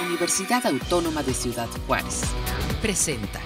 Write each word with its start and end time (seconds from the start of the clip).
Universidad 0.00 0.66
Autónoma 0.66 1.22
de 1.22 1.34
Ciudad 1.34 1.68
Juárez. 1.86 2.22
Presenta. 2.80 3.40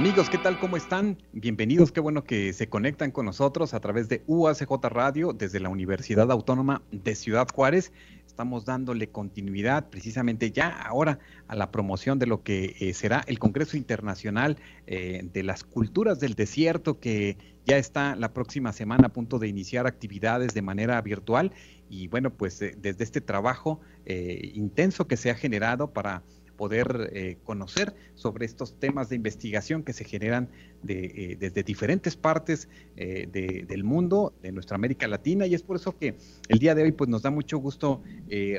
Amigos, 0.00 0.30
¿qué 0.30 0.38
tal? 0.38 0.58
¿Cómo 0.58 0.78
están? 0.78 1.18
Bienvenidos, 1.34 1.92
qué 1.92 2.00
bueno 2.00 2.24
que 2.24 2.54
se 2.54 2.70
conectan 2.70 3.10
con 3.10 3.26
nosotros 3.26 3.74
a 3.74 3.80
través 3.80 4.08
de 4.08 4.22
UACJ 4.26 4.82
Radio 4.84 5.34
desde 5.34 5.60
la 5.60 5.68
Universidad 5.68 6.32
Autónoma 6.32 6.80
de 6.90 7.14
Ciudad 7.14 7.46
Juárez. 7.54 7.92
Estamos 8.26 8.64
dándole 8.64 9.10
continuidad 9.10 9.90
precisamente 9.90 10.52
ya 10.52 10.70
ahora 10.70 11.18
a 11.48 11.54
la 11.54 11.70
promoción 11.70 12.18
de 12.18 12.26
lo 12.26 12.42
que 12.42 12.76
eh, 12.80 12.94
será 12.94 13.22
el 13.26 13.38
Congreso 13.38 13.76
Internacional 13.76 14.56
eh, 14.86 15.28
de 15.34 15.42
las 15.42 15.64
Culturas 15.64 16.18
del 16.18 16.32
Desierto, 16.32 16.98
que 16.98 17.36
ya 17.66 17.76
está 17.76 18.16
la 18.16 18.32
próxima 18.32 18.72
semana 18.72 19.08
a 19.08 19.12
punto 19.12 19.38
de 19.38 19.48
iniciar 19.48 19.86
actividades 19.86 20.54
de 20.54 20.62
manera 20.62 20.98
virtual. 21.02 21.52
Y 21.90 22.08
bueno, 22.08 22.30
pues 22.30 22.62
eh, 22.62 22.74
desde 22.74 23.04
este 23.04 23.20
trabajo 23.20 23.82
intenso 24.06 25.06
que 25.06 25.18
se 25.18 25.30
ha 25.30 25.34
generado 25.34 25.92
para 25.92 26.22
poder 26.60 27.08
eh, 27.14 27.38
conocer 27.42 27.94
sobre 28.14 28.44
estos 28.44 28.78
temas 28.78 29.08
de 29.08 29.16
investigación 29.16 29.82
que 29.82 29.94
se 29.94 30.04
generan 30.04 30.50
de, 30.82 31.06
eh, 31.06 31.36
desde 31.40 31.62
diferentes 31.62 32.16
partes 32.16 32.68
eh, 32.98 33.26
del 33.66 33.82
mundo, 33.82 34.34
de 34.42 34.52
nuestra 34.52 34.74
América 34.74 35.08
Latina, 35.08 35.46
y 35.46 35.54
es 35.54 35.62
por 35.62 35.76
eso 35.76 35.96
que 35.96 36.18
el 36.48 36.58
día 36.58 36.74
de 36.74 36.82
hoy 36.82 36.92
pues 36.92 37.08
nos 37.08 37.22
da 37.22 37.30
mucho 37.30 37.56
gusto 37.56 38.02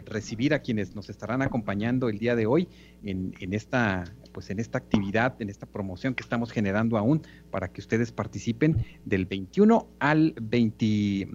recibir 0.03 0.55
a 0.55 0.63
quienes 0.63 0.95
nos 0.95 1.11
estarán 1.11 1.43
acompañando 1.43 2.09
el 2.09 2.17
día 2.17 2.35
de 2.35 2.47
hoy 2.47 2.67
en, 3.03 3.35
en, 3.39 3.53
esta 3.53 4.03
pues 4.31 4.49
en 4.49 4.59
esta 4.59 4.79
actividad, 4.79 5.39
en 5.39 5.51
esta 5.51 5.67
promoción 5.67 6.15
que 6.15 6.23
estamos 6.23 6.51
generando 6.51 6.97
aún 6.97 7.21
para 7.51 7.71
que 7.71 7.81
ustedes 7.81 8.11
participen 8.11 8.83
del 9.05 9.27
21 9.27 9.87
al 9.99 10.33
20 10.41 11.27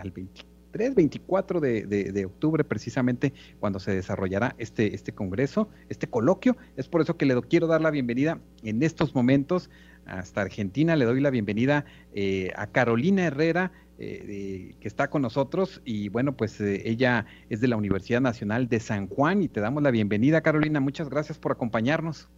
al 0.00 0.10
20 0.10 0.53
23, 0.74 0.94
24 0.94 1.60
de, 1.60 1.86
de, 1.86 2.24
octubre, 2.24 2.64
precisamente 2.64 3.32
cuando 3.60 3.78
se 3.78 3.94
desarrollará 3.94 4.54
este, 4.58 4.94
este 4.94 5.12
congreso, 5.12 5.68
este 5.88 6.08
coloquio. 6.08 6.56
Es 6.76 6.88
por 6.88 7.00
eso 7.00 7.16
que 7.16 7.26
le 7.26 7.40
quiero 7.42 7.66
dar 7.66 7.80
la 7.80 7.90
bienvenida 7.90 8.40
en 8.62 8.82
estos 8.82 9.14
momentos 9.14 9.70
hasta 10.06 10.42
Argentina. 10.42 10.96
Le 10.96 11.04
doy 11.04 11.20
la 11.20 11.30
bienvenida 11.30 11.84
eh, 12.12 12.52
a 12.56 12.66
Carolina 12.66 13.24
Herrera, 13.24 13.72
eh, 13.98 14.74
que 14.80 14.88
está 14.88 15.08
con 15.08 15.22
nosotros. 15.22 15.80
Y 15.84 16.08
bueno, 16.08 16.36
pues 16.36 16.60
eh, 16.60 16.82
ella 16.84 17.26
es 17.48 17.60
de 17.60 17.68
la 17.68 17.76
Universidad 17.76 18.20
Nacional 18.20 18.68
de 18.68 18.80
San 18.80 19.06
Juan 19.08 19.42
y 19.42 19.48
te 19.48 19.60
damos 19.60 19.82
la 19.82 19.90
bienvenida, 19.90 20.40
Carolina. 20.40 20.80
Muchas 20.80 21.08
gracias 21.08 21.38
por 21.38 21.52
acompañarnos. 21.52 22.28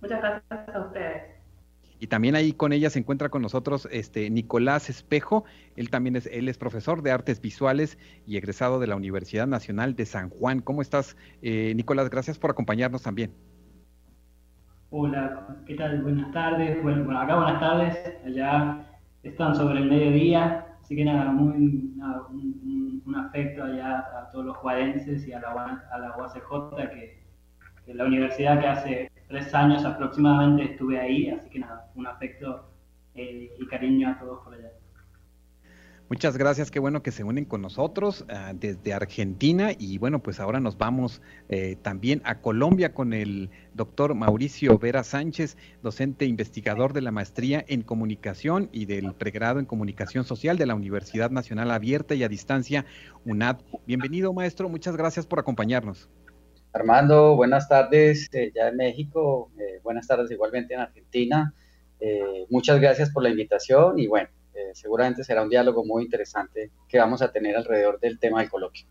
Muchas 0.00 0.20
gracias 0.20 0.68
a 0.74 0.86
ustedes. 0.86 1.35
Y 1.98 2.08
también 2.08 2.34
ahí 2.34 2.52
con 2.52 2.72
ella 2.72 2.90
se 2.90 2.98
encuentra 2.98 3.30
con 3.30 3.42
nosotros 3.42 3.88
este 3.90 4.28
Nicolás 4.28 4.90
Espejo, 4.90 5.44
él 5.76 5.88
también 5.88 6.16
es, 6.16 6.26
él 6.26 6.48
es 6.48 6.58
profesor 6.58 7.02
de 7.02 7.10
artes 7.10 7.40
visuales 7.40 7.98
y 8.26 8.36
egresado 8.36 8.78
de 8.78 8.86
la 8.86 8.96
Universidad 8.96 9.46
Nacional 9.46 9.96
de 9.96 10.04
San 10.04 10.28
Juan. 10.28 10.60
¿Cómo 10.60 10.82
estás, 10.82 11.16
eh, 11.42 11.72
Nicolás? 11.74 12.10
Gracias 12.10 12.38
por 12.38 12.50
acompañarnos 12.50 13.02
también. 13.02 13.32
Hola, 14.90 15.56
¿qué 15.66 15.74
tal? 15.74 16.02
Buenas 16.02 16.32
tardes. 16.32 16.82
Bueno, 16.82 17.18
acá 17.18 17.36
buenas 17.36 17.60
tardes, 17.60 17.98
allá 18.24 18.86
están 19.22 19.54
sobre 19.54 19.80
el 19.80 19.90
mediodía, 19.90 20.66
así 20.80 20.94
que 20.94 21.04
nada, 21.04 21.32
muy, 21.32 21.92
un, 23.04 23.14
afecto 23.16 23.64
allá 23.64 23.98
a 23.98 24.30
todos 24.30 24.44
los 24.44 24.56
juarenses 24.58 25.26
y 25.26 25.32
a 25.32 25.40
la, 25.40 25.84
a 25.90 25.98
la 25.98 26.16
UACJ, 26.16 26.76
que, 26.90 27.22
que 27.84 27.94
la 27.94 28.04
universidad 28.04 28.60
que 28.60 28.66
hace 28.66 29.10
tres 29.28 29.54
años 29.54 29.84
aproximadamente 29.84 30.72
estuve 30.72 31.00
ahí, 31.00 31.28
así 31.30 31.48
que 31.50 31.58
nada, 31.58 31.90
un 31.94 32.06
afecto 32.06 32.70
eh, 33.14 33.50
y 33.58 33.66
cariño 33.66 34.10
a 34.10 34.18
todos 34.18 34.44
por 34.44 34.54
allá. 34.54 34.70
Muchas 36.08 36.36
gracias, 36.36 36.70
qué 36.70 36.78
bueno 36.78 37.02
que 37.02 37.10
se 37.10 37.24
unen 37.24 37.44
con 37.44 37.62
nosotros 37.62 38.24
ah, 38.28 38.52
desde 38.54 38.94
Argentina 38.94 39.70
y 39.76 39.98
bueno, 39.98 40.20
pues 40.20 40.38
ahora 40.38 40.60
nos 40.60 40.78
vamos 40.78 41.20
eh, 41.48 41.76
también 41.82 42.22
a 42.24 42.40
Colombia 42.40 42.94
con 42.94 43.12
el 43.12 43.50
doctor 43.74 44.14
Mauricio 44.14 44.78
Vera 44.78 45.02
Sánchez, 45.02 45.56
docente 45.82 46.24
investigador 46.24 46.92
de 46.92 47.00
la 47.00 47.10
maestría 47.10 47.64
en 47.66 47.82
comunicación 47.82 48.68
y 48.70 48.84
del 48.84 49.14
pregrado 49.14 49.58
en 49.58 49.66
comunicación 49.66 50.22
social 50.22 50.58
de 50.58 50.66
la 50.66 50.76
Universidad 50.76 51.32
Nacional 51.32 51.72
Abierta 51.72 52.14
y 52.14 52.22
a 52.22 52.28
Distancia 52.28 52.86
UNAD. 53.24 53.56
Bienvenido 53.84 54.32
maestro, 54.32 54.68
muchas 54.68 54.96
gracias 54.96 55.26
por 55.26 55.40
acompañarnos. 55.40 56.08
Armando, 56.76 57.34
buenas 57.36 57.70
tardes 57.70 58.28
eh, 58.32 58.52
ya 58.54 58.68
en 58.68 58.76
México, 58.76 59.50
eh, 59.58 59.80
buenas 59.82 60.06
tardes 60.06 60.30
igualmente 60.30 60.74
en 60.74 60.80
Argentina. 60.80 61.54
Eh, 61.98 62.44
muchas 62.50 62.78
gracias 62.78 63.10
por 63.10 63.22
la 63.22 63.30
invitación 63.30 63.98
y 63.98 64.06
bueno, 64.06 64.28
seguramente 64.74 65.24
será 65.24 65.42
un 65.42 65.48
diálogo 65.48 65.86
muy 65.86 66.04
interesante 66.04 66.70
que 66.86 66.98
vamos 66.98 67.22
a 67.22 67.32
tener 67.32 67.56
alrededor 67.56 67.98
del 67.98 68.18
tema 68.18 68.40
del 68.40 68.50
coloquio. 68.50 68.86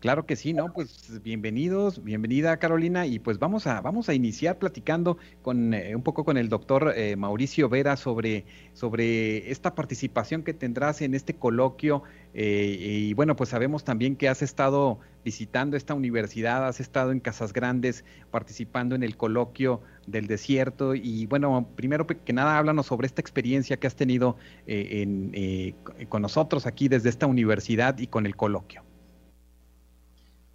Claro 0.00 0.26
que 0.26 0.36
sí, 0.36 0.52
¿no? 0.52 0.72
Pues 0.72 1.22
bienvenidos, 1.22 2.04
bienvenida 2.04 2.58
Carolina 2.58 3.06
y 3.06 3.18
pues 3.18 3.38
vamos 3.38 3.66
a, 3.66 3.80
vamos 3.80 4.08
a 4.08 4.14
iniciar 4.14 4.58
platicando 4.58 5.16
con 5.42 5.74
un 5.74 6.02
poco 6.02 6.24
con 6.24 6.36
el 6.36 6.48
doctor 6.48 6.94
Mauricio 7.16 7.68
Vera 7.68 7.96
sobre, 7.96 8.44
sobre 8.74 9.50
esta 9.50 9.74
participación 9.74 10.42
que 10.42 10.52
tendrás 10.52 11.00
en 11.00 11.14
este 11.14 11.34
coloquio 11.34 12.02
y 12.34 13.14
bueno, 13.14 13.36
pues 13.36 13.48
sabemos 13.50 13.84
también 13.84 14.16
que 14.16 14.28
has 14.28 14.42
estado 14.42 15.00
visitando 15.26 15.76
esta 15.76 15.92
universidad, 15.92 16.68
has 16.68 16.78
estado 16.78 17.10
en 17.10 17.18
Casas 17.18 17.52
Grandes 17.52 18.04
participando 18.30 18.94
en 18.94 19.02
el 19.02 19.16
coloquio 19.16 19.80
del 20.06 20.28
desierto 20.28 20.94
y 20.94 21.26
bueno, 21.26 21.68
primero 21.74 22.06
que 22.06 22.32
nada 22.32 22.56
háblanos 22.56 22.86
sobre 22.86 23.08
esta 23.08 23.22
experiencia 23.22 23.76
que 23.76 23.88
has 23.88 23.96
tenido 23.96 24.36
eh, 24.68 25.04
eh, 25.32 26.06
con 26.08 26.22
nosotros 26.22 26.64
aquí 26.64 26.86
desde 26.86 27.08
esta 27.08 27.26
universidad 27.26 27.98
y 27.98 28.06
con 28.06 28.24
el 28.24 28.36
coloquio. 28.36 28.85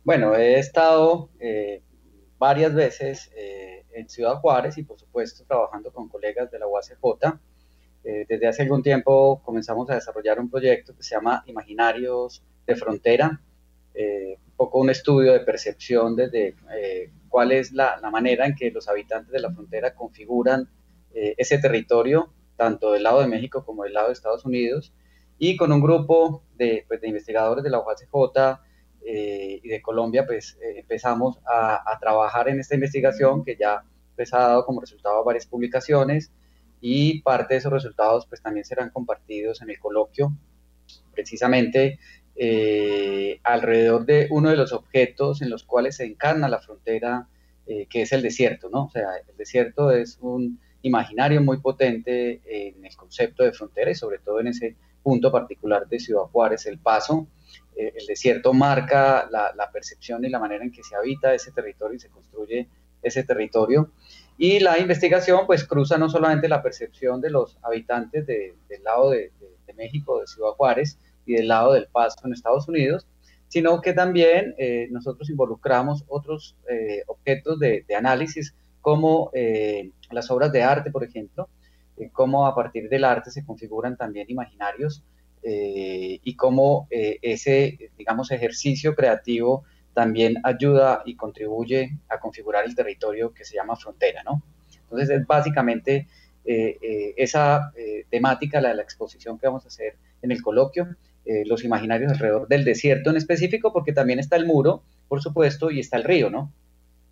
Bueno, 0.04 0.36
he 0.36 0.58
estado 0.58 1.30
eh, 1.40 1.84
varias 2.38 2.74
veces 2.74 3.32
en 3.94 4.10
Ciudad 4.10 4.36
Juárez 4.36 4.78
y 4.78 4.84
por 4.84 5.00
supuesto 5.00 5.44
trabajando 5.46 5.92
con 5.92 6.10
colegas 6.10 6.50
de 6.50 6.60
la 6.60 6.68
UACJ. 6.68 7.40
desde 8.04 8.48
hace 8.48 8.64
algún 8.64 8.82
tiempo 8.82 9.42
comenzamos 9.44 9.90
a 9.90 9.96
desarrollar 9.96 10.40
un 10.40 10.50
proyecto 10.50 10.96
que 10.96 11.04
se 11.04 11.16
llama 11.16 11.44
Imaginarios 11.46 12.42
de 12.66 12.76
Frontera, 12.76 13.42
poco 14.62 14.78
un 14.78 14.92
estudio 14.92 15.34
de 15.34 15.40
percepción 15.40 16.16
desde 16.16 16.56
eh, 16.78 17.12
cuál 17.30 17.52
es 17.52 17.72
la, 17.72 18.00
manera 18.12 18.46
en 18.46 18.54
que 18.54 18.70
los 18.70 18.88
habitantes 18.88 19.32
de 19.32 19.40
la 19.40 19.52
frontera 19.52 19.96
configuran 19.96 20.70
eh, 21.16 21.34
ese 21.36 21.58
territorio, 21.58 22.32
tanto 22.58 22.92
del 22.92 23.02
lado 23.02 23.22
de 23.22 23.28
México 23.28 23.66
como 23.66 23.86
del 23.86 23.94
lado 23.94 24.10
de 24.10 24.14
Estados 24.14 24.46
Unidos, 24.46 24.94
y 25.40 25.58
con 25.58 25.72
un 25.72 25.82
grupo 25.82 26.44
de, 26.58 26.86
pues, 26.88 27.04
investigadores 27.04 27.64
de 27.64 27.72
la 27.72 27.80
UACJ 27.80 28.62
eh, 29.06 29.60
y 29.64 29.68
de 29.68 29.82
Colombia, 29.82 30.26
pues 30.26 30.58
empezamos 30.62 31.40
a, 31.46 31.98
trabajar 32.00 32.50
en 32.50 32.60
esta 32.60 32.76
investigación 32.76 33.44
que 33.44 33.56
ya 33.56 33.84
pues, 34.16 34.34
ha 34.34 34.40
dado 34.40 34.66
como 34.66 34.82
resultado 34.82 35.24
varias 35.24 35.46
publicaciones 35.46 36.32
y 36.80 37.22
parte 37.22 37.54
de 37.54 37.60
esos 37.60 37.72
resultados 37.72 38.26
pues 38.26 38.42
también 38.42 38.66
serán 38.66 38.90
compartidos 38.90 39.62
en 39.62 39.70
el 39.70 39.80
coloquio 39.80 40.34
precisamente 41.14 42.00
eh, 42.36 43.40
alrededor 43.44 44.06
de 44.06 44.28
uno 44.32 44.50
de 44.50 44.56
los 44.56 44.74
objetos 44.74 45.42
en 45.42 45.50
los 45.50 45.64
cuales 45.64 45.98
se 45.98 46.06
encarna 46.06 46.50
la 46.50 46.60
frontera, 46.60 47.28
eh, 47.68 47.88
que 47.90 48.02
es 48.04 48.12
el 48.14 48.22
desierto, 48.22 48.70
¿no? 48.70 48.86
O 48.86 48.90
sea, 48.90 49.10
el 49.28 49.38
desierto 49.38 49.92
es 49.92 50.18
un 50.22 50.60
imaginario 50.82 51.42
muy 51.42 51.58
potente 51.60 52.42
en 52.46 52.84
el 52.84 52.96
concepto 52.96 53.44
de 53.44 53.52
frontera 53.52 53.92
y 53.92 53.96
sobre 53.96 54.20
todo 54.20 54.40
en 54.40 54.48
ese 54.48 54.76
punto 55.04 55.32
particular 55.32 55.88
de 55.88 56.00
Ciudad 56.00 56.24
Juárez, 56.32 56.66
el 56.66 56.80
paso. 56.80 57.28
Eh, 57.76 57.94
el 57.96 58.06
desierto 58.06 58.54
marca 58.54 59.28
la, 59.30 59.72
percepción 59.72 60.26
y 60.26 60.30
la 60.30 60.40
manera 60.40 60.64
en 60.64 60.72
que 60.72 60.84
se 60.84 60.96
habita 60.96 61.34
ese 61.34 61.52
territorio 61.52 61.96
y 61.96 62.00
se 62.00 62.10
construye 62.10 62.68
ese 63.02 63.24
territorio. 63.24 63.92
Y 64.38 64.60
la 64.60 64.78
investigación 64.80 65.46
pues 65.46 65.64
cruza 65.64 65.98
no 65.98 66.10
solamente 66.10 66.48
la 66.48 66.62
percepción 66.62 67.22
de 67.22 67.30
los 67.30 67.58
habitantes 67.62 68.26
del 68.26 68.84
lado 68.84 69.12
de 69.12 69.32
México, 69.76 70.20
de 70.20 70.28
Ciudad 70.28 70.52
Juárez, 70.52 70.98
y 71.26 71.34
del 71.34 71.48
lado 71.48 71.74
del 71.74 71.88
paso 71.88 72.20
en 72.26 72.34
Estados 72.34 72.68
Unidos, 72.68 73.08
sino 73.48 73.80
que 73.82 73.94
también 73.94 74.56
eh, 74.58 74.88
nosotros 74.92 75.30
involucramos 75.30 76.04
otros 76.08 76.56
eh, 76.70 77.04
objetos 77.08 77.60
de, 77.60 77.86
análisis 77.96 78.56
como 78.82 79.32
las 80.10 80.32
obras 80.32 80.52
de 80.52 80.64
arte, 80.64 80.90
por 80.90 81.04
ejemplo, 81.04 81.48
cómo 82.14 82.48
a 82.48 82.56
partir 82.56 82.90
del 82.90 83.04
arte 83.04 83.30
se 83.30 83.46
configuran 83.46 83.96
también 83.96 84.28
imaginarios 84.30 85.04
y 85.44 86.36
cómo 86.36 86.88
ese, 86.90 87.92
digamos, 87.98 88.32
ejercicio 88.32 88.96
creativo 88.96 89.64
también 89.94 90.36
ayuda 90.44 91.02
y 91.06 91.16
contribuye 91.16 91.98
a 92.10 92.20
configurar 92.20 92.66
el 92.66 92.76
territorio 92.76 93.34
que 93.34 93.44
se 93.44 93.56
llama 93.56 93.76
frontera, 93.76 94.24
¿no? 94.24 94.44
Entonces 94.84 95.10
es 95.10 95.26
básicamente 95.26 96.08
esa 96.44 97.72
temática, 98.10 98.62
la 98.62 98.70
de 98.70 98.76
la 98.76 98.84
exposición 98.84 99.38
que 99.40 99.48
vamos 99.48 99.66
a 99.66 99.70
hacer 99.70 99.96
en 100.22 100.32
el 100.32 100.42
coloquio, 100.42 100.96
eh, 101.24 101.44
los 101.46 101.64
imaginarios 101.64 102.12
alrededor 102.12 102.48
del 102.48 102.66
desierto 102.66 103.12
en 103.12 103.18
específico, 103.18 103.72
porque 103.72 103.94
también 103.94 104.18
está 104.18 104.38
el 104.38 104.48
muro, 104.48 104.84
por 105.08 105.22
supuesto, 105.22 105.70
y 105.70 105.80
está 105.80 105.98
el 105.98 106.04
río, 106.04 106.32
¿no? 106.32 106.52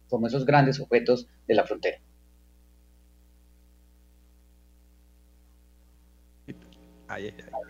Como 0.10 0.26
esos 0.26 0.46
grandes 0.46 0.80
objetos 0.80 1.28
de 1.48 1.54
la 1.54 1.64
frontera. 1.64 2.00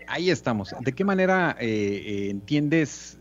Ahí, 0.10 0.30
estamos. 0.30 0.74
¿De 0.82 0.94
qué 0.94 1.06
manera 1.06 1.56
eh, 1.60 1.68
eh, 1.68 2.30
entiendes 2.30 3.18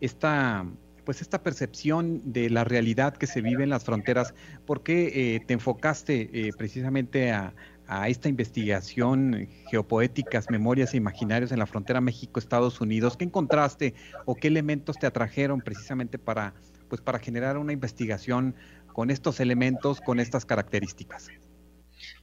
esta 0.00 0.66
pues 1.04 1.22
esta 1.22 1.40
percepción 1.40 2.32
de 2.32 2.50
la 2.50 2.64
realidad 2.64 3.16
que 3.16 3.28
se 3.28 3.40
vive 3.40 3.62
en 3.62 3.70
las 3.70 3.84
fronteras. 3.84 4.34
¿Por 4.66 4.82
qué 4.82 5.40
te 5.46 5.54
enfocaste 5.54 6.50
precisamente 6.58 7.30
a, 7.30 7.54
a 7.88 8.08
esta 8.08 8.28
investigación 8.28 9.48
geopoéticas, 9.70 10.50
memorias 10.50 10.94
e 10.94 10.96
imaginarios 10.96 11.52
en 11.52 11.58
la 11.58 11.66
frontera 11.66 12.00
México-Estados 12.00 12.80
Unidos? 12.80 13.16
¿Qué 13.16 13.24
encontraste 13.24 13.94
o 14.24 14.34
qué 14.34 14.48
elementos 14.48 14.98
te 14.98 15.06
atrajeron 15.06 15.60
precisamente 15.60 16.18
para, 16.18 16.54
pues, 16.88 17.00
para 17.00 17.18
generar 17.18 17.58
una 17.58 17.72
investigación 17.72 18.54
con 18.92 19.10
estos 19.10 19.40
elementos, 19.40 20.00
con 20.00 20.20
estas 20.20 20.44
características? 20.44 21.28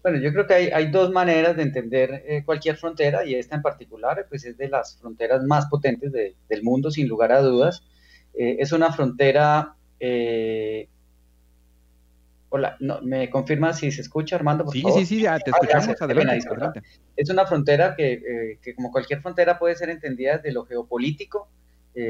Bueno, 0.04 0.20
yo 0.20 0.34
creo 0.34 0.46
que 0.46 0.54
hay, 0.54 0.92
dos 0.92 1.12
maneras 1.12 1.56
de 1.56 1.64
entender 1.64 2.26
eh, 2.28 2.44
cualquier 2.44 2.76
frontera 2.76 3.26
y 3.26 3.36
esta 3.36 3.56
en 3.56 3.62
particular 3.62 4.26
pues 4.28 4.44
es 4.44 4.58
de 4.58 4.68
las 4.68 4.98
fronteras 4.98 5.44
más 5.44 5.68
potentes 5.68 6.12
del 6.12 6.64
mundo, 6.64 6.92
sin 6.92 7.08
lugar 7.08 7.32
a 7.32 7.42
dudas. 7.42 7.84
Eh, 8.34 8.58
es 8.60 8.74
una 8.74 8.92
frontera 8.92 9.76
eh, 10.00 10.90
Hola, 12.50 12.76
no, 12.82 13.02
¿me 13.02 13.30
confirma 13.30 13.74
si 13.74 13.92
se 13.92 14.02
escucha, 14.02 14.36
Armando? 14.36 14.70
sí, 14.70 14.84
sí, 14.94 15.06
sí, 15.08 15.22
ya 15.22 15.40
te 15.40 15.50
ah, 15.50 15.58
escuchamos. 15.60 16.02
adelante, 16.02 16.82
Es 17.16 17.30
una 17.32 17.48
frontera 17.48 17.96
eh, 17.98 18.60
que, 18.62 18.76
como 18.76 18.92
cualquier 18.92 19.22
frontera, 19.22 19.58
puede 19.58 19.76
ser 19.76 19.90
entendida 19.90 20.38
desde 20.38 20.52
lo 20.52 20.66
geopolítico. 20.66 21.48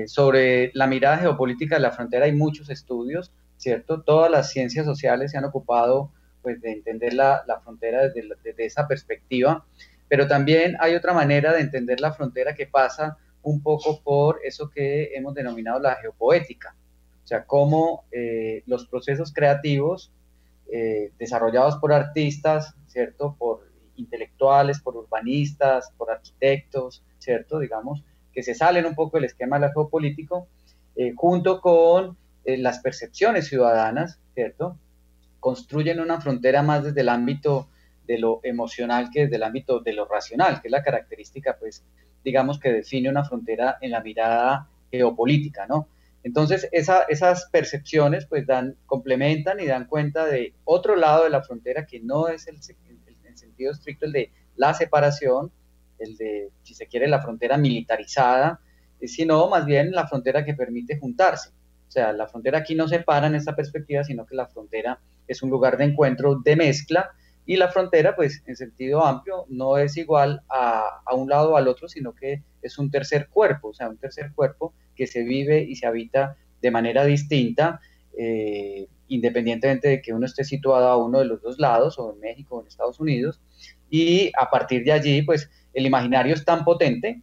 Sobre 0.06 0.72
la 0.74 0.88
mirada 0.88 1.18
geopolítica 1.18 1.76
de 1.76 1.82
la 1.82 1.92
frontera 1.92 2.26
hay 2.26 2.32
muchos 2.32 2.70
estudios, 2.70 3.34
¿cierto? 3.58 4.02
Todas 4.02 4.32
las 4.32 4.50
ciencias 4.50 4.86
sociales 4.86 5.32
se 5.32 5.38
han 5.38 5.44
ocupado 5.44 6.12
pues, 6.44 6.62
de 6.62 6.74
entender 6.74 7.14
la, 7.14 7.44
frontera 7.64 8.04
desde, 8.10 8.30
desde 8.44 8.66
esa 8.66 8.88
perspectiva, 8.88 9.66
pero 10.08 10.28
también 10.28 10.76
hay 10.80 10.94
otra 10.94 11.14
manera 11.14 11.54
de 11.54 11.62
entender 11.62 12.00
la 12.00 12.14
frontera 12.14 12.54
que 12.54 12.68
pasa 12.68 13.18
un 13.42 13.64
poco 13.64 14.02
por 14.02 14.40
eso 14.44 14.70
que 14.70 15.12
hemos 15.16 15.34
denominado 15.34 15.80
la 15.80 15.96
geopoética, 15.96 16.76
o 17.24 17.28
sea, 17.28 17.46
cómo 17.46 18.04
eh, 18.12 18.62
los 18.68 18.86
procesos 18.86 19.34
creativos 19.34 20.12
eh, 20.72 21.12
desarrollados 21.20 21.78
por 21.78 21.94
artistas, 21.94 22.74
¿cierto? 22.88 23.36
Por 23.38 23.68
intelectuales, 23.96 24.80
por 24.80 24.96
urbanistas, 24.96 25.92
por 25.98 26.12
arquitectos, 26.12 27.04
¿cierto? 27.20 27.60
Digamos, 27.60 28.04
que 28.34 28.44
se 28.44 28.56
salen 28.56 28.86
un 28.86 28.96
poco 28.96 29.18
del 29.18 29.26
esquema 29.26 29.60
del 29.60 29.72
geopolítico, 29.72 30.48
eh, 30.96 31.14
junto 31.16 31.62
con 31.62 32.18
eh, 32.46 32.58
las 32.58 32.80
percepciones 32.80 33.48
ciudadanas, 33.48 34.20
¿cierto? 34.34 34.78
Construyen 35.44 36.00
una 36.00 36.22
frontera 36.22 36.64
más 36.64 36.86
desde 36.86 37.02
el 37.02 37.10
ámbito 37.10 37.68
de 38.08 38.18
lo 38.18 38.40
emocional 38.44 39.10
que 39.12 39.24
desde 39.24 39.36
el 39.36 39.44
ámbito 39.44 39.82
de 39.82 39.92
lo 39.92 40.06
racional, 40.06 40.62
que 40.62 40.70
es 40.70 40.72
la 40.72 40.82
característica, 40.82 41.58
pues, 41.60 41.84
digamos, 42.24 42.62
que 42.62 42.72
define 42.72 43.10
una 43.10 43.26
frontera 43.26 43.78
en 43.82 43.92
la 43.92 44.00
mirada 44.00 44.70
geopolítica, 44.90 45.68
¿no? 45.68 45.90
Entonces, 46.24 46.70
esas 46.72 47.50
percepciones 47.52 48.26
pues 48.26 48.48
dan, 48.48 48.78
complementan 48.86 49.60
y 49.60 49.66
dan 49.66 49.86
cuenta 49.86 50.26
de 50.26 50.54
otro 50.64 50.96
lado 50.96 51.26
de 51.26 51.30
la 51.30 51.44
frontera 51.44 51.86
que 51.86 52.00
no 52.00 52.30
es 52.30 52.48
el, 52.48 52.56
el, 52.56 53.38
sentido 53.38 53.74
estricto 53.74 54.06
el 54.06 54.14
de 54.14 54.32
la 54.56 54.74
separación, 54.74 55.52
el 56.00 56.16
de, 56.16 56.52
si 56.62 56.74
se 56.74 56.88
quiere, 56.88 57.10
la 57.10 57.22
frontera 57.22 57.58
militarizada, 57.58 58.62
eh, 59.02 59.10
sino 59.10 59.50
más 59.50 59.66
bien 59.66 59.92
la 59.92 60.08
frontera 60.08 60.46
que 60.46 60.54
permite 60.54 60.98
juntarse. 60.98 61.50
O 61.90 61.92
sea, 61.92 62.14
la 62.14 62.28
frontera 62.28 62.60
aquí 62.60 62.74
no 62.74 62.88
separa 62.88 63.28
en 63.28 63.36
esta 63.36 63.54
perspectiva, 63.54 64.06
sino 64.06 64.26
que 64.26 64.36
la 64.36 64.48
frontera 64.48 65.02
es 65.28 65.42
un 65.44 65.50
lugar 65.50 65.78
de 65.78 65.86
encuentro, 65.86 66.40
de 66.44 66.56
mezcla, 66.56 67.12
y 67.46 67.58
la 67.58 67.68
frontera, 67.68 68.16
pues 68.16 68.42
en 68.46 68.56
sentido 68.56 69.06
amplio, 69.06 69.46
no 69.50 69.78
es 69.78 69.98
igual 69.98 70.42
a, 70.50 71.02
a 71.06 71.16
un 71.16 71.30
lado 71.30 71.52
o 71.52 71.58
al 71.58 71.68
otro, 71.68 71.90
sino 71.90 72.14
que 72.14 72.42
es 72.62 72.78
un 72.78 72.90
tercer 72.90 73.28
cuerpo, 73.28 73.70
o 73.70 73.74
sea, 73.74 73.90
un 73.90 73.98
tercer 73.98 74.32
cuerpo 74.34 74.74
que 74.96 75.08
se 75.08 75.24
vive 75.24 75.62
y 75.62 75.76
se 75.76 75.86
habita 75.86 76.38
de 76.62 76.72
manera 76.72 77.04
distinta, 77.04 77.82
eh, 78.18 78.88
independientemente 79.10 79.90
de 79.90 80.02
que 80.02 80.14
uno 80.14 80.26
esté 80.26 80.44
situado 80.44 80.88
a 80.88 80.98
uno 80.98 81.20
de 81.20 81.26
los 81.26 81.42
dos 81.42 81.60
lados, 81.60 82.00
o 82.00 82.14
en 82.14 82.20
México 82.20 82.56
o 82.56 82.62
en 82.62 82.68
Estados 82.68 83.00
Unidos, 83.00 83.42
y 83.90 84.32
a 84.40 84.50
partir 84.50 84.84
de 84.84 84.94
allí, 84.94 85.22
pues 85.22 85.50
el 85.74 85.86
imaginario 85.86 86.34
es 86.34 86.46
tan 86.46 86.64
potente 86.64 87.22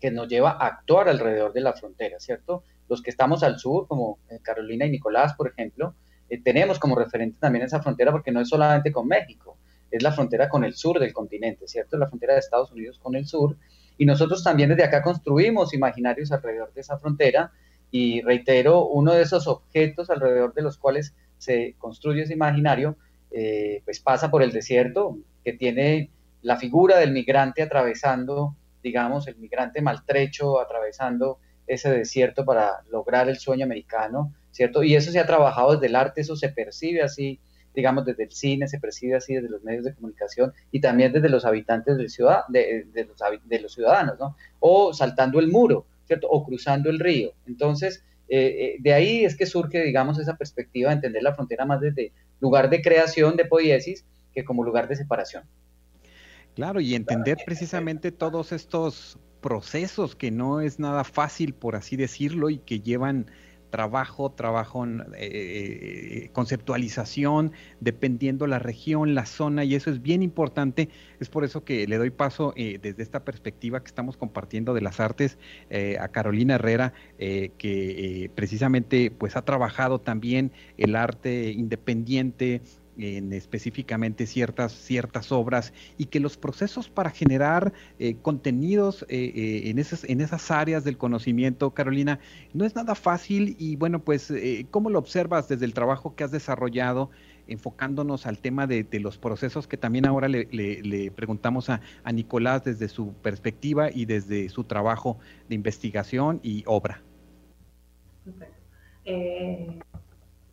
que 0.00 0.10
nos 0.10 0.28
lleva 0.28 0.50
a 0.50 0.66
actuar 0.66 1.08
alrededor 1.08 1.52
de 1.52 1.60
la 1.60 1.72
frontera, 1.72 2.18
¿cierto? 2.18 2.64
Los 2.88 3.00
que 3.00 3.10
estamos 3.10 3.42
al 3.42 3.58
sur, 3.58 3.86
como 3.86 4.18
eh, 4.28 4.38
Carolina 4.42 4.84
y 4.84 4.90
Nicolás, 4.90 5.34
por 5.34 5.48
ejemplo, 5.48 5.94
eh, 6.34 6.40
tenemos 6.42 6.78
como 6.78 6.96
referente 6.96 7.38
también 7.38 7.64
esa 7.64 7.80
frontera 7.80 8.10
porque 8.10 8.32
no 8.32 8.40
es 8.40 8.48
solamente 8.48 8.90
con 8.90 9.06
México, 9.06 9.56
es 9.90 10.02
la 10.02 10.12
frontera 10.12 10.48
con 10.48 10.64
el 10.64 10.74
sur 10.74 10.98
del 10.98 11.12
continente, 11.12 11.68
¿cierto? 11.68 11.96
La 11.96 12.08
frontera 12.08 12.34
de 12.34 12.40
Estados 12.40 12.72
Unidos 12.72 12.98
con 12.98 13.14
el 13.14 13.26
sur 13.26 13.56
y 13.96 14.04
nosotros 14.04 14.42
también 14.42 14.70
desde 14.70 14.84
acá 14.84 15.02
construimos 15.02 15.72
imaginarios 15.72 16.32
alrededor 16.32 16.72
de 16.72 16.80
esa 16.80 16.98
frontera 16.98 17.52
y 17.90 18.22
reitero, 18.22 18.86
uno 18.86 19.12
de 19.12 19.22
esos 19.22 19.46
objetos 19.46 20.10
alrededor 20.10 20.52
de 20.52 20.62
los 20.62 20.78
cuales 20.78 21.14
se 21.38 21.76
construye 21.78 22.22
ese 22.22 22.32
imaginario, 22.32 22.96
eh, 23.30 23.82
pues 23.84 24.00
pasa 24.00 24.30
por 24.30 24.42
el 24.42 24.50
desierto, 24.50 25.18
que 25.44 25.52
tiene 25.52 26.10
la 26.42 26.56
figura 26.56 26.98
del 26.98 27.12
migrante 27.12 27.62
atravesando, 27.62 28.56
digamos, 28.82 29.28
el 29.28 29.36
migrante 29.36 29.80
maltrecho 29.80 30.60
atravesando 30.60 31.38
ese 31.66 31.90
desierto 31.90 32.44
para 32.44 32.82
lograr 32.90 33.28
el 33.28 33.38
sueño 33.38 33.64
americano, 33.64 34.32
¿cierto? 34.50 34.82
Y 34.82 34.94
eso 34.94 35.10
se 35.10 35.20
ha 35.20 35.26
trabajado 35.26 35.72
desde 35.72 35.86
el 35.86 35.96
arte, 35.96 36.20
eso 36.20 36.36
se 36.36 36.48
percibe 36.48 37.02
así 37.02 37.40
digamos, 37.74 38.04
desde 38.04 38.24
el 38.24 38.30
cine, 38.30 38.68
se 38.68 38.78
percibe 38.78 39.16
así 39.16 39.34
desde 39.34 39.48
los 39.48 39.62
medios 39.64 39.84
de 39.84 39.94
comunicación 39.94 40.52
y 40.70 40.80
también 40.80 41.12
desde 41.12 41.28
los 41.28 41.44
habitantes 41.44 41.96
del 41.96 42.08
ciudad, 42.08 42.42
de, 42.48 42.86
los, 43.06 43.18
de 43.44 43.60
los 43.60 43.74
ciudadanos, 43.74 44.18
¿no? 44.18 44.36
O 44.60 44.94
saltando 44.94 45.40
el 45.40 45.48
muro, 45.48 45.86
¿cierto? 46.06 46.28
O 46.28 46.44
cruzando 46.44 46.88
el 46.88 47.00
río. 47.00 47.32
Entonces, 47.46 48.04
eh, 48.28 48.46
eh, 48.46 48.76
de 48.78 48.94
ahí 48.94 49.24
es 49.24 49.36
que 49.36 49.44
surge, 49.44 49.82
digamos, 49.82 50.18
esa 50.20 50.36
perspectiva 50.36 50.90
de 50.90 50.96
entender 50.96 51.22
la 51.22 51.34
frontera 51.34 51.64
más 51.64 51.80
desde 51.80 52.12
lugar 52.40 52.70
de 52.70 52.80
creación 52.80 53.36
de 53.36 53.44
poiesis 53.44 54.04
que 54.32 54.44
como 54.44 54.62
lugar 54.62 54.86
de 54.86 54.96
separación. 54.96 55.44
Claro, 56.54 56.80
y 56.80 56.94
entender 56.94 57.38
precisamente 57.44 58.12
todos 58.12 58.52
estos 58.52 59.18
procesos 59.44 60.16
que 60.16 60.30
no 60.30 60.62
es 60.62 60.78
nada 60.78 61.04
fácil, 61.04 61.52
por 61.52 61.76
así 61.76 61.96
decirlo, 61.96 62.48
y 62.48 62.56
que 62.56 62.80
llevan 62.80 63.26
trabajo, 63.68 64.32
trabajo 64.32 64.86
eh, 64.86 65.02
eh, 65.18 66.30
conceptualización, 66.32 67.52
dependiendo 67.78 68.46
la 68.46 68.58
región, 68.58 69.14
la 69.14 69.26
zona, 69.26 69.62
y 69.64 69.74
eso 69.74 69.90
es 69.90 70.00
bien 70.00 70.22
importante. 70.22 70.88
Es 71.20 71.28
por 71.28 71.44
eso 71.44 71.62
que 71.62 71.86
le 71.86 71.98
doy 71.98 72.08
paso 72.08 72.54
eh, 72.56 72.78
desde 72.80 73.02
esta 73.02 73.22
perspectiva 73.22 73.80
que 73.80 73.88
estamos 73.88 74.16
compartiendo 74.16 74.72
de 74.72 74.80
las 74.80 74.98
artes 74.98 75.36
a 76.00 76.08
Carolina 76.08 76.54
Herrera, 76.54 76.94
que 77.18 78.30
precisamente 78.34 79.10
pues 79.10 79.36
ha 79.36 79.42
trabajado 79.42 80.00
también 80.00 80.52
el 80.78 80.96
arte 80.96 81.50
independiente, 81.52 82.62
en 82.98 83.32
específicamente 83.32 84.26
ciertas, 84.26 84.72
ciertas 84.72 85.32
obras 85.32 85.72
y 85.98 86.06
que 86.06 86.20
los 86.20 86.36
procesos 86.36 86.88
para 86.88 87.10
generar 87.10 87.72
eh, 87.98 88.16
contenidos 88.22 89.04
eh, 89.08 89.32
eh, 89.34 89.70
en, 89.70 89.78
esas, 89.78 90.04
en 90.04 90.20
esas 90.20 90.50
áreas 90.50 90.84
del 90.84 90.96
conocimiento, 90.96 91.72
Carolina, 91.72 92.20
no 92.52 92.64
es 92.64 92.74
nada 92.74 92.94
fácil 92.94 93.56
y 93.58 93.76
bueno, 93.76 94.00
pues, 94.00 94.32
¿cómo 94.70 94.90
lo 94.90 94.98
observas 94.98 95.48
desde 95.48 95.64
el 95.64 95.74
trabajo 95.74 96.14
que 96.14 96.24
has 96.24 96.30
desarrollado? 96.30 97.10
enfocándonos 97.46 98.24
al 98.24 98.38
tema 98.38 98.66
de, 98.66 98.86
los 99.00 99.18
procesos 99.18 99.68
que 99.68 99.76
también 99.76 100.06
ahora 100.06 100.28
le, 100.28 100.48
le, 100.50 101.10
preguntamos 101.10 101.68
a, 101.68 101.82
a, 102.02 102.10
Nicolás 102.10 102.64
desde 102.64 102.88
su 102.88 103.12
perspectiva 103.12 103.90
y 103.92 104.06
desde 104.06 104.48
su 104.48 104.64
trabajo 104.64 105.18
de 105.50 105.54
investigación 105.54 106.40
y 106.42 106.64
obra. 106.66 107.02
Perfecto. 108.24 109.93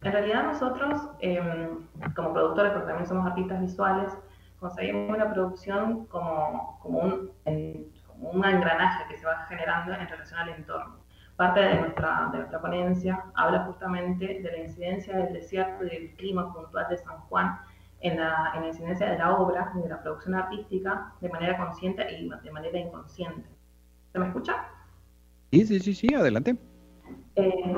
En 0.03 0.11
realidad 0.11 0.43
nosotros, 0.43 1.09
em, 1.19 1.85
como 2.15 2.33
productores, 2.33 2.71
porque 2.71 2.87
también 2.87 3.07
somos 3.07 3.25
artistas 3.27 3.61
visuales, 3.61 4.11
conseguimos 4.59 5.15
una 5.15 5.31
producción 5.31 6.05
como, 6.07 6.79
como, 6.81 6.99
un, 6.99 7.31
un 7.45 8.45
engranaje 8.45 9.03
que 9.09 9.17
se 9.17 9.25
va 9.25 9.45
generando 9.47 9.93
en 9.93 10.07
relación 10.07 10.39
al 10.39 10.49
entorno. 10.49 10.95
Parte 11.35 11.59
de 11.59 11.75
nuestra, 11.75 12.29
de 12.31 12.39
nuestra 12.39 12.61
ponencia 12.61 13.23
habla 13.35 13.65
justamente 13.65 14.41
de 14.41 14.51
la 14.51 14.57
incidencia 14.57 15.15
del 15.17 15.33
desierto 15.33 15.85
y 15.85 15.89
del 15.89 16.15
clima 16.15 16.51
puntual 16.53 16.87
de 16.89 16.97
San 16.97 17.17
Juan 17.21 17.59
en 18.01 18.19
la, 18.19 18.51
en 18.55 18.61
la 18.61 18.67
incidencia 18.67 19.09
de 19.09 19.17
la 19.17 19.35
obra 19.35 19.71
y 19.75 19.81
de 19.81 19.89
la 19.89 20.01
producción 20.01 20.35
artística 20.35 21.13
de 21.21 21.29
manera 21.29 21.57
consciente 21.57 22.11
y 22.11 22.27
de 22.27 22.51
manera 22.51 22.77
inconsciente. 22.79 23.47
¿Se 24.11 24.19
me 24.19 24.27
escucha? 24.27 24.55
Sí, 25.51 25.65
sí, 25.65 25.79
sí, 25.79 25.93
sí, 25.93 26.13
adelante. 26.13 26.57
Eh, 27.35 27.75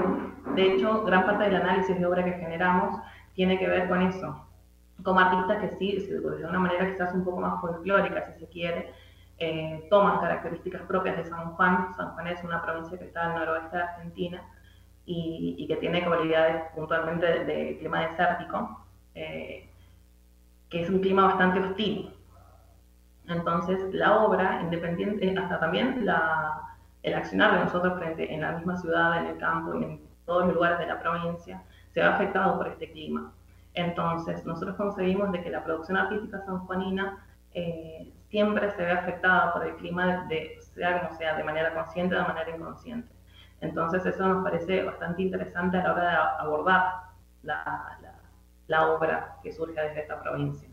de 0.55 0.73
hecho, 0.73 1.03
gran 1.03 1.25
parte 1.25 1.45
del 1.45 1.55
análisis 1.55 1.97
de 1.97 2.05
obra 2.05 2.23
que 2.23 2.33
generamos 2.33 2.99
tiene 3.33 3.57
que 3.59 3.67
ver 3.67 3.87
con 3.87 4.01
eso. 4.01 4.47
Como 5.03 5.19
artistas 5.19 5.59
que 5.59 5.77
sí, 5.77 6.07
de 6.07 6.45
una 6.45 6.59
manera 6.59 6.91
quizás 6.91 7.13
un 7.13 7.23
poco 7.23 7.41
más 7.41 7.59
folclórica, 7.61 8.25
si 8.31 8.39
se 8.39 8.47
quiere, 8.47 8.93
eh, 9.37 9.87
toman 9.89 10.19
características 10.19 10.83
propias 10.83 11.17
de 11.17 11.25
San 11.25 11.53
Juan. 11.55 11.93
San 11.95 12.13
Juan 12.13 12.27
es 12.27 12.43
una 12.43 12.61
provincia 12.61 12.97
que 12.97 13.05
está 13.05 13.25
al 13.25 13.39
noroeste 13.39 13.77
de 13.77 13.83
Argentina 13.83 14.43
y, 15.05 15.65
que 15.67 15.75
tiene 15.77 16.05
cualidades 16.05 16.63
puntualmente 16.75 17.43
de, 17.43 17.77
clima 17.79 18.07
desértico, 18.07 18.85
eh, 19.15 19.69
que 20.69 20.81
es 20.81 20.89
un 20.89 20.99
clima 20.99 21.25
bastante 21.25 21.59
hostil. 21.59 22.13
Entonces, 23.27 23.93
la 23.93 24.23
obra, 24.23 24.61
independiente, 24.61 25.35
hasta 25.37 25.59
también 25.59 26.05
la, 26.05 26.72
el 27.03 27.13
accionar 27.13 27.53
de 27.53 27.65
nosotros 27.65 27.97
frente 27.99 28.33
en 28.33 28.41
la 28.41 28.53
misma 28.53 28.77
ciudad, 28.77 29.17
en 29.17 29.27
el 29.27 29.37
campo, 29.37 29.73
en, 29.75 30.01
todos 30.25 30.45
los 30.45 30.55
lugares 30.55 30.79
de 30.79 30.87
la 30.87 31.01
provincia, 31.01 31.61
se 31.91 31.99
ve 31.99 32.05
afectado 32.05 32.57
por 32.57 32.69
este 32.69 32.89
clima. 32.91 33.33
Entonces, 33.73 34.45
nosotros 34.45 34.77
conseguimos 34.77 35.33
de 35.33 35.43
que 35.43 35.49
la 35.49 35.63
producción 35.65 35.97
artística 35.97 36.39
sanjuanina 36.45 37.25
eh, 37.53 38.09
siempre 38.29 38.71
se 38.71 38.85
ve 38.85 38.91
afectada 38.91 39.51
por 39.51 39.67
el 39.67 39.75
clima, 39.75 40.25
de, 40.29 40.57
sea 40.61 41.01
como 41.01 41.17
sea, 41.17 41.35
de 41.35 41.43
manera 41.43 41.73
consciente 41.73 42.15
o 42.15 42.19
de 42.19 42.25
manera 42.25 42.55
inconsciente. 42.55 43.13
Entonces, 43.59 44.05
eso 44.05 44.25
nos 44.25 44.43
parece 44.43 44.83
bastante 44.83 45.23
interesante 45.23 45.77
a 45.77 45.83
la 45.83 45.93
hora 45.93 46.09
de 46.09 46.17
abordar 46.45 46.93
la, 47.43 47.97
la 48.67 48.87
obra 48.91 49.37
que 49.43 49.51
surge 49.51 49.79
desde 49.79 50.01
esta 50.01 50.21
provincia. 50.21 50.69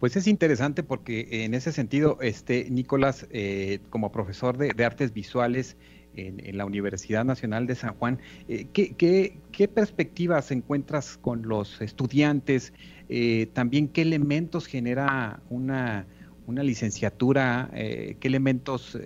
Pues 0.00 0.14
es 0.16 0.26
interesante 0.26 0.82
porque 0.82 1.44
en 1.44 1.54
ese 1.54 1.72
sentido, 1.72 2.18
este 2.20 2.68
Nicolás, 2.70 3.26
eh, 3.30 3.80
como 3.88 4.12
profesor 4.12 4.58
de, 4.58 4.84
artes 4.84 5.14
visuales 5.14 5.76
en, 6.14 6.56
la 6.56 6.66
Universidad 6.66 7.24
Nacional 7.24 7.66
de 7.66 7.74
San 7.76 7.94
Juan, 7.94 8.18
eh, 8.48 8.66
¿qué, 8.72 9.68
perspectivas 9.68 10.50
encuentras 10.50 11.16
con 11.16 11.48
los 11.48 11.80
estudiantes? 11.80 12.74
Eh, 13.08 13.48
también 13.54 13.88
qué 13.88 14.02
elementos 14.02 14.66
genera 14.66 15.40
una, 15.48 16.06
licenciatura, 16.46 17.70
qué 17.72 18.18
elementos 18.22 18.96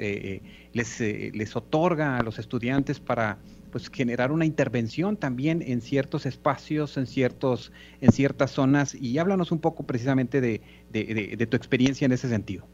les, 0.73 1.00
les 1.00 1.56
otorga 1.56 2.18
a 2.18 2.23
los 2.23 2.38
estudiantes 2.38 3.00
para 3.00 3.38
pues 3.70 3.88
generar 3.88 4.32
una 4.32 4.44
intervención 4.44 5.16
también 5.16 5.62
en 5.62 5.80
ciertos 5.80 6.26
espacios, 6.26 6.97
en 6.97 7.06
ciertos, 7.06 7.73
en 8.00 8.12
ciertas 8.12 8.50
zonas, 8.50 8.94
y 8.94 9.18
háblanos 9.18 9.52
un 9.52 9.61
poco 9.61 9.85
precisamente 9.85 10.40
de, 10.40 10.61
tu 10.90 11.56
experiencia 11.56 12.04
en 12.06 12.12
ese 12.12 12.28
sentido. 12.28 12.66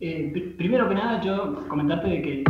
Eh, 0.00 0.54
primero 0.56 0.88
que 0.88 0.94
nada, 0.94 1.20
yo 1.22 1.66
comentarte 1.68 2.08
de 2.08 2.22
que 2.22 2.44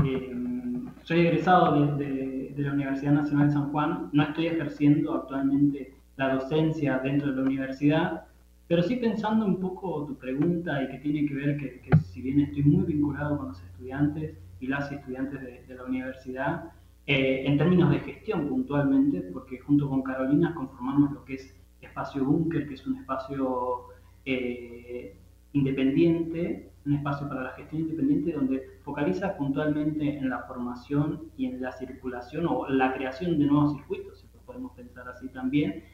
soy 1.02 1.20
egresado 1.20 1.96
de, 1.96 2.52
la 2.56 2.72
Universidad 2.72 3.12
Nacional 3.12 3.48
de 3.48 3.52
San 3.52 3.72
Juan, 3.72 4.10
no 4.12 4.22
estoy 4.22 4.46
ejerciendo 4.46 5.12
actualmente 5.14 5.92
la 6.16 6.34
docencia 6.34 6.98
dentro 6.98 7.30
de 7.30 7.36
la 7.36 7.42
universidad, 7.42 8.24
pero 8.68 8.82
sí 8.82 8.96
pensando 8.96 9.44
un 9.44 9.58
poco 9.60 10.06
tu 10.06 10.14
pregunta 10.16 10.82
y 10.82 10.88
que 10.88 10.98
tiene 10.98 11.26
que 11.26 11.34
ver 11.34 11.56
que, 11.56 11.80
que 11.80 11.96
si 11.98 12.22
bien 12.22 12.40
estoy 12.40 12.62
muy 12.62 12.84
vinculado 12.84 13.36
con 13.36 13.48
los 13.48 13.60
estudiantes, 13.60 14.36
y 14.64 14.66
las 14.66 14.90
estudiantes 14.90 15.40
de, 15.68 15.74
la 15.74 15.84
universidad, 15.84 16.72
eh, 17.06 17.44
en 17.46 17.58
términos 17.58 17.90
de 17.90 18.00
gestión 18.00 18.48
puntualmente, 18.48 19.20
porque 19.32 19.58
junto 19.58 19.88
con 19.88 20.02
Carolina 20.02 20.54
conformamos 20.54 21.12
lo 21.12 21.24
que 21.24 21.34
es 21.34 21.54
Espacio 21.84 22.24
Búnker, 22.24 22.68
que 22.68 22.74
es 22.74 22.86
un 22.86 22.98
espacio 22.98 23.88
eh, 24.24 25.16
independiente, 25.52 26.70
un 26.86 26.94
espacio 26.94 27.28
para 27.28 27.42
la 27.44 27.50
gestión 27.50 27.82
independiente 27.82 28.32
donde 28.32 28.78
focaliza 28.82 29.36
puntualmente 29.36 30.18
en 30.18 30.28
la 30.28 30.40
formación 30.40 31.30
y 31.36 31.46
en 31.46 31.62
la 31.62 31.72
circulación 31.72 32.46
o 32.46 32.68
la 32.68 32.92
creación 32.94 33.38
de 33.38 33.46
nuevos 33.46 33.74
circuitos, 33.74 34.20
si 34.20 34.26
lo 34.34 34.40
podemos 34.40 34.72
pensar 34.72 35.08
así 35.08 35.28
también, 35.28 35.84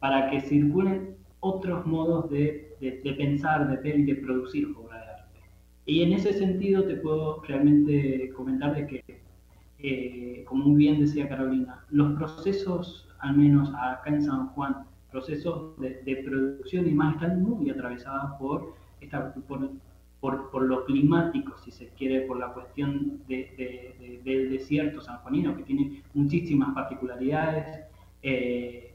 para 0.00 0.30
que 0.30 0.40
circulen 0.40 1.16
otros 1.40 1.86
modos 1.86 2.30
de, 2.30 2.76
de 2.80 3.12
pensar, 3.14 3.68
de 3.68 3.76
ver 3.76 4.00
y 4.00 4.04
de 4.04 4.16
producir 4.16 4.68
y 5.90 6.02
en 6.02 6.12
ese 6.12 6.32
sentido 6.32 6.84
te 6.84 6.94
puedo 6.94 7.42
realmente 7.42 8.30
comentar 8.36 8.76
de 8.76 8.86
que, 8.86 9.22
eh, 9.80 10.44
como 10.46 10.66
muy 10.66 10.76
bien 10.76 11.00
decía 11.00 11.28
Carolina, 11.28 11.84
los 11.90 12.16
procesos, 12.16 13.08
al 13.18 13.36
menos 13.36 13.72
acá 13.74 14.10
en 14.10 14.22
San 14.22 14.50
Juan, 14.50 14.84
procesos 15.10 15.76
de, 15.78 16.22
producción 16.24 16.88
y 16.88 16.92
más 16.92 17.14
están 17.14 17.42
muy 17.42 17.70
atravesados 17.70 18.32
por, 18.38 18.74
esta, 19.00 19.34
por, 19.34 20.50
por, 20.50 20.62
lo 20.62 20.84
climático, 20.84 21.56
si 21.58 21.70
se 21.70 21.88
quiere, 21.90 22.22
por 22.22 22.38
la 22.38 22.52
cuestión 22.52 23.20
de, 23.28 24.20
del 24.24 24.50
desierto 24.50 25.00
sanjuanino, 25.00 25.56
que 25.56 25.62
tiene 25.62 26.02
muchísimas 26.14 26.74
particularidades. 26.74 27.86
Eh, 28.22 28.86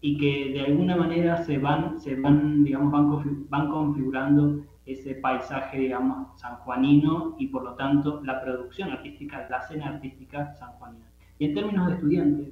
y 0.00 0.18
que 0.18 0.52
de 0.52 0.60
alguna 0.60 0.94
manera 0.94 1.42
se 1.42 1.58
van, 1.58 1.98
se 1.98 2.14
van, 2.16 2.62
digamos, 2.62 2.92
van, 2.92 3.48
van 3.48 3.70
configurando 3.70 4.62
ese 4.84 5.16
paisaje, 5.16 5.78
digamos, 5.78 6.38
sanjuanino 6.40 7.34
y 7.38 7.48
por 7.48 7.64
lo 7.64 7.74
tanto 7.74 8.22
la 8.24 8.40
producción 8.40 8.90
artística, 8.90 9.48
la 9.50 9.58
escena 9.58 9.88
artística 9.88 10.54
sanjuanina. 10.54 11.06
Y 11.38 11.46
en 11.46 11.54
términos 11.54 11.88
de 11.88 11.94
estudiantes, 11.94 12.48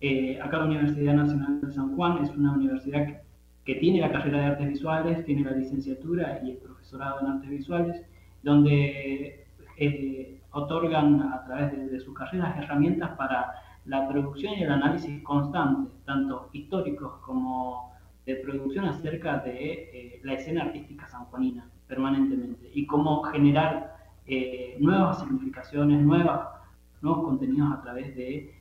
eh, 0.00 0.38
acá 0.42 0.58
la 0.58 0.66
Universidad 0.66 1.14
Nacional 1.14 1.60
de 1.60 1.72
San 1.72 1.96
Juan 1.96 2.22
es 2.22 2.30
una 2.30 2.52
universidad 2.52 3.22
que, 3.64 3.74
tiene 3.76 4.00
la 4.00 4.12
carrera 4.12 4.38
de 4.38 4.44
artes 4.44 4.68
visuales, 4.68 5.24
tiene 5.24 5.42
la 5.42 5.52
licenciatura 5.52 6.40
y 6.44 6.52
el 6.52 6.56
profesorado 6.58 7.20
en 7.20 7.26
artes 7.26 7.50
visuales, 7.50 8.02
donde 8.42 9.44
eh, 9.78 10.40
otorgan 10.52 11.22
a 11.22 11.44
través 11.44 11.90
de, 11.90 11.98
sus 11.98 12.14
carreras 12.14 12.56
herramientas 12.58 13.10
para 13.16 13.54
la 13.86 14.08
producción 14.08 14.54
y 14.54 14.62
el 14.62 14.70
análisis 14.70 15.20
constante, 15.22 15.90
tanto 16.04 16.48
históricos 16.52 17.14
como 17.22 17.92
de 18.24 18.36
producción 18.36 18.84
acerca 18.84 19.38
de 19.38 19.72
eh, 19.72 20.20
la 20.22 20.34
escena 20.34 20.64
artística 20.64 21.06
sanjuanina 21.08 21.68
permanentemente 21.88 22.70
y 22.72 22.86
cómo 22.86 23.22
generar 23.22 23.96
nuevas 24.80 25.20
significaciones, 25.20 26.02
nuevos 26.02 26.42
contenidos 27.00 27.72
a 27.72 27.80
través 27.80 28.14
de 28.16 28.52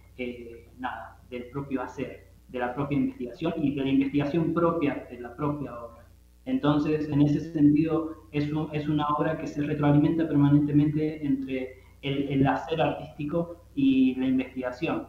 nada, 0.78 1.15
del 1.36 1.50
propio 1.50 1.82
hacer, 1.82 2.32
de 2.50 2.60
la 2.60 2.74
propia 2.74 2.98
investigación 2.98 3.54
y 3.58 3.76
de 3.76 3.82
la 3.82 3.90
investigación 3.90 4.54
propia 4.54 5.06
de 5.10 5.20
la 5.20 5.36
propia 5.36 5.78
obra. 5.78 6.06
Entonces, 6.46 7.10
en 7.10 7.22
ese 7.22 7.52
sentido, 7.52 8.28
es, 8.32 8.52
una 8.52 9.08
obra 9.10 9.38
que 9.38 9.48
se 9.48 9.62
retroalimenta 9.64 10.28
permanentemente 10.28 11.26
entre 11.26 11.84
el, 12.02 12.30
el 12.30 12.48
hacer 12.48 12.82
artístico 12.82 13.66
y 13.74 14.16
la 14.16 14.28
investigación. 14.28 15.08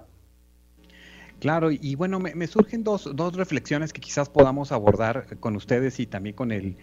Claro, 1.38 1.70
y 1.70 1.94
bueno, 1.96 2.18
me, 2.18 2.46
surgen 2.46 2.82
dos, 2.82 3.04
reflexiones 3.36 3.92
que 3.92 4.00
quizás 4.00 4.30
podamos 4.30 4.72
abordar 4.72 5.38
con 5.38 5.54
ustedes 5.54 6.00
y 6.00 6.06
también 6.06 6.34
con 6.34 6.50
el, 6.50 6.76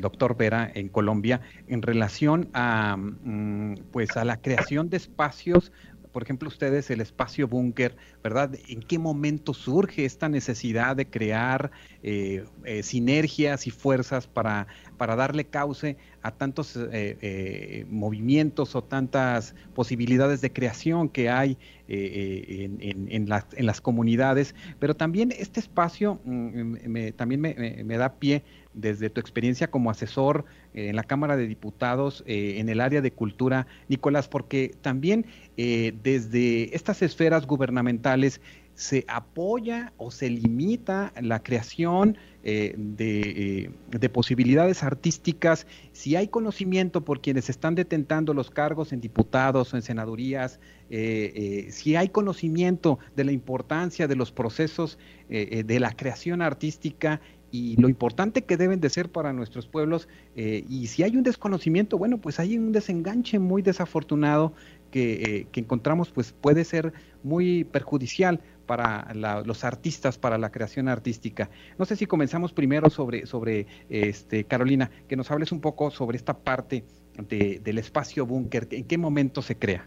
doctor 0.00 0.36
Vera 0.36 0.68
en 0.74 0.88
Colombia 0.88 1.40
en 1.68 1.82
relación 1.82 2.48
a, 2.52 2.96
mm, 2.96 3.76
pues 3.92 4.16
a 4.16 4.24
la 4.24 4.38
creación 4.38 4.90
de 4.90 4.96
espacios 4.96 5.70
por 6.12 6.22
ejemplo, 6.22 6.48
ustedes 6.48 6.90
el 6.90 7.00
espacio 7.00 7.48
búnker, 7.48 7.96
¿verdad? 8.22 8.54
¿En 8.68 8.80
qué 8.80 8.98
momento 8.98 9.54
surge 9.54 10.04
esta 10.04 10.28
necesidad 10.28 10.94
de 10.94 11.06
crear 11.06 11.70
eh, 12.02 12.44
eh, 12.64 12.82
sinergias 12.82 13.66
y 13.66 13.70
fuerzas 13.70 14.26
para, 14.26 14.66
para 14.98 15.16
darle 15.16 15.46
cauce 15.46 15.96
a 16.22 16.30
tantos 16.30 16.78
eh, 16.92 17.86
movimientos 17.88 18.76
o 18.76 18.84
tantas 18.84 19.54
posibilidades 19.74 20.40
de 20.40 20.52
creación 20.52 21.08
que 21.08 21.30
hay 21.30 21.56
en, 21.88 23.28
las, 23.28 23.80
comunidades? 23.80 24.54
Pero 24.78 24.94
también 24.94 25.32
este 25.32 25.60
espacio 25.60 26.20
mm, 26.24 27.08
también 27.16 27.40
me 27.40 27.96
da 27.96 28.14
pie 28.14 28.44
desde 28.74 29.10
tu 29.10 29.20
experiencia 29.20 29.70
como 29.70 29.90
asesor 29.90 30.44
eh, 30.74 30.88
en 30.88 30.96
la 30.96 31.04
Cámara 31.04 31.36
de 31.36 31.46
Diputados 31.46 32.22
eh, 32.26 32.56
en 32.58 32.68
el 32.68 32.80
área 32.80 33.00
de 33.00 33.12
cultura, 33.12 33.66
Nicolás, 33.88 34.28
porque 34.28 34.74
también 34.80 35.26
eh, 35.56 35.94
desde 36.02 36.74
estas 36.74 37.02
esferas 37.02 37.46
gubernamentales 37.46 38.40
se 38.74 39.04
apoya 39.06 39.92
o 39.98 40.10
se 40.10 40.30
limita 40.30 41.12
la 41.20 41.42
creación 41.42 42.16
de, 42.42 43.70
posibilidades 44.12 44.82
artísticas, 44.82 45.66
si 45.92 46.16
hay 46.16 46.26
conocimiento 46.26 47.04
por 47.04 47.20
quienes 47.20 47.50
están 47.50 47.74
detentando 47.74 48.32
los 48.32 48.50
cargos 48.50 48.92
en 48.92 49.00
diputados 49.00 49.72
o 49.72 49.76
en 49.76 49.82
senadurías, 49.82 50.58
si 50.88 51.96
hay 51.96 52.08
conocimiento 52.08 52.98
de 53.14 53.24
la 53.24 53.32
importancia 53.32 54.08
de 54.08 54.16
los 54.16 54.32
procesos 54.32 54.98
de 55.28 55.78
la 55.78 55.92
creación 55.92 56.40
artística 56.40 57.20
y 57.52 57.76
lo 57.80 57.88
importante 57.88 58.42
que 58.44 58.56
deben 58.56 58.80
de 58.80 58.88
ser 58.88 59.12
para 59.12 59.32
nuestros 59.32 59.68
pueblos. 59.68 60.08
Eh, 60.34 60.64
y 60.68 60.88
si 60.88 61.04
hay 61.04 61.16
un 61.16 61.22
desconocimiento, 61.22 61.98
bueno, 61.98 62.18
pues 62.18 62.40
hay 62.40 62.58
un 62.58 62.72
desenganche 62.72 63.38
muy 63.38 63.62
desafortunado 63.62 64.54
que, 64.90 65.12
eh, 65.22 65.46
que 65.52 65.60
encontramos, 65.60 66.10
pues 66.10 66.32
puede 66.32 66.64
ser 66.64 66.92
muy 67.22 67.64
perjudicial 67.64 68.40
para 68.66 69.12
los 69.44 69.64
artistas, 69.64 70.16
para 70.16 70.38
la 70.38 70.50
creación 70.50 70.88
artística. 70.88 71.50
No 71.78 71.84
sé 71.84 71.94
si 71.94 72.06
comenzamos 72.06 72.54
primero 72.54 72.88
sobre, 72.88 73.26
sobre 73.26 73.66
este, 73.90 74.44
Carolina, 74.44 74.90
que 75.08 75.16
nos 75.16 75.30
hables 75.30 75.52
un 75.52 75.60
poco 75.60 75.90
sobre 75.90 76.16
esta 76.16 76.38
parte 76.38 76.84
de, 77.28 77.60
del 77.62 77.78
espacio 77.78 78.24
búnker, 78.24 78.68
en 78.70 78.84
qué 78.84 78.96
momento 78.96 79.42
se 79.42 79.58
crea. 79.58 79.86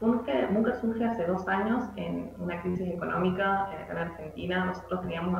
Búnker, 0.00 0.48
surge 0.80 1.04
hace 1.04 1.26
dos 1.26 1.46
años 1.48 1.84
en 1.96 2.30
una 2.38 2.62
crisis 2.62 2.88
económica 2.88 3.68
en 3.90 3.96
Argentina. 3.96 4.66
Nosotros 4.66 5.00
teníamos 5.00 5.34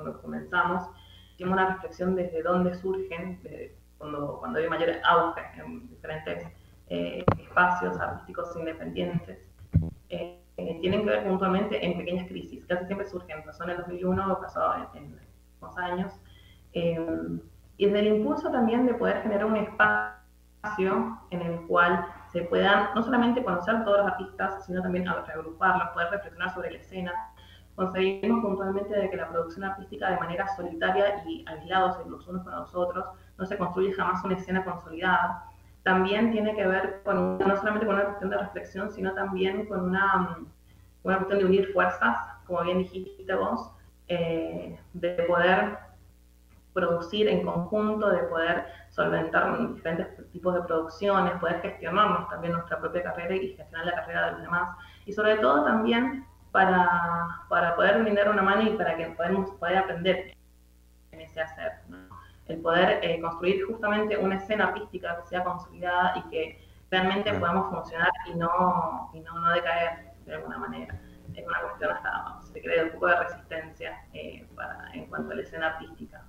cuando 0.00 0.22
comenzamos, 0.22 0.88
hicimos 1.34 1.52
una 1.54 1.74
reflexión 1.74 2.14
desde 2.14 2.42
dónde 2.42 2.74
surgen, 2.74 3.40
cuando, 3.98 4.38
cuando 4.38 4.58
hay 4.58 4.68
mayor 4.68 4.90
auge 5.04 5.40
en 5.58 5.88
diferentes 5.88 6.46
eh, 6.88 7.24
espacios 7.38 7.98
artísticos 8.00 8.56
independientes. 8.56 9.38
Eh, 10.08 10.36
tienen 10.80 11.04
que 11.04 11.10
ver 11.10 11.26
puntualmente 11.26 11.84
en 11.84 11.96
pequeñas 11.96 12.28
crisis, 12.28 12.64
casi 12.66 12.84
siempre 12.86 13.06
surgen, 13.06 13.42
pasó 13.44 13.64
en 13.64 13.70
el 13.70 13.76
2001, 13.78 14.40
pasó 14.40 14.74
en, 14.94 15.04
en 15.04 15.20
los 15.60 15.78
años, 15.78 16.12
eh, 16.72 16.98
y 17.76 17.86
desde 17.86 18.00
el 18.00 18.16
impulso 18.18 18.50
también 18.50 18.86
de 18.86 18.94
poder 18.94 19.22
generar 19.22 19.46
un 19.46 19.56
espacio 19.56 21.18
en 21.30 21.40
el 21.40 21.66
cual 21.66 22.04
se 22.30 22.42
puedan 22.42 22.88
no 22.94 23.02
solamente 23.02 23.42
conocer 23.42 23.84
todos 23.84 23.98
los 23.98 24.06
artistas, 24.06 24.66
sino 24.66 24.82
también 24.82 25.08
agruparlos, 25.08 25.88
poder 25.90 26.10
reflexionar 26.10 26.52
sobre 26.52 26.72
la 26.72 26.78
escena. 26.78 27.12
Conseguimos 27.80 28.42
puntualmente 28.42 28.94
de 28.94 29.08
que 29.08 29.16
la 29.16 29.30
producción 29.30 29.64
artística 29.64 30.10
de 30.10 30.18
manera 30.18 30.46
solitaria 30.54 31.24
y 31.26 31.42
aislados 31.48 32.06
los 32.06 32.28
unos 32.28 32.44
con 32.44 32.54
los 32.54 32.74
otros 32.74 33.06
no 33.38 33.46
se 33.46 33.56
construye 33.56 33.90
jamás 33.94 34.22
una 34.22 34.34
escena 34.34 34.62
consolidada. 34.62 35.46
También 35.82 36.30
tiene 36.30 36.54
que 36.54 36.66
ver 36.66 37.00
con, 37.06 37.38
no 37.38 37.56
solamente 37.56 37.86
con 37.86 37.94
una 37.94 38.04
cuestión 38.04 38.28
de 38.28 38.36
reflexión, 38.36 38.92
sino 38.92 39.14
también 39.14 39.64
con 39.64 39.80
una, 39.80 40.40
una 41.04 41.16
cuestión 41.16 41.38
de 41.38 41.44
unir 41.46 41.72
fuerzas, 41.72 42.18
como 42.46 42.60
bien 42.64 42.80
dijiste 42.80 43.34
vos, 43.34 43.72
eh, 44.08 44.78
de 44.92 45.14
poder 45.22 45.78
producir 46.74 47.28
en 47.28 47.46
conjunto, 47.46 48.10
de 48.10 48.24
poder 48.24 48.66
solventar 48.90 49.58
diferentes 49.72 50.30
tipos 50.32 50.52
de 50.52 50.60
producciones, 50.64 51.32
poder 51.40 51.62
gestionarnos 51.62 52.28
también 52.28 52.52
nuestra 52.52 52.78
propia 52.78 53.04
carrera 53.04 53.36
y 53.36 53.54
gestionar 53.56 53.86
la 53.86 53.94
carrera 53.94 54.26
de 54.26 54.32
los 54.32 54.42
demás. 54.42 54.76
Y 55.06 55.14
sobre 55.14 55.36
todo 55.36 55.64
también 55.64 56.26
para, 56.52 57.44
para 57.48 57.74
poder 57.76 58.02
brindar 58.02 58.30
una 58.30 58.42
mano 58.42 58.62
y 58.62 58.76
para 58.76 58.96
que 58.96 59.06
podamos 59.06 59.50
poder 59.52 59.78
aprender 59.78 60.34
en 61.12 61.20
ese 61.20 61.40
hacer. 61.40 61.72
El 62.48 62.60
poder 62.60 62.98
eh, 63.02 63.20
construir 63.20 63.64
justamente 63.64 64.16
una 64.16 64.36
escena 64.36 64.68
artística 64.68 65.20
que 65.20 65.28
sea 65.28 65.44
consolidada 65.44 66.14
y 66.16 66.22
que 66.30 66.68
realmente 66.90 67.32
podamos 67.34 67.70
funcionar 67.70 68.10
y 68.26 68.34
no, 68.36 69.10
y 69.14 69.20
no, 69.20 69.38
no 69.38 69.52
decaer 69.52 70.10
de 70.26 70.34
alguna 70.34 70.58
manera. 70.58 71.00
Es 71.34 71.46
una 71.46 71.60
cuestión 71.60 71.92
hasta, 71.92 72.40
se 72.52 72.60
cree, 72.60 72.84
un 72.84 72.90
poco 72.90 73.06
de 73.06 73.16
resistencia 73.20 74.04
eh, 74.12 74.46
para, 74.56 74.90
en 74.92 75.06
cuanto 75.06 75.32
a 75.32 75.36
la 75.36 75.42
escena 75.42 75.68
artística. 75.68 76.24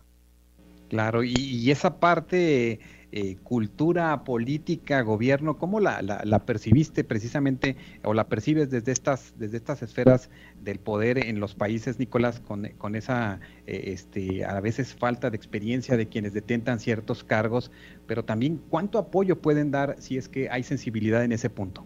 Claro, 0.90 1.24
y, 1.24 1.72
esa 1.72 2.00
parte, 2.00 2.80
eh, 3.13 3.36
cultura, 3.44 4.24
política, 4.24 5.01
gobierno, 5.01 5.58
¿cómo 5.58 5.80
la, 5.82 6.01
la, 6.01 6.39
percibiste 6.46 7.03
precisamente 7.03 7.75
o 8.03 8.13
la 8.13 8.27
percibes 8.27 8.70
desde 8.70 8.94
estas, 8.94 9.34
desde 9.38 9.58
estas 9.58 9.82
esferas 9.82 10.30
del 10.62 10.80
poder 10.80 11.18
en 11.18 11.39
los 11.41 11.53
países, 11.53 12.00
Nicolás, 12.00 12.39
con, 12.39 12.70
con 12.77 12.96
esa 12.96 13.41
eh, 13.68 13.84
este, 13.88 14.46
a 14.46 14.60
veces 14.62 14.96
falta 14.96 15.30
de 15.30 15.36
experiencia 15.36 15.98
de 15.98 16.08
quienes 16.08 16.34
detentan 16.34 16.80
ciertos 16.80 17.24
cargos, 17.24 17.72
pero 18.08 18.24
también 18.24 18.62
cuánto 18.70 18.98
apoyo 18.98 19.41
pueden 19.41 19.72
dar 19.72 19.96
si 20.00 20.18
es 20.18 20.30
que 20.30 20.50
hay 20.50 20.63
sensibilidad 20.63 21.24
en 21.24 21.34
ese 21.34 21.50
punto? 21.50 21.86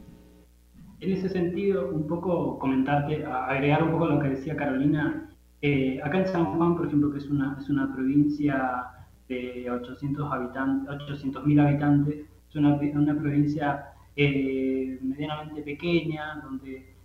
En 1.00 1.12
ese 1.12 1.30
sentido, 1.30 1.90
un 1.90 2.08
poco 2.08 2.60
comentarte, 2.60 3.26
agregar 3.26 3.84
un 3.84 3.92
poco 3.92 4.06
lo 4.08 4.20
que 4.20 4.30
decía 4.30 4.56
Carolina, 4.56 5.30
eh, 5.62 6.00
acá 6.04 6.20
en 6.20 6.28
San 6.28 6.46
Juan, 6.56 6.76
por 6.76 6.86
ejemplo, 6.86 7.12
que 7.12 7.18
es 7.18 7.30
una, 7.30 7.58
es 7.60 7.70
una 7.70 7.92
provincia 7.94 8.92
de 9.28 9.70
800 9.70 10.32
habitantes, 10.32 10.90
800.000 10.90 11.68
habitantes, 11.68 12.26
es 12.50 12.56
una, 12.56 12.76
una 12.76 13.16
provincia 13.16 13.94
eh, 14.16 15.00
medianamente 15.02 15.62
pequeña, 15.62 16.42
donde 16.44 16.96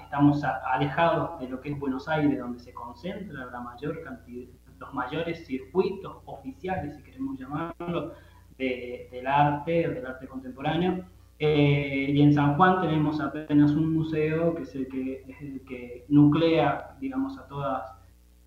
estamos 0.00 0.42
alejados 0.44 1.40
de 1.40 1.48
lo 1.48 1.60
que 1.60 1.70
es 1.70 1.78
Buenos 1.78 2.08
Aires, 2.08 2.38
donde 2.38 2.58
se 2.58 2.72
concentra 2.72 3.46
la 3.46 3.60
mayor 3.60 4.02
cantidad, 4.02 4.48
los 4.78 4.94
mayores 4.94 5.46
circuitos 5.46 6.18
oficiales, 6.26 6.96
si 6.96 7.02
queremos 7.02 7.38
llamarlo, 7.38 8.12
del 8.58 9.26
arte, 9.26 9.88
del 9.88 10.06
arte 10.06 10.26
contemporáneo. 10.26 11.04
Eh, 11.38 12.12
y 12.14 12.22
en 12.22 12.32
San 12.32 12.56
Juan 12.56 12.80
tenemos 12.80 13.20
apenas 13.20 13.72
un 13.72 13.92
museo 13.92 14.54
que 14.54 14.62
es 14.62 14.74
el 14.74 14.88
que, 14.88 15.24
es 15.28 15.42
el 15.42 15.60
que 15.66 16.06
nuclea, 16.08 16.96
digamos, 16.98 17.38
a 17.38 17.46
todas, 17.46 17.92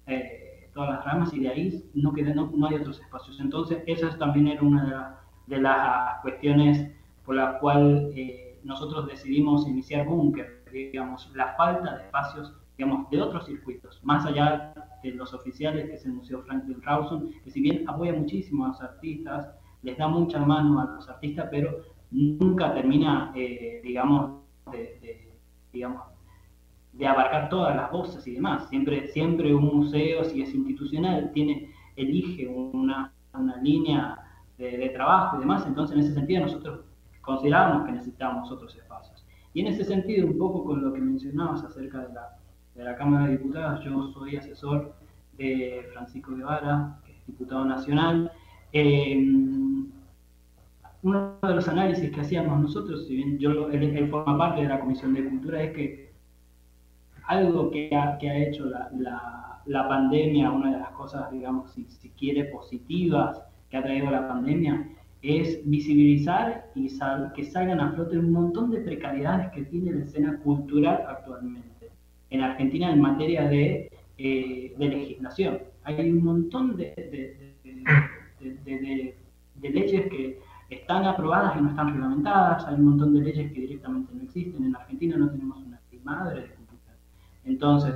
eh, 0.07 0.48
todas 0.73 0.89
las 0.89 1.05
ramas 1.05 1.33
y 1.33 1.39
de 1.39 1.49
ahí 1.49 1.83
no, 1.93 2.13
queda, 2.13 2.33
no, 2.33 2.51
hay 2.67 2.75
otros 2.75 2.99
espacios. 2.99 3.39
Entonces, 3.39 3.83
esa 3.87 4.17
también 4.17 4.47
era 4.47 4.61
una 4.61 5.19
de, 5.47 5.59
las 5.59 6.21
cuestiones 6.21 6.91
por 7.25 7.35
la 7.35 7.59
cual 7.59 8.11
eh, 8.15 8.59
nosotros 8.63 9.07
decidimos 9.07 9.67
iniciar 9.67 10.05
Búnker, 10.05 10.63
digamos, 10.71 11.31
la 11.35 11.55
falta 11.55 11.97
de 11.97 12.03
espacios 12.05 12.53
digamos, 12.79 13.09
de 13.09 13.21
otros 13.21 13.45
circuitos, 13.45 13.99
más 14.03 14.25
allá 14.25 14.73
de 15.03 15.11
los 15.11 15.33
oficiales, 15.33 15.85
que 15.85 15.95
es 15.95 16.05
el 16.05 16.13
Museo 16.13 16.41
Franklin 16.43 16.81
Rawson, 16.81 17.29
que 17.43 17.51
si 17.51 17.59
bien 17.59 17.83
apoya 17.89 18.13
muchísimo 18.13 18.63
a 18.63 18.69
los 18.69 18.81
artistas, 18.81 19.49
les 19.81 19.97
da 19.97 20.07
mucha 20.07 20.39
mano 20.39 20.79
a 20.79 20.85
los 20.85 21.09
artistas, 21.09 21.49
pero 21.51 21.83
nunca 22.09 22.73
termina, 22.73 23.33
eh, 23.35 23.81
digamos, 23.83 24.43
digamos, 25.73 26.03
de 26.99 27.07
abarcar 27.07 27.47
todas 27.47 27.75
las 27.77 27.89
voces 27.91 28.27
y 28.27 28.33
demás. 28.33 28.67
Siempre, 28.67 29.07
siempre 29.07 29.55
un 29.55 29.65
museo, 29.65 30.25
si 30.25 30.41
es 30.41 30.53
institucional, 30.53 31.31
tiene, 31.33 31.71
elige 31.95 32.45
una, 32.47 33.13
una 33.33 33.55
línea 33.61 34.19
de, 34.57 34.89
trabajo 34.89 35.37
y 35.37 35.39
demás, 35.39 35.65
entonces 35.65 35.95
en 35.95 36.03
ese 36.03 36.13
sentido 36.13 36.41
nosotros 36.41 36.81
consideramos 37.21 37.85
que 37.85 37.93
necesitamos 37.93 38.51
otros 38.51 38.75
espacios. 38.75 39.25
Y 39.53 39.61
en 39.61 39.67
ese 39.67 39.85
sentido, 39.85 40.27
un 40.27 40.37
poco 40.37 40.65
con 40.65 40.83
lo 40.83 40.91
que 40.91 40.99
mencionabas 40.99 41.63
acerca 41.63 41.99
de 41.99 42.13
la, 42.13 42.37
de 42.75 42.83
la 42.83 42.97
Cámara 42.97 43.27
de 43.27 43.37
Diputados, 43.37 43.81
yo 43.85 44.07
soy 44.09 44.35
asesor 44.35 44.93
de 45.37 45.87
Francisco 45.93 46.35
Guevara, 46.35 46.99
que 47.05 47.13
es 47.13 47.25
diputado 47.27 47.63
nacional. 47.63 48.29
Eh, 48.73 49.25
uno 51.01 51.37
de 51.41 51.55
los 51.55 51.67
análisis 51.69 52.11
que 52.11 52.19
hacíamos 52.19 52.59
nosotros, 52.59 53.07
si 53.07 53.15
bien 53.15 53.39
yo, 53.39 53.69
él, 53.69 54.09
forma 54.09 54.37
parte 54.37 54.63
de 54.63 54.67
la 54.67 54.81
Comisión 54.81 55.13
de 55.13 55.29
Cultura, 55.29 55.63
es 55.63 55.71
que 55.71 56.08
algo 57.29 57.69
que 57.69 57.95
ha, 57.95 58.17
que 58.17 58.27
ha 58.27 58.37
hecho 58.39 58.65
la, 58.65 58.89
la, 59.65 59.87
pandemia, 59.87 60.51
una 60.51 60.71
de 60.71 60.79
las 60.79 60.89
cosas, 60.89 61.29
digamos, 61.31 61.71
si, 61.71 61.85
si, 61.85 62.09
quiere, 62.09 62.45
positivas 62.45 63.39
que 63.69 63.77
ha 63.77 63.83
traído 63.83 64.09
la 64.09 64.27
pandemia, 64.27 64.89
es 65.21 65.61
visibilizar 65.69 66.71
y 66.73 66.89
que 67.35 67.43
salgan 67.45 67.79
a 67.79 67.91
flote 67.91 68.17
un 68.17 68.31
montón 68.31 68.71
de 68.71 68.81
precariedades 68.81 69.51
que 69.51 69.61
tiene 69.65 69.91
la 69.91 70.05
escena 70.05 70.39
cultural 70.39 71.05
actualmente. 71.07 71.91
En 72.31 72.41
Argentina 72.41 72.91
en 72.91 72.99
materia 72.99 73.47
de, 73.47 73.91
eh, 74.17 74.73
de 74.75 74.87
legislación. 74.87 75.59
Hay 75.83 76.09
un 76.09 76.23
montón 76.23 76.77
de, 76.77 76.93
de, 78.39 79.69
leyes 79.69 80.09
que 80.09 80.39
están 80.69 81.05
aprobadas 81.05 81.57
y 81.57 81.61
no 81.61 81.69
están 81.69 81.91
reglamentadas, 81.93 82.65
hay 82.65 82.75
un 82.75 82.85
montón 82.85 83.13
de 83.13 83.21
leyes 83.21 83.51
que 83.51 83.61
directamente 83.61 84.13
no 84.15 84.23
existen, 84.23 84.63
en 84.63 84.75
Argentina 84.75 85.15
no 85.15 85.29
tenemos 85.29 85.59
una 85.59 85.79
madre 86.03 86.41
de 86.41 86.47
cultura. 86.47 86.58
Entonces, 87.49 87.93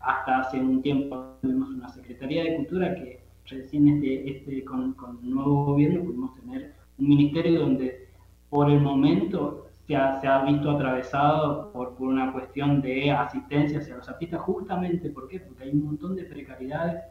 hasta 0.00 0.40
hace 0.40 0.60
un 0.60 0.82
tiempo 0.82 1.36
tuvimos 1.40 1.70
una 1.70 1.88
Secretaría 1.88 2.44
de 2.44 2.56
Cultura 2.56 2.94
que 2.94 3.20
recién 3.46 3.88
este, 3.88 4.30
este, 4.30 4.64
con, 4.64 4.94
con 4.94 5.18
el 5.22 5.30
nuevo 5.30 5.66
gobierno 5.66 6.02
pudimos 6.02 6.34
tener 6.34 6.72
un 6.98 7.08
ministerio 7.08 7.60
donde 7.60 8.08
por 8.48 8.70
el 8.70 8.80
momento 8.80 9.68
se 9.86 9.96
ha, 9.96 10.44
visto 10.46 10.70
atravesado 10.70 11.70
por, 11.72 11.94
por, 11.94 12.08
una 12.08 12.32
cuestión 12.32 12.80
de 12.80 13.10
asistencia 13.10 13.80
hacia 13.80 13.96
los 13.96 14.08
artistas, 14.08 14.40
justamente 14.40 15.10
¿por 15.10 15.28
qué? 15.28 15.40
porque 15.40 15.64
hay 15.64 15.70
un 15.70 15.84
montón 15.84 16.16
de 16.16 16.24
precariedades 16.24 17.02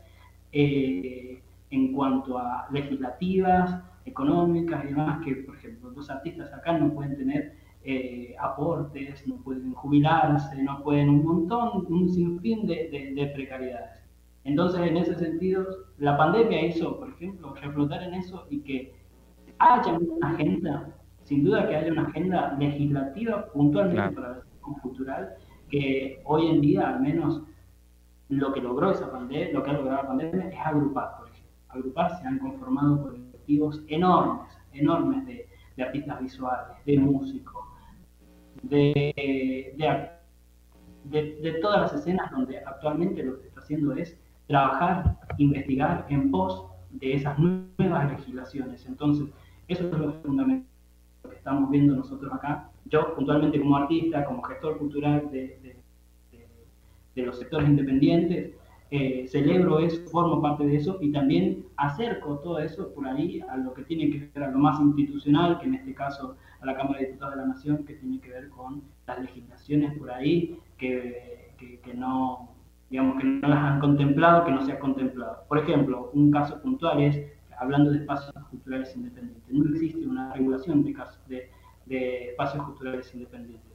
eh, 0.52 1.40
en 1.70 1.94
cuanto 1.94 2.40
a 2.40 2.68
legislativas, 2.72 3.80
económicas 4.06 4.84
y 4.86 4.88
demás, 4.88 5.24
que 5.24 5.36
por 5.36 5.56
ejemplo 5.56 5.92
los 5.92 6.10
artistas 6.10 6.52
acá 6.54 6.78
no 6.78 6.92
pueden 6.94 7.16
tener 7.16 7.56
eh, 7.84 8.23
aportes, 8.44 9.28
no 9.28 9.38
pueden 9.38 9.74
jubilarse, 9.74 10.62
no 10.64 10.84
pueden 10.84 11.10
un 11.10 11.26
montón, 11.26 11.86
un 11.90 12.10
sinfín 12.10 12.66
de, 12.66 13.14
de, 13.16 13.28
precariedades. 13.28 14.02
Entonces, 14.44 14.82
en 14.82 14.98
ese 14.98 15.16
sentido, 15.16 15.66
la 15.98 16.18
pandemia 16.18 16.66
hizo, 16.66 17.00
por 17.00 17.10
ejemplo, 17.10 17.54
reflotar 17.56 18.04
en 18.04 18.16
eso 18.16 18.46
y 18.50 18.60
que 18.60 18.94
haya 19.60 19.94
una 19.94 20.30
agenda, 20.30 20.90
sin 21.24 21.44
duda 21.44 21.68
que 21.68 21.76
haya 21.76 21.92
una 21.92 22.08
agenda 22.08 22.56
legislativa 22.60 23.46
puntualmente 23.54 24.16
para 24.16 24.30
la 24.30 24.42
sección 24.42 24.74
cultural, 24.82 25.34
que 25.70 26.22
hoy 26.26 26.48
en 26.48 26.62
día 26.62 26.90
al 26.90 27.02
menos 27.02 27.42
lo 28.30 28.54
que 28.54 28.62
logró 28.62 28.92
esa 28.92 29.12
pandemia, 29.12 29.54
lo 29.54 29.64
que 29.64 29.72
ha 29.72 29.74
logrado 29.74 30.02
la 30.02 30.08
pandemia 30.08 30.50
es 30.50 30.60
agrupar, 30.60 31.18
por 31.18 31.30
ejemplo. 31.30 31.52
Agrupar 31.70 32.20
se 32.20 32.28
han 32.28 32.40
conformado 32.40 33.02
por 33.02 33.16
enormes, 33.88 34.58
enormes 34.74 35.26
de, 35.26 35.50
artistas 35.82 36.22
visuales, 36.22 36.78
de 36.86 37.00
músicos, 37.00 37.63
de, 38.64 39.74
de, 41.04 41.52
todas 41.62 41.82
las 41.82 41.94
escenas 41.94 42.32
donde 42.32 42.60
actualmente 42.60 43.24
lo 43.24 43.40
que 43.40 43.48
está 43.48 43.60
haciendo 43.62 43.94
es 43.94 44.18
trabajar, 44.48 45.18
investigar 45.38 46.06
en 46.10 46.32
pos 46.32 46.66
de 46.92 47.14
esas 47.14 47.38
nuevas 47.40 48.12
legislaciones. 48.12 48.86
Entonces, 48.86 49.28
eso 49.68 49.88
es 49.88 49.98
lo 49.98 50.14
fundamental 50.22 50.68
que 51.30 51.36
estamos 51.36 51.70
viendo 51.70 51.96
nosotros 51.96 52.32
acá. 52.34 52.70
Yo, 52.86 53.16
puntualmente 53.16 53.60
como 53.60 53.78
artista, 53.78 54.26
como 54.26 54.42
gestor 54.44 54.78
cultural 54.78 55.30
de, 55.32 55.78
los 57.16 57.38
sectores 57.38 57.70
independientes, 57.70 58.54
eh, 58.92 59.26
celebro 59.28 59.80
eso, 59.80 60.02
formo 60.10 60.42
parte 60.42 60.66
de 60.66 60.76
eso 60.76 60.98
y 61.02 61.12
también 61.12 61.66
acerco 61.78 62.40
todo 62.40 62.60
eso 62.60 62.94
por 62.94 63.08
ahí 63.08 63.42
a 63.50 63.58
lo 63.58 63.74
que 63.74 63.84
tiene 63.84 64.10
que 64.12 64.30
ver 64.34 64.44
a 64.44 64.52
lo 64.52 64.60
más 64.60 64.80
institucional, 64.80 65.60
que 65.60 65.66
en 65.66 65.76
este 65.76 65.94
caso 65.96 66.36
a 66.64 66.66
la 66.66 66.76
Cámara 66.78 67.00
de 67.00 67.08
Diputados 67.08 67.36
de 67.36 67.42
la 67.42 67.48
Nación, 67.48 67.86
que 67.86 67.94
tiene 67.96 68.20
que 68.20 68.30
ver 68.30 68.50
con 68.50 68.84
las 69.06 69.20
legislaciones 69.20 69.98
por 69.98 70.10
ahí 70.12 70.60
que, 70.78 71.54
que, 71.58 71.94
no 71.94 72.50
digamos 72.90 73.22
que 73.22 73.28
no 73.28 73.48
las 73.48 73.60
han 73.60 73.80
contemplado, 73.80 74.46
que 74.46 74.52
no 74.52 74.66
se 74.66 74.72
ha 74.72 74.80
contemplado. 74.80 75.46
Por 75.48 75.58
ejemplo, 75.60 76.12
un 76.14 76.32
caso 76.32 76.62
puntual 76.62 77.02
es, 77.02 77.20
hablando 77.58 77.92
de 77.92 78.00
espacios 78.00 78.34
culturales 78.50 78.96
independientes, 78.96 79.54
no 79.54 79.70
existe 79.74 80.06
una 80.06 80.34
regulación 80.34 80.84
de, 80.84 80.96
de, 81.28 81.50
de 81.86 82.30
espacios 82.30 82.64
culturales 82.66 83.14
independientes. 83.14 83.74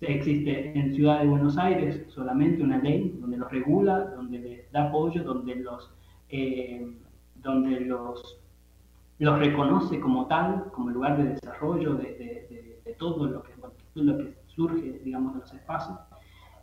Existe 0.00 0.78
en 0.78 0.94
Ciudad 0.94 1.20
de 1.20 1.26
Buenos 1.26 1.58
Aires 1.58 2.04
solamente 2.08 2.62
una 2.62 2.78
ley 2.78 3.18
donde 3.20 3.36
los 3.36 3.50
regula, 3.50 4.06
donde 4.16 4.38
les 4.38 4.72
da 4.72 4.88
apoyo, 4.88 5.22
donde 5.22 5.56
los, 5.56 5.92
eh, 6.30 6.96
donde 7.34 7.80
los, 7.80 8.40
los 9.24 9.38
reconoce 9.38 10.00
como 10.00 10.26
tal, 10.26 10.70
como 10.72 10.90
lugar 10.90 11.18
de 11.18 11.34
desarrollo 11.34 11.94
de, 11.94 12.48
todo 12.98 13.26
lo 13.26 13.42
que, 13.42 13.52
lo 13.94 14.18
que 14.18 14.34
surge, 14.46 15.00
digamos, 15.04 15.34
de 15.34 15.40
los 15.40 15.54
espacios, 15.54 15.98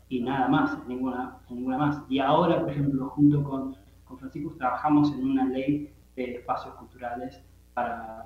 y 0.10 0.22
nada 0.22 0.48
más, 0.48 0.78
ninguna, 0.88 1.38
ninguna 1.50 1.78
más. 1.78 2.04
Y 2.10 2.20
ahora, 2.20 2.62
por 2.62 2.72
ejemplo, 2.72 3.10
junto 3.10 3.44
con, 3.44 3.76
Francisco, 4.18 4.56
trabajamos 4.58 5.12
en 5.12 5.30
una 5.30 5.46
ley 5.46 5.94
de 6.16 6.36
espacios 6.36 6.74
culturales 6.76 7.44
para, 7.74 8.26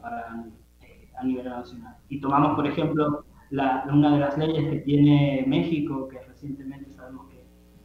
eh, 0.82 1.10
a 1.18 1.24
nivel 1.24 1.46
nacional. 1.46 1.98
Y 2.08 2.22
tomamos, 2.22 2.56
por 2.56 2.68
ejemplo, 2.68 3.26
una 3.52 4.14
de 4.14 4.20
las 4.20 4.38
leyes 4.38 4.70
que 4.70 4.80
tiene 4.80 5.44
México, 5.48 6.08
que 6.08 6.22
recientemente 6.22 6.90
sabemos 6.92 7.28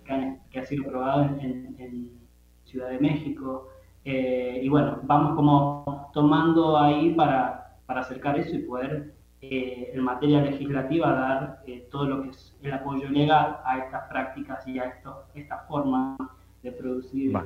que, 0.05 0.61
ha 0.61 0.65
sido 0.65 0.85
aprobado 0.85 1.25
en, 1.41 1.75
en, 1.79 2.17
Ciudad 2.65 2.91
de 2.91 2.99
México. 2.99 3.69
Eh, 4.09 4.61
y 4.63 4.69
bueno, 4.69 5.01
vamos 5.03 5.35
como 5.35 6.11
tomando 6.15 6.79
ahí 6.79 7.13
para, 7.15 7.77
para 7.87 8.03
acercar 8.03 8.39
eso 8.39 8.55
y 8.55 8.61
poder 8.61 9.17
eh, 9.43 9.91
en 9.93 10.01
materia 10.01 10.43
legislativa 10.43 11.13
dar 11.13 11.63
eh, 11.67 11.89
todo 11.91 12.07
lo 12.07 12.23
que 12.23 12.29
es 12.31 12.57
el 12.63 12.73
apoyo 12.73 13.09
legal 13.11 13.59
a 13.65 13.79
estas 13.79 14.09
prácticas 14.09 14.67
y 14.69 14.79
a 14.79 14.85
esto, 14.85 15.25
esta 15.35 15.59
forma 15.69 16.17
de 16.63 16.71
producir 16.71 17.37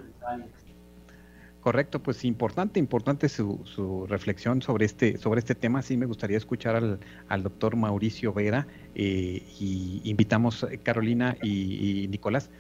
Correcto, 1.61 2.03
pues 2.03 2.25
importante, 2.25 2.79
importante 2.79 3.29
su, 3.29 3.61
su, 3.64 4.07
reflexión 4.07 4.62
sobre 4.62 4.87
este, 4.87 5.18
sobre 5.18 5.40
este 5.40 5.55
tema. 5.55 5.83
Sí 5.83 5.96
me 5.96 6.07
gustaría 6.07 6.37
escuchar 6.37 6.77
al, 6.77 7.01
al 7.29 7.42
doctor 7.42 7.75
Mauricio 7.77 8.33
Vera 8.33 8.66
eh, 8.94 9.42
y 9.59 10.01
invitamos 10.05 10.66
Carolina 10.83 11.37
y, 11.42 12.05
y 12.05 12.09
Nicolás 12.09 12.51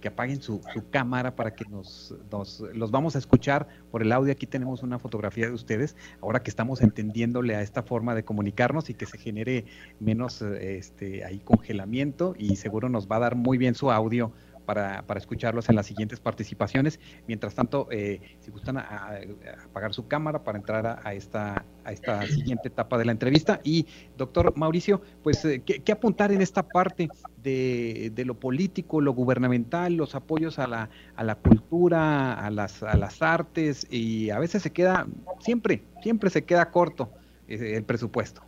que 0.00 0.08
apaguen 0.08 0.42
su, 0.42 0.60
su, 0.72 0.88
cámara 0.90 1.34
para 1.36 1.54
que 1.54 1.64
nos, 1.64 2.14
nos, 2.30 2.60
los 2.74 2.90
vamos 2.90 3.16
a 3.16 3.18
escuchar 3.18 3.68
por 3.90 4.02
el 4.02 4.12
audio. 4.12 4.32
Aquí 4.32 4.46
tenemos 4.46 4.82
una 4.82 4.98
fotografía 4.98 5.46
de 5.46 5.52
ustedes, 5.52 5.96
ahora 6.20 6.42
que 6.42 6.50
estamos 6.50 6.82
entendiéndole 6.82 7.56
a 7.56 7.62
esta 7.62 7.82
forma 7.82 8.14
de 8.14 8.24
comunicarnos 8.24 8.90
y 8.90 8.94
que 8.94 9.06
se 9.06 9.18
genere 9.18 9.64
menos 10.00 10.42
este, 10.42 11.24
ahí 11.24 11.38
congelamiento 11.38 12.34
y 12.38 12.56
seguro 12.56 12.88
nos 12.88 13.08
va 13.08 13.16
a 13.16 13.20
dar 13.20 13.36
muy 13.36 13.58
bien 13.58 13.74
su 13.74 13.90
audio 13.90 14.32
para, 14.66 15.02
para 15.06 15.18
escucharlos 15.18 15.68
en 15.70 15.76
las 15.76 15.86
siguientes 15.86 16.20
participaciones. 16.20 17.00
Mientras 17.26 17.54
tanto, 17.54 17.88
eh, 17.90 18.20
si 18.40 18.50
gustan 18.50 18.76
apagar 18.76 19.94
su 19.94 20.08
cámara 20.08 20.42
para 20.44 20.58
entrar 20.58 21.00
a, 21.02 21.14
esta, 21.14 21.64
a 21.84 21.92
esta 21.92 22.26
siguiente 22.26 22.68
etapa 22.68 22.98
de 22.98 23.06
la 23.06 23.12
entrevista. 23.12 23.60
Y, 23.62 23.86
doctor 24.18 24.54
Mauricio, 24.56 25.00
pues, 25.22 25.42
eh, 25.44 25.62
¿qué, 25.64 25.92
apuntar 25.92 26.32
en 26.32 26.42
esta 26.42 26.64
parte 26.64 27.08
de, 27.42 28.10
de, 28.12 28.24
lo 28.24 28.34
político, 28.34 29.00
lo 29.00 29.12
gubernamental, 29.12 29.94
los 29.94 30.14
apoyos 30.14 30.58
a 30.58 30.66
la, 30.66 30.90
a 31.14 31.24
la 31.24 31.36
cultura, 31.36 32.34
a 32.34 32.50
las, 32.50 32.82
a 32.82 32.96
las 32.96 33.22
artes? 33.22 33.86
Y 33.88 34.30
a 34.30 34.38
veces 34.38 34.62
se 34.62 34.72
queda, 34.72 35.06
siempre, 35.40 35.82
siempre 36.02 36.28
se 36.28 36.44
queda 36.44 36.70
corto 36.70 37.10
eh, 37.48 37.76
el 37.76 37.84
presupuesto. 37.84 38.42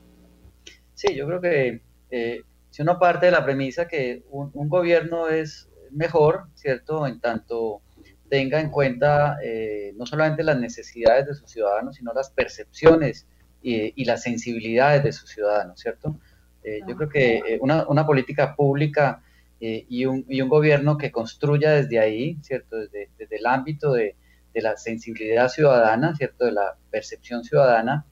Sí, 0.94 1.14
yo 1.14 1.26
creo 1.26 1.40
que 1.40 1.80
si 2.70 2.82
uno 2.82 2.98
parte 2.98 3.26
de 3.26 3.32
la 3.32 3.44
premisa 3.44 3.86
que 3.86 4.24
un, 4.30 4.50
un 4.52 4.68
gobierno 4.68 5.28
es 5.28 5.68
mejor, 5.92 6.48
¿cierto? 6.54 7.06
En 7.06 7.20
tanto 7.20 7.82
tenga 8.28 8.60
en 8.60 8.70
cuenta 8.70 9.38
eh, 9.42 9.92
no 9.96 10.06
solamente 10.06 10.42
las 10.42 10.58
necesidades 10.58 11.26
de 11.26 11.34
sus 11.34 11.50
ciudadanos, 11.50 11.96
sino 11.96 12.12
las 12.12 12.30
percepciones 12.30 13.26
y, 13.60 14.04
las 14.04 14.22
sensibilidades 14.22 15.02
de 15.02 15.12
sus 15.12 15.30
ciudadanos, 15.30 15.80
¿cierto? 15.80 16.18
Eh, 16.62 16.80
yo 16.86 16.96
creo 16.96 17.08
que 17.08 17.36
eh, 17.36 17.58
una, 17.60 18.06
política 18.06 18.54
pública 18.54 19.22
y 19.60 20.06
un, 20.06 20.24
y, 20.28 20.40
un, 20.40 20.48
gobierno 20.48 20.96
que 20.96 21.10
construya 21.10 21.72
desde 21.72 21.98
ahí, 21.98 22.38
¿cierto? 22.42 22.76
Desde, 22.78 23.08
el 23.18 23.46
ámbito 23.46 23.92
de, 23.92 24.14
la 24.54 24.76
sensibilidad 24.76 25.48
ciudadana, 25.48 26.16
¿cierto? 26.16 26.46
De 26.46 26.52
la 26.52 26.76
percepción 26.90 27.44
ciudadana, 27.44 28.06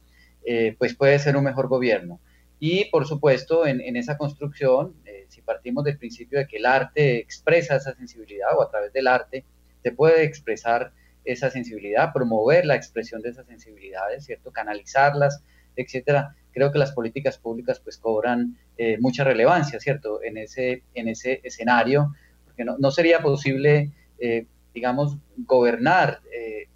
pues 0.79 0.95
puede 0.95 1.19
ser 1.19 1.37
un 1.37 1.45
mejor 1.45 1.69
gobierno. 1.69 2.21
Y 2.61 2.91
por 2.91 3.07
supuesto, 3.07 3.67
en, 3.67 3.81
en 3.81 3.97
esa 3.97 4.17
construcción, 4.17 4.95
si 5.29 5.43
partimos 5.43 5.85
del 5.85 5.99
principio 5.99 6.39
de 6.39 6.47
que 6.47 6.57
el 6.57 6.67
arte 6.67 7.19
expresa 7.19 7.77
esa 7.77 7.95
sensibilidad 7.95 8.57
o 8.57 8.63
a 8.63 8.71
través 8.71 8.93
del 8.93 9.07
arte 9.07 9.45
se 9.83 9.93
puede 9.93 10.25
expresar 10.25 10.93
esa 11.25 11.51
sensibilidad, 11.51 12.13
promover 12.13 12.65
la 12.65 12.77
expresión 12.77 13.21
de 13.21 13.31
esas 13.31 13.47
sensibilidades, 13.47 14.25
¿cierto? 14.25 14.53
Canalizarlas, 14.53 15.43
etcétera. 15.75 16.35
Creo 16.53 16.73
que 16.73 16.79
las 16.79 16.93
políticas 16.93 17.37
públicas 17.39 17.81
pues 17.81 17.99
cobran 17.99 18.57
eh, 18.79 18.97
mucha 19.01 19.25
relevancia, 19.25 19.79
¿cierto? 19.81 20.23
En 20.23 20.39
ese, 20.39 20.83
en 20.95 21.09
ese 21.09 21.41
escenario, 21.43 22.15
porque 22.45 22.65
no, 22.65 22.79
no 22.79 22.91
sería 22.91 23.21
posible, 23.21 23.91
eh, 24.19 24.47
digamos, 24.73 25.19
gobernar 25.37 26.21
eh, 26.33 26.69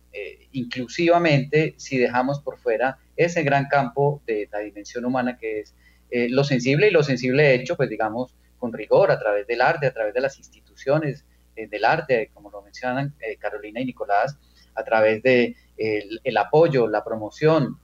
inclusivamente 0.53 1.75
si 1.77 1.97
dejamos 1.97 2.41
por 2.41 2.59
fuera 2.59 2.99
ese 3.17 3.43
gran 3.43 3.67
campo 3.67 4.23
de 4.27 4.49
la 4.51 4.59
dimensión 4.59 5.05
humana 5.05 5.39
que 5.39 5.61
es 5.61 5.75
lo 6.11 6.45
sensible 6.45 6.89
y 6.89 6.91
lo 6.91 7.03
sensible 7.03 7.55
hecho, 7.55 7.77
pues 7.77 7.89
digamos, 7.89 8.35
con 8.61 8.73
rigor 8.73 9.11
a 9.11 9.19
través 9.19 9.47
del 9.47 9.63
arte, 9.63 9.87
a 9.87 9.93
través 9.93 10.15
de 10.15 10.21
las 10.21 10.39
instituciones 10.39 11.25
eh, 11.57 11.67
del 11.67 11.85
arte, 11.85 12.31
como 12.33 12.51
lo 12.51 12.63
mencionan 12.63 13.15
eh, 13.21 13.37
Carolina 13.37 13.81
y 13.81 13.87
Nicolás, 13.87 14.39
a 14.75 14.85
través 14.85 15.23
de 15.23 15.57
el, 15.77 16.37
apoyo, 16.37 16.87
la 16.87 17.03
promoción, 17.03 17.79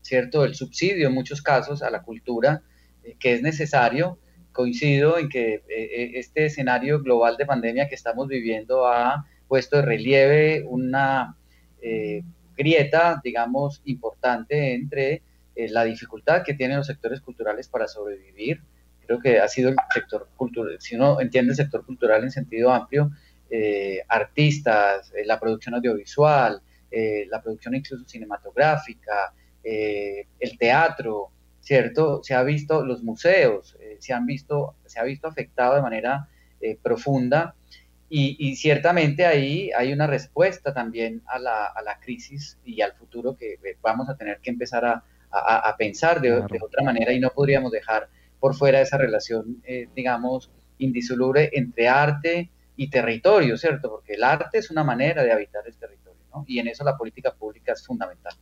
¿cierto? 0.00 0.44
El 0.44 0.54
subsidio 0.54 1.08
en 1.08 1.14
muchos 1.14 1.42
casos 1.42 1.82
a 1.82 1.90
la 1.90 2.02
cultura 2.02 2.62
eh, 3.02 3.16
que 3.18 3.34
es 3.34 3.42
necesario. 3.42 4.18
Coincido 4.52 5.16
en 5.16 5.30
que 5.30 5.62
este 6.14 6.44
escenario 6.44 7.00
global 7.00 7.38
de 7.38 7.46
pandemia 7.46 7.88
que 7.88 7.94
estamos 7.94 8.28
viviendo 8.28 8.86
ha 8.86 9.26
puesto 9.48 9.76
de 9.76 9.82
relieve 9.82 10.62
una 10.66 11.38
grieta, 12.54 13.18
digamos, 13.24 13.80
importante 13.86 14.74
entre 14.74 15.22
la 15.54 15.84
dificultad 15.84 16.42
que 16.44 16.54
tienen 16.54 16.78
los 16.78 16.86
sectores 16.86 17.20
culturales 17.20 17.68
para 17.68 17.86
sobrevivir, 17.86 18.62
creo 19.06 19.20
que 19.20 19.38
ha 19.38 19.48
sido 19.48 19.70
el 19.70 19.76
sector 19.92 20.28
cultural, 20.36 20.76
si 20.80 20.96
uno 20.96 21.20
entiende 21.20 21.50
el 21.50 21.56
sector 21.56 21.84
cultural 21.84 22.22
en 22.22 22.30
sentido 22.30 22.70
amplio, 22.70 23.10
eh, 23.50 24.00
artistas, 24.08 25.12
eh, 25.14 25.26
la 25.26 25.38
producción 25.38 25.74
audiovisual, 25.74 26.62
eh, 26.90 27.26
la 27.30 27.42
producción 27.42 27.74
incluso 27.74 28.08
cinematográfica, 28.08 29.34
el 29.64 30.58
teatro, 30.58 31.30
¿cierto? 31.60 32.22
Se 32.24 32.34
ha 32.34 32.42
visto, 32.42 32.84
los 32.84 33.02
museos, 33.04 33.76
se 34.00 34.12
han 34.12 34.26
visto, 34.26 34.74
se 34.86 34.98
ha 34.98 35.04
visto 35.04 35.28
afectado 35.28 35.76
de 35.76 35.82
manera 35.82 36.28
profunda 36.82 37.54
y, 38.08 38.56
ciertamente 38.56 39.24
ahí 39.24 39.70
hay 39.76 39.92
una 39.92 40.08
respuesta 40.08 40.74
también 40.74 41.22
a 41.26 41.38
la, 41.38 41.66
a 41.66 41.80
la, 41.82 42.00
crisis 42.00 42.58
y 42.64 42.80
al 42.80 42.94
futuro 42.94 43.36
que 43.36 43.56
vamos 43.80 44.08
a 44.08 44.16
tener 44.16 44.40
que 44.40 44.50
empezar 44.50 44.84
a, 44.84 45.04
a, 45.32 45.74
pensar 45.78 46.20
de, 46.20 46.30
de 46.30 46.58
otra 46.62 46.84
manera 46.84 47.12
y 47.12 47.18
no 47.18 47.30
podríamos 47.30 47.72
dejar 47.72 48.08
por 48.42 48.54
fuera 48.54 48.80
esa 48.80 48.98
relación, 48.98 49.62
eh, 49.64 49.88
digamos, 49.94 50.50
indisoluble 50.78 51.50
entre 51.52 51.88
arte 51.88 52.50
y 52.74 52.90
territorio, 52.90 53.56
¿cierto? 53.56 53.88
Porque 53.88 54.14
el 54.14 54.24
arte 54.24 54.58
es 54.58 54.70
una 54.70 54.82
manera 54.82 55.22
de 55.22 55.30
habitar 55.30 55.62
el 55.66 55.76
territorio, 55.76 56.20
¿no? 56.34 56.44
Y 56.48 56.58
en 56.58 56.66
eso 56.66 56.82
la 56.82 56.96
política 56.96 57.32
pública 57.32 57.72
es 57.72 57.86
fundamental. 57.86 58.34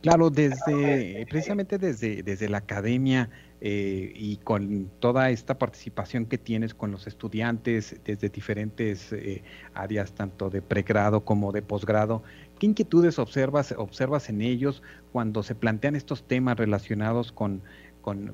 Claro, 0.00 0.30
desde 0.30 1.26
precisamente 1.28 1.78
desde, 1.78 2.22
desde 2.22 2.48
la 2.48 2.58
academia 2.58 3.28
eh, 3.60 4.12
y 4.14 4.36
con 4.36 4.90
toda 5.00 5.30
esta 5.30 5.58
participación 5.58 6.26
que 6.26 6.38
tienes 6.38 6.74
con 6.74 6.90
los 6.90 7.06
estudiantes 7.06 8.00
desde 8.04 8.28
diferentes 8.28 9.12
eh, 9.12 9.42
áreas, 9.74 10.12
tanto 10.12 10.50
de 10.50 10.62
pregrado 10.62 11.24
como 11.24 11.52
de 11.52 11.62
posgrado, 11.62 12.22
¿qué 12.58 12.66
inquietudes 12.66 13.18
observas, 13.18 13.74
observas 13.76 14.28
en 14.28 14.42
ellos 14.42 14.82
cuando 15.12 15.42
se 15.42 15.54
plantean 15.54 15.96
estos 15.96 16.26
temas 16.26 16.56
relacionados 16.56 17.32
con 17.32 17.62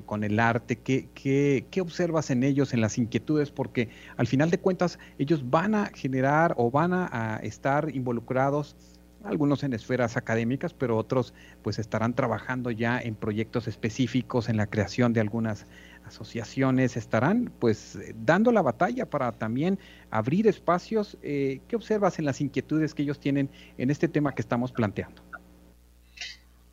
con, 0.05 0.23
el 0.23 0.39
arte? 0.39 0.75
¿Qué, 0.75 1.09
¿Qué, 1.15 1.81
observas 1.81 2.29
en 2.29 2.43
ellos, 2.43 2.73
en 2.73 2.81
las 2.81 2.99
inquietudes? 2.99 3.49
Porque 3.49 3.89
al 4.17 4.27
final 4.27 4.51
de 4.51 4.59
cuentas 4.59 4.99
ellos 5.17 5.49
van 5.49 5.73
a 5.73 5.87
generar 5.95 6.53
o 6.57 6.69
van 6.69 6.93
a, 6.93 7.39
estar 7.41 7.89
involucrados 7.95 8.75
algunos 9.23 9.63
en 9.63 9.73
esferas 9.73 10.15
académicas, 10.15 10.73
pero 10.73 10.97
otros 10.97 11.33
pues 11.63 11.79
estarán 11.79 12.13
trabajando 12.13 12.69
ya 12.69 12.99
en 12.99 13.15
proyectos 13.15 13.67
específicos, 13.67 14.47
en 14.47 14.57
la 14.57 14.67
creación 14.67 15.11
de 15.13 15.21
algunas 15.21 15.65
asociaciones, 16.05 16.97
estarán 16.97 17.51
pues 17.59 17.97
dando 18.15 18.51
la 18.51 18.61
batalla 18.61 19.09
para 19.09 19.31
también 19.31 19.79
abrir 20.09 20.47
espacios. 20.47 21.17
Eh, 21.21 21.61
¿Qué 21.67 21.75
observas 21.75 22.19
en 22.19 22.25
las 22.25 22.41
inquietudes 22.41 22.93
que 22.93 23.03
ellos 23.03 23.19
tienen 23.19 23.49
en 23.77 23.89
este 23.89 24.07
tema 24.07 24.33
que 24.33 24.41
estamos 24.41 24.71
planteando? 24.71 25.21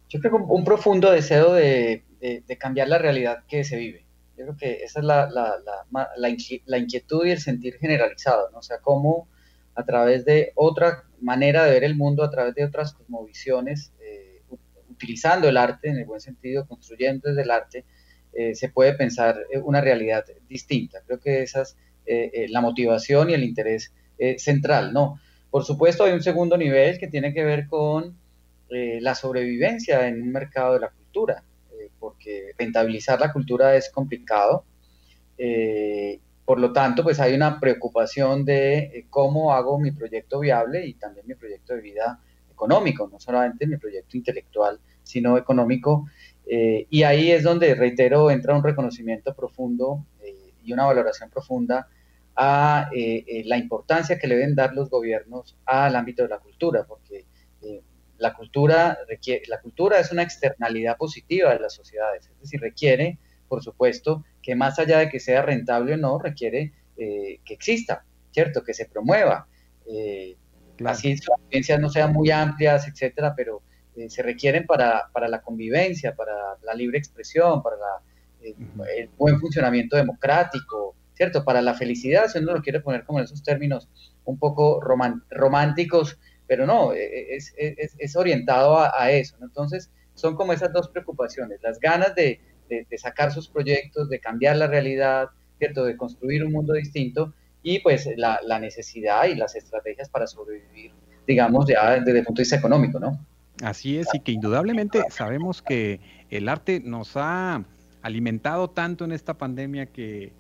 Yo 0.08 0.18
creo 0.20 0.32
que 0.32 0.42
un 0.42 0.64
profundo 0.64 1.10
deseo 1.12 1.52
de, 1.52 2.04
cambiar 2.58 2.88
la 2.88 2.98
realidad 2.98 3.44
que 3.48 3.62
se 3.64 3.76
vive. 3.76 4.04
Yo 4.36 4.44
creo 4.44 4.56
que 4.56 4.84
esa 4.84 5.00
es 5.00 5.04
la, 5.04 5.30
la, 5.30 5.52
la, 6.16 6.78
inquietud 6.78 7.26
y 7.26 7.30
el 7.30 7.40
sentir 7.40 7.76
generalizado, 7.78 8.50
¿no? 8.50 8.58
O 8.58 8.62
sea, 8.62 8.78
cómo 8.80 9.28
a 9.74 9.84
través 9.84 10.24
de 10.24 10.52
otra 10.56 11.04
manera 11.20 11.64
de 11.64 11.72
ver 11.72 11.84
el 11.84 11.94
mundo, 11.94 12.24
a 12.24 12.30
través 12.30 12.54
de 12.54 12.64
otras 12.64 12.92
cosmovisiones, 12.92 13.92
eh, 14.00 14.42
utilizando 14.88 15.48
el 15.48 15.56
arte 15.56 15.88
en 15.88 15.98
el 15.98 16.06
buen 16.06 16.20
sentido, 16.20 16.66
construyendo 16.66 17.28
desde 17.28 17.42
el 17.42 17.50
arte, 17.50 17.84
se 18.54 18.68
puede 18.68 18.94
pensar 18.94 19.38
una 19.62 19.80
realidad 19.80 20.24
distinta. 20.48 21.00
Creo 21.06 21.18
que 21.18 21.42
esa 21.42 21.62
es 21.62 21.76
la 22.50 22.60
motivación 22.60 23.30
y 23.30 23.34
el 23.34 23.44
interés 23.44 23.92
central, 24.38 24.92
¿no? 24.92 25.20
Por 25.50 25.64
supuesto, 25.64 26.04
hay 26.04 26.12
un 26.12 26.22
segundo 26.22 26.56
nivel 26.56 26.98
que 26.98 27.08
tiene 27.08 27.34
que 27.34 27.44
ver 27.44 27.66
con 27.66 28.16
la 28.68 29.14
sobrevivencia 29.14 30.06
en 30.06 30.22
un 30.22 30.32
mercado 30.32 30.74
de 30.74 30.80
la 30.80 30.90
cultura, 30.90 31.42
porque 31.98 32.52
rentabilizar 32.56 33.20
la 33.20 33.32
cultura 33.32 33.74
es 33.74 33.90
complicado. 33.90 34.64
Por 36.50 36.58
lo 36.58 36.72
tanto, 36.72 37.04
pues 37.04 37.20
hay 37.20 37.32
una 37.32 37.60
preocupación 37.60 38.44
de 38.44 38.78
eh, 38.78 39.06
cómo 39.08 39.52
hago 39.52 39.78
mi 39.78 39.92
proyecto 39.92 40.40
viable 40.40 40.84
y 40.84 40.94
también 40.94 41.24
mi 41.28 41.36
proyecto 41.36 41.76
de 41.76 41.80
vida 41.80 42.18
económico, 42.50 43.08
no 43.08 43.20
solamente 43.20 43.68
mi 43.68 43.76
proyecto 43.76 44.16
intelectual, 44.16 44.80
sino 45.04 45.38
económico. 45.38 46.06
Eh, 46.52 46.86
y 46.90 47.04
ahí 47.04 47.30
es 47.30 47.44
donde, 47.44 47.74
reitero, 47.74 48.30
entra 48.30 48.56
un 48.56 48.64
reconocimiento 48.64 49.34
profundo 49.34 50.04
eh, 50.20 50.52
y 50.64 50.72
una 50.72 50.86
valoración 50.86 51.30
profunda 51.30 51.88
a 52.34 52.88
la 53.44 53.58
importancia 53.58 54.18
que 54.18 54.26
le 54.26 54.36
deben 54.36 54.54
dar 54.54 54.72
los 54.72 54.88
gobiernos 54.88 55.58
al 55.66 55.94
ámbito 55.94 56.22
de 56.22 56.30
la 56.30 56.38
cultura, 56.38 56.86
porque 56.88 57.26
la 58.20 58.34
cultura, 58.34 58.98
requiere, 59.08 59.42
la 59.48 59.60
cultura 59.60 59.98
es 59.98 60.12
una 60.12 60.22
externalidad 60.22 60.96
positiva 60.96 61.52
de 61.52 61.60
las 61.60 61.74
sociedades, 61.74 62.28
es 62.28 62.40
decir, 62.40 62.60
requiere, 62.60 63.18
por 63.48 63.62
supuesto, 63.62 64.24
que 64.42 64.54
más 64.54 64.78
allá 64.78 64.98
de 64.98 65.08
que 65.08 65.18
sea 65.20 65.42
rentable 65.42 65.94
o 65.94 65.96
no, 65.96 66.18
requiere 66.18 66.72
eh, 66.96 67.40
que 67.44 67.54
exista, 67.54 68.04
¿cierto? 68.30 68.62
Que 68.62 68.74
se 68.74 68.86
promueva. 68.86 69.48
Eh, 69.86 70.36
Así 70.84 71.14
las 71.14 71.28
audiencias 71.28 71.80
no 71.80 71.90
sean 71.90 72.12
muy 72.12 72.30
amplias, 72.30 72.88
etcétera, 72.88 73.34
pero 73.36 73.62
eh, 73.96 74.08
se 74.08 74.22
requieren 74.22 74.66
para, 74.66 75.10
para, 75.12 75.28
la 75.28 75.40
convivencia, 75.40 76.14
para 76.14 76.32
la 76.62 76.74
libre 76.74 76.98
expresión, 76.98 77.62
para 77.62 77.76
eh, 78.42 78.54
el 78.96 79.08
buen 79.16 79.40
funcionamiento 79.40 79.96
democrático, 79.96 80.94
¿cierto? 81.14 81.44
Para 81.44 81.60
la 81.62 81.74
felicidad, 81.74 82.28
si 82.28 82.38
uno 82.38 82.54
lo 82.54 82.62
quiere 82.62 82.80
poner 82.80 83.04
como 83.04 83.18
en 83.18 83.24
esos 83.24 83.42
términos 83.42 83.88
un 84.24 84.38
poco 84.38 84.80
románticos, 84.80 86.18
pero 86.46 86.66
no, 86.66 86.92
es, 86.92 87.52
es, 87.56 87.94
es 87.98 88.16
orientado 88.16 88.78
a, 88.78 88.92
a 88.96 89.10
eso, 89.10 89.36
¿no? 89.38 89.46
Entonces, 89.46 89.90
son 90.14 90.34
como 90.34 90.52
esas 90.52 90.72
dos 90.72 90.88
preocupaciones, 90.88 91.62
las 91.62 91.78
ganas 91.78 92.14
de, 92.14 92.40
de, 92.70 92.98
sacar 92.98 93.32
sus 93.32 93.48
proyectos, 93.48 94.08
de 94.08 94.20
cambiar 94.20 94.56
la 94.56 94.66
realidad, 94.66 95.28
¿cierto? 95.58 95.84
De 95.84 95.96
construir 95.96 96.44
un 96.44 96.52
mundo 96.52 96.72
distinto 96.74 97.34
y 97.62 97.80
pues 97.80 98.08
la, 98.16 98.40
necesidad 98.60 99.24
y 99.26 99.34
las 99.34 99.56
estrategias 99.56 100.08
para 100.08 100.26
sobrevivir, 100.26 100.92
digamos, 101.26 101.66
ya 101.66 101.98
desde 102.00 102.18
el 102.18 102.24
punto 102.24 102.40
de 102.40 102.44
vista 102.44 102.56
económico, 102.56 102.98
¿no? 102.98 103.26
Así 103.62 103.98
es, 103.98 104.08
y 104.14 104.20
que 104.20 104.32
indudablemente 104.32 105.04
sabemos 105.10 105.62
que 105.62 106.00
el 106.30 106.48
arte 106.48 106.80
nos 106.80 107.16
ha 107.16 107.64
alimentado 108.02 108.70
tanto 108.70 109.04
en 109.04 109.12
esta 109.12 109.34
pandemia 109.34 109.86
que, 109.86 110.32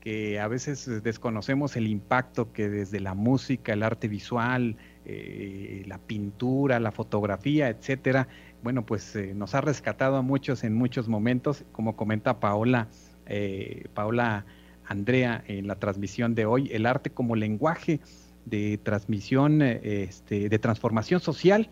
que 0.00 0.40
a 0.40 0.48
veces 0.48 1.02
desconocemos 1.02 1.76
el 1.76 1.86
impacto 1.86 2.52
que 2.52 2.68
desde 2.68 2.98
la 2.98 3.14
música, 3.14 3.72
el 3.72 3.84
arte 3.84 4.08
visual, 4.08 4.76
eh, 5.04 5.84
la 5.86 5.98
pintura, 5.98 6.80
la 6.80 6.90
fotografía, 6.90 7.68
etcétera, 7.68 8.26
bueno, 8.62 8.84
pues 8.84 9.14
eh, 9.14 9.34
nos 9.34 9.54
ha 9.54 9.60
rescatado 9.60 10.16
a 10.16 10.22
muchos 10.22 10.64
en 10.64 10.74
muchos 10.74 11.08
momentos, 11.08 11.64
como 11.72 11.96
comenta 11.96 12.40
Paola, 12.40 12.88
eh, 13.26 13.84
Paola 13.94 14.46
Andrea 14.86 15.44
en 15.46 15.66
la 15.68 15.76
transmisión 15.76 16.34
de 16.34 16.46
hoy, 16.46 16.68
el 16.72 16.86
arte 16.86 17.10
como 17.10 17.36
lenguaje 17.36 18.00
de 18.46 18.78
transmisión, 18.82 19.62
eh, 19.62 19.80
este, 20.08 20.48
de 20.48 20.58
transformación 20.58 21.20
social 21.20 21.70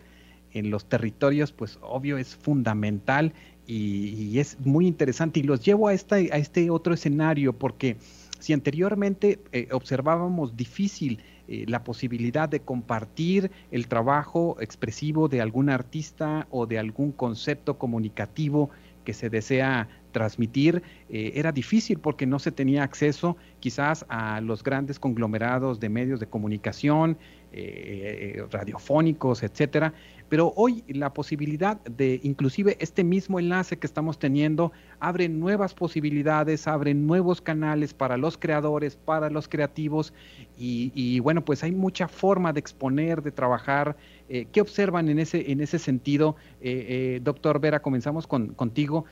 en 0.53 0.69
los 0.69 0.85
territorios, 0.85 1.51
pues 1.51 1.79
obvio 1.81 2.17
es 2.17 2.35
fundamental 2.35 3.33
y, 3.65 4.39
es 4.39 4.57
muy 4.61 4.87
interesante. 4.87 5.39
Y 5.39 5.43
los 5.43 5.63
llevo 5.63 5.87
a, 5.87 5.93
esta, 5.93 6.15
a 6.15 6.37
este 6.37 6.69
otro 6.69 6.93
escenario 6.93 7.53
porque 7.53 7.97
si 8.39 8.53
anteriormente 8.53 9.39
observábamos 9.71 10.55
difícil 10.55 11.21
eh, 11.47 11.63
la 11.67 11.85
posibilidad 11.85 12.49
de 12.49 12.59
compartir 12.59 13.51
el 13.71 13.87
trabajo 13.87 14.57
expresivo 14.59 15.29
de 15.29 15.39
algún 15.39 15.69
artista 15.69 16.45
o 16.51 16.65
de 16.65 16.77
algún 16.77 17.13
concepto 17.13 17.77
comunicativo 17.77 18.69
que 19.05 19.13
se 19.13 19.29
desea 19.29 19.87
transmitir 20.17 20.81
eh, 21.09 21.33
era 21.35 21.51
difícil 21.51 21.99
porque 21.99 22.25
no 22.25 22.39
se 22.39 22.51
tenía 22.51 22.81
acceso 22.81 23.37
quizás 23.59 24.03
a 24.09 24.41
los 24.41 24.63
grandes 24.63 24.97
conglomerados 24.97 25.79
de 25.79 25.89
medios 25.89 26.19
de 26.19 26.25
comunicación, 26.25 27.19
eh, 27.53 28.43
radiofónicos, 28.51 29.43
etcétera, 29.43 29.93
pero 30.29 30.53
hoy 30.55 30.83
la 30.87 31.13
posibilidad 31.13 31.79
de 31.83 32.19
inclusive 32.23 32.75
este 32.79 33.03
mismo 33.03 33.39
enlace 33.39 33.77
que 33.77 33.87
estamos 33.87 34.19
teniendo 34.19 34.71
abre 34.99 35.29
nuevas 35.29 35.73
posibilidades, 35.73 36.67
abre 36.67 36.93
nuevos 36.93 37.41
canales 37.41 37.93
para 37.93 38.17
los 38.17 38.37
creadores, 38.37 38.95
para 38.97 39.29
los 39.29 39.47
creativos 39.47 40.13
y, 40.57 41.19
bueno, 41.19 41.45
pues 41.45 41.63
hay 41.63 41.71
mucha 41.71 42.07
forma 42.07 42.51
de 42.51 42.59
exponer, 42.59 43.21
de 43.21 43.31
trabajar. 43.31 43.95
Eh, 44.29 44.47
¿Qué 44.51 44.61
observan 44.61 45.09
en 45.09 45.19
ese, 45.19 45.51
en 45.51 45.61
ese 45.61 45.79
sentido? 45.79 46.35
Eh, 46.59 46.85
eh, 47.15 47.19
doctor 47.23 47.59
Vera, 47.59 47.81
comenzamos 47.81 48.27
con, 48.27 48.53
contigo, 48.53 49.05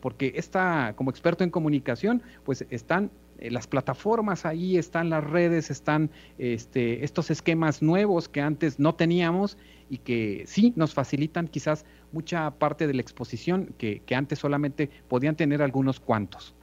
porque 0.00 0.32
está 0.36 0.94
como 0.96 1.10
experto 1.10 1.44
en 1.44 1.50
comunicación, 1.50 2.22
pues 2.44 2.64
están 2.70 3.10
las 3.40 3.66
plataformas 3.66 4.44
ahí, 4.44 4.76
están 4.76 5.08
las 5.08 5.24
redes, 5.24 5.70
están 5.70 6.10
este, 6.38 7.04
estos 7.04 7.30
esquemas 7.30 7.80
nuevos 7.80 8.28
que 8.28 8.42
antes 8.42 8.78
no 8.78 8.94
teníamos 8.94 9.56
y 9.88 9.98
que 9.98 10.44
sí 10.46 10.74
nos 10.76 10.92
facilitan 10.92 11.48
quizás 11.48 11.86
mucha 12.12 12.50
parte 12.50 12.86
de 12.86 12.94
la 12.94 13.00
exposición 13.00 13.74
que, 13.78 14.02
antes 14.14 14.38
solamente 14.38 14.90
podían 15.08 15.36
tener 15.36 15.62
algunos 15.62 16.00
cuantos. 16.00 16.54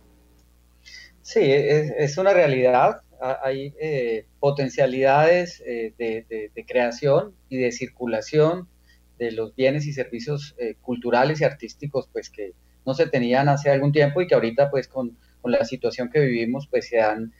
Sí, 1.24 1.41
es, 1.41 2.17
una 2.17 2.34
realidad. 2.34 3.02
Hay 3.21 3.73
eh, 3.80 4.25
potencialidades 4.39 5.62
eh, 5.65 5.93
de, 5.97 6.65
creación 6.67 7.34
y 7.49 7.58
de 7.58 7.71
circulación 7.71 8.67
de 9.17 9.32
los 9.32 9.56
bienes 9.56 9.86
y 9.88 9.93
servicios 9.93 10.56
eh, 10.60 10.75
culturales 10.82 11.41
y 11.41 11.43
artísticos, 11.43 12.08
pues 12.12 12.30
que 12.30 12.53
no 12.86 12.93
se 12.93 13.08
tenían 13.08 13.49
hace 13.49 13.69
algún 13.69 13.91
tiempo 13.91 14.21
y 14.21 14.27
que 14.27 14.36
ahorita, 14.36 14.69
pues 14.69 14.88
con, 14.88 15.17
la 15.43 15.63
situación 15.63 16.10
que 16.10 16.19
vivimos, 16.19 16.67
pues 16.67 16.89
se 16.89 16.99
han 16.99 17.32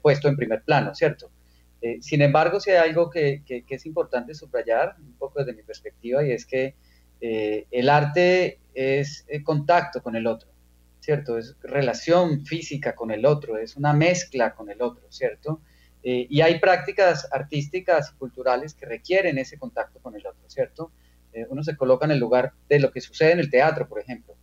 puesto 0.00 0.28
en 0.28 0.36
primer 0.36 0.62
plano, 0.62 0.94
¿cierto? 0.94 1.32
Eh, 1.82 1.98
sin 2.00 2.22
embargo, 2.22 2.58
si 2.58 2.70
hay 2.70 2.88
algo 2.88 3.10
que, 3.10 3.42
es 3.68 3.86
importante 3.86 4.34
subrayar, 4.34 4.96
un 4.98 5.14
poco 5.14 5.40
desde 5.40 5.54
mi 5.54 5.62
perspectiva, 5.62 6.24
y 6.24 6.32
es 6.32 6.46
que 6.46 6.74
eh, 7.20 7.66
el 7.70 7.88
arte 7.88 8.58
es 8.74 9.24
eh, 9.28 9.42
contacto 9.42 10.02
con 10.02 10.16
el 10.16 10.26
otro, 10.26 10.48
¿cierto? 11.06 11.38
Es 11.38 11.56
relación 11.62 12.44
física 12.44 12.94
con 12.94 13.12
el 13.12 13.24
otro, 13.24 13.56
es 13.56 13.76
una 13.76 13.92
mezcla 13.92 14.54
con 14.54 14.70
el 14.70 14.82
otro, 14.82 15.06
¿cierto? 15.08 15.60
y 16.08 16.40
hay 16.40 16.60
prácticas 16.60 17.26
artísticas 17.32 18.12
y 18.12 18.18
culturales 18.18 18.74
que 18.74 18.86
requieren 18.86 19.38
ese 19.38 19.58
contacto 19.58 19.98
con 19.98 20.14
el 20.14 20.24
otro, 20.24 20.48
¿cierto? 20.48 20.92
uno 21.48 21.64
se 21.64 21.76
coloca 21.76 22.04
en 22.04 22.12
el 22.12 22.20
lugar 22.20 22.52
de 22.68 22.78
lo 22.78 22.92
que 22.92 23.00
sucede 23.00 23.32
en 23.32 23.40
el 23.40 23.50
teatro, 23.50 23.88
por 23.88 23.98
ejemplo. 24.00 24.36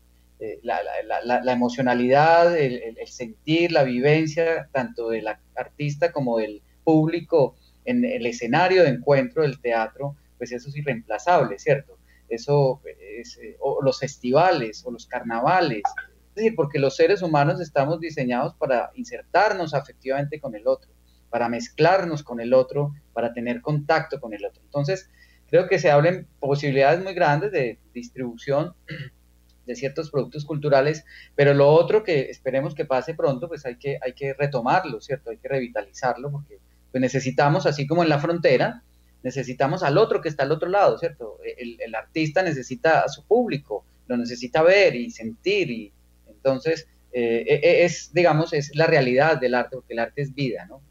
La, 0.61 1.53
emocionalidad, 1.53 2.57
el, 2.57 2.97
sentir, 3.07 3.71
la 3.71 3.83
vivencia, 3.83 4.67
tanto 4.73 5.09
del 5.09 5.25
artista 5.55 6.11
como 6.11 6.37
del, 6.37 6.61
público 6.83 7.55
en 7.85 8.05
el 8.05 8.25
escenario 8.25 8.83
de 8.83 8.89
encuentro 8.89 9.43
del 9.43 9.59
teatro, 9.59 10.15
pues 10.37 10.51
eso 10.51 10.69
es 10.69 10.75
irreemplazable, 10.75 11.57
¿cierto? 11.59 11.97
Eso 12.29 12.81
es, 12.85 13.37
eh, 13.37 13.57
o 13.59 13.81
los 13.81 13.99
festivales 13.99 14.83
o 14.85 14.91
los 14.91 15.05
carnavales, 15.05 15.83
es 15.85 16.12
decir, 16.35 16.55
porque 16.55 16.79
los 16.79 16.95
seres 16.95 17.21
humanos 17.21 17.61
estamos 17.61 17.99
diseñados 17.99 18.55
para 18.55 18.91
insertarnos 18.95 19.73
afectivamente 19.73 20.39
con 20.39 20.55
el 20.55 20.67
otro, 20.67 20.91
para 21.29 21.49
mezclarnos 21.49 22.23
con 22.23 22.39
el 22.39 22.53
otro, 22.53 22.93
para 23.13 23.33
tener 23.33 23.61
contacto 23.61 24.19
con 24.19 24.33
el 24.33 24.45
otro. 24.45 24.61
Entonces, 24.63 25.09
creo 25.47 25.67
que 25.67 25.79
se 25.79 25.91
abren 25.91 26.27
posibilidades 26.39 27.03
muy 27.03 27.13
grandes 27.13 27.51
de 27.51 27.79
distribución 27.93 28.73
de 29.65 29.75
ciertos 29.75 30.11
productos 30.11 30.45
culturales, 30.45 31.05
pero 31.35 31.53
lo 31.53 31.69
otro 31.69 32.03
que 32.03 32.29
esperemos 32.29 32.75
que 32.75 32.85
pase 32.85 33.13
pronto, 33.13 33.47
pues 33.47 33.65
hay 33.65 33.77
que, 33.77 33.97
hay 34.01 34.13
que 34.13 34.33
retomarlo, 34.33 34.99
¿cierto? 34.99 35.29
Hay 35.29 35.37
que 35.37 35.47
revitalizarlo 35.47 36.31
porque 36.31 36.59
pues 36.91 37.01
necesitamos, 37.01 37.65
así 37.65 37.87
como 37.87 38.03
en 38.03 38.09
la 38.09 38.19
frontera, 38.19 38.83
necesitamos 39.23 39.83
al 39.83 39.97
otro 39.97 40.21
que 40.21 40.29
está 40.29 40.43
al 40.43 40.51
otro 40.51 40.69
lado, 40.69 40.97
¿cierto? 40.99 41.39
El, 41.57 41.95
artista 41.95 42.43
necesita 42.43 43.01
a 43.01 43.09
su 43.09 43.25
público, 43.25 43.85
lo 44.07 44.17
necesita 44.17 44.61
ver 44.61 44.95
y 44.95 45.09
sentir, 45.09 45.71
y 45.71 45.93
entonces 46.43 46.87
eh, 47.13 47.45
e, 47.47 47.55
e, 47.55 47.85
es, 47.85 48.11
digamos, 48.13 48.53
es 48.53 48.75
la 48.75 48.87
realidad 48.87 49.39
del 49.39 49.53
arte, 49.53 49.75
porque 49.75 49.93
el 49.93 49.99
arte 49.99 50.21
es 50.23 50.33
vida, 50.33 50.65
¿no? 50.65 50.81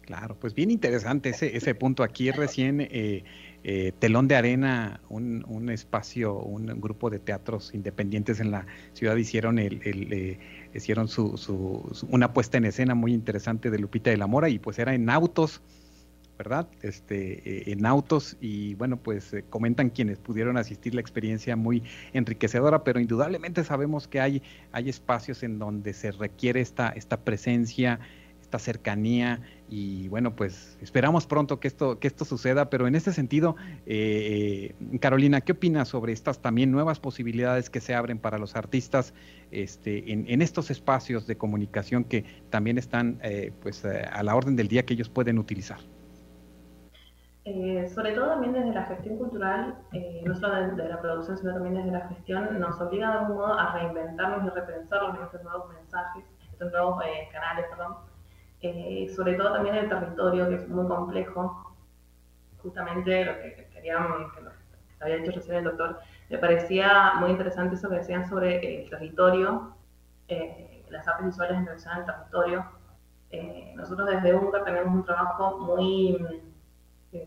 Claro, 0.00 0.38
pues 0.40 0.54
bien 0.54 0.70
interesante 0.70 1.28
ese, 1.28 1.54
ese 1.54 1.74
punto. 1.74 2.02
Aquí 2.02 2.30
recién 2.30 2.80
eh, 2.80 3.24
eh, 3.62 3.92
Telón 3.98 4.26
de 4.26 4.36
Arena, 4.36 5.02
un, 5.10 5.68
espacio, 5.68 6.34
un 6.34 6.80
grupo 6.80 7.10
de 7.10 7.18
teatros 7.18 7.74
independientes 7.74 8.40
en 8.40 8.50
la 8.50 8.66
ciudad 8.94 9.16
hicieron 9.16 9.58
el, 9.58 9.82
el 9.84 10.38
hicieron 10.72 11.08
su, 11.08 11.36
su, 11.36 12.06
una 12.08 12.32
puesta 12.32 12.56
en 12.56 12.64
escena 12.64 12.94
muy 12.94 13.12
interesante 13.12 13.70
de 13.70 13.78
Lupita 13.78 14.08
de 14.08 14.16
la 14.16 14.26
Mora 14.26 14.48
y 14.48 14.58
pues 14.58 14.78
era 14.78 14.94
en 14.94 15.10
autos 15.10 15.60
¿verdad? 16.38 16.68
Este, 16.82 17.72
en 17.72 17.84
autos 17.84 18.36
y 18.40 18.74
bueno, 18.74 18.96
pues 18.96 19.34
comentan 19.50 19.90
quienes 19.90 20.18
pudieron 20.18 20.56
asistir 20.56 20.94
la 20.94 21.00
experiencia 21.00 21.56
muy 21.56 21.82
enriquecedora, 22.12 22.84
pero 22.84 23.00
indudablemente 23.00 23.64
sabemos 23.64 24.06
que 24.06 24.20
hay, 24.20 24.42
hay 24.72 24.88
espacios 24.88 25.42
en 25.42 25.58
donde 25.58 25.92
se 25.92 26.12
requiere 26.12 26.60
esta, 26.60 26.90
esta 26.90 27.18
presencia, 27.18 27.98
esta 28.48 28.58
cercanía 28.58 29.42
y 29.68 30.08
bueno, 30.08 30.34
pues 30.34 30.78
esperamos 30.80 31.26
pronto 31.26 31.60
que 31.60 31.68
esto, 31.68 31.98
que 31.98 32.08
esto 32.08 32.24
suceda, 32.24 32.70
pero 32.70 32.86
en 32.88 32.94
ese 32.94 33.12
sentido, 33.12 33.56
eh, 33.84 34.74
Carolina, 35.00 35.42
¿qué 35.42 35.52
opinas 35.52 35.88
sobre 35.88 36.14
estas 36.14 36.40
también 36.40 36.70
nuevas 36.70 36.98
posibilidades 36.98 37.68
que 37.68 37.80
se 37.80 37.94
abren 37.94 38.18
para 38.18 38.38
los 38.38 38.56
artistas 38.56 39.12
este, 39.50 40.12
en, 40.12 40.40
estos 40.40 40.70
espacios 40.70 41.26
de 41.26 41.36
comunicación 41.36 42.04
que 42.04 42.24
también 42.48 42.78
están 42.78 43.18
eh, 43.22 43.52
pues 43.62 43.84
eh, 43.84 44.02
a 44.10 44.22
la 44.22 44.34
orden 44.34 44.56
del 44.56 44.68
día 44.68 44.86
que 44.86 44.94
ellos 44.94 45.10
pueden 45.10 45.38
utilizar? 45.38 45.80
Sobre 47.88 48.12
todo 48.12 48.28
también 48.28 48.52
desde 48.52 48.72
la 48.72 48.84
gestión 48.84 49.16
cultural, 49.18 49.78
no 50.24 50.34
solo 50.34 50.74
de, 50.74 50.88
la 50.88 51.00
producción, 51.00 51.38
sino 51.38 51.54
también 51.54 51.74
desde 51.74 51.90
la 51.90 52.08
gestión, 52.08 52.58
nos 52.58 52.80
obliga 52.80 53.10
de 53.10 53.18
algún 53.18 53.36
modo 53.36 53.58
a 53.58 53.72
reinventarnos 53.74 54.44
y 54.44 54.50
repensarnos 54.50 55.16
en 55.16 55.22
estos 55.22 55.42
nuevos 55.42 55.72
mensajes, 55.72 56.24
estos 56.52 56.72
nuevos 56.72 57.02
canales, 57.32 57.66
perdón, 57.70 57.96
eh, 58.60 59.08
sobre 59.14 59.34
todo 59.34 59.52
también 59.52 59.76
el 59.76 59.88
territorio, 59.88 60.48
que 60.48 60.56
es 60.56 60.68
muy 60.68 60.86
complejo. 60.86 61.76
Justamente 62.58 63.24
lo 63.24 63.34
que 63.36 63.68
queríamos, 63.72 64.32
que 64.32 64.40
lo 64.40 64.50
había 65.00 65.16
dicho 65.18 65.32
recién 65.32 65.58
el 65.58 65.64
doctor, 65.64 66.00
me 66.28 66.38
parecía 66.38 67.14
muy 67.20 67.30
interesante 67.30 67.76
eso 67.76 67.88
que 67.88 67.96
decían 67.96 68.28
sobre 68.28 68.82
el 68.82 68.90
territorio, 68.90 69.76
eh, 70.26 70.84
las 70.90 71.06
artes 71.06 71.26
visuales 71.26 71.56
en 71.56 71.66
relación 71.66 71.94
al 71.94 72.06
territorio. 72.06 72.66
Eh, 73.30 73.72
nosotros 73.76 74.08
desde 74.08 74.34
UNCA 74.34 74.64
tenemos 74.64 74.92
un 74.92 75.04
trabajo 75.04 75.58
muy 75.58 76.18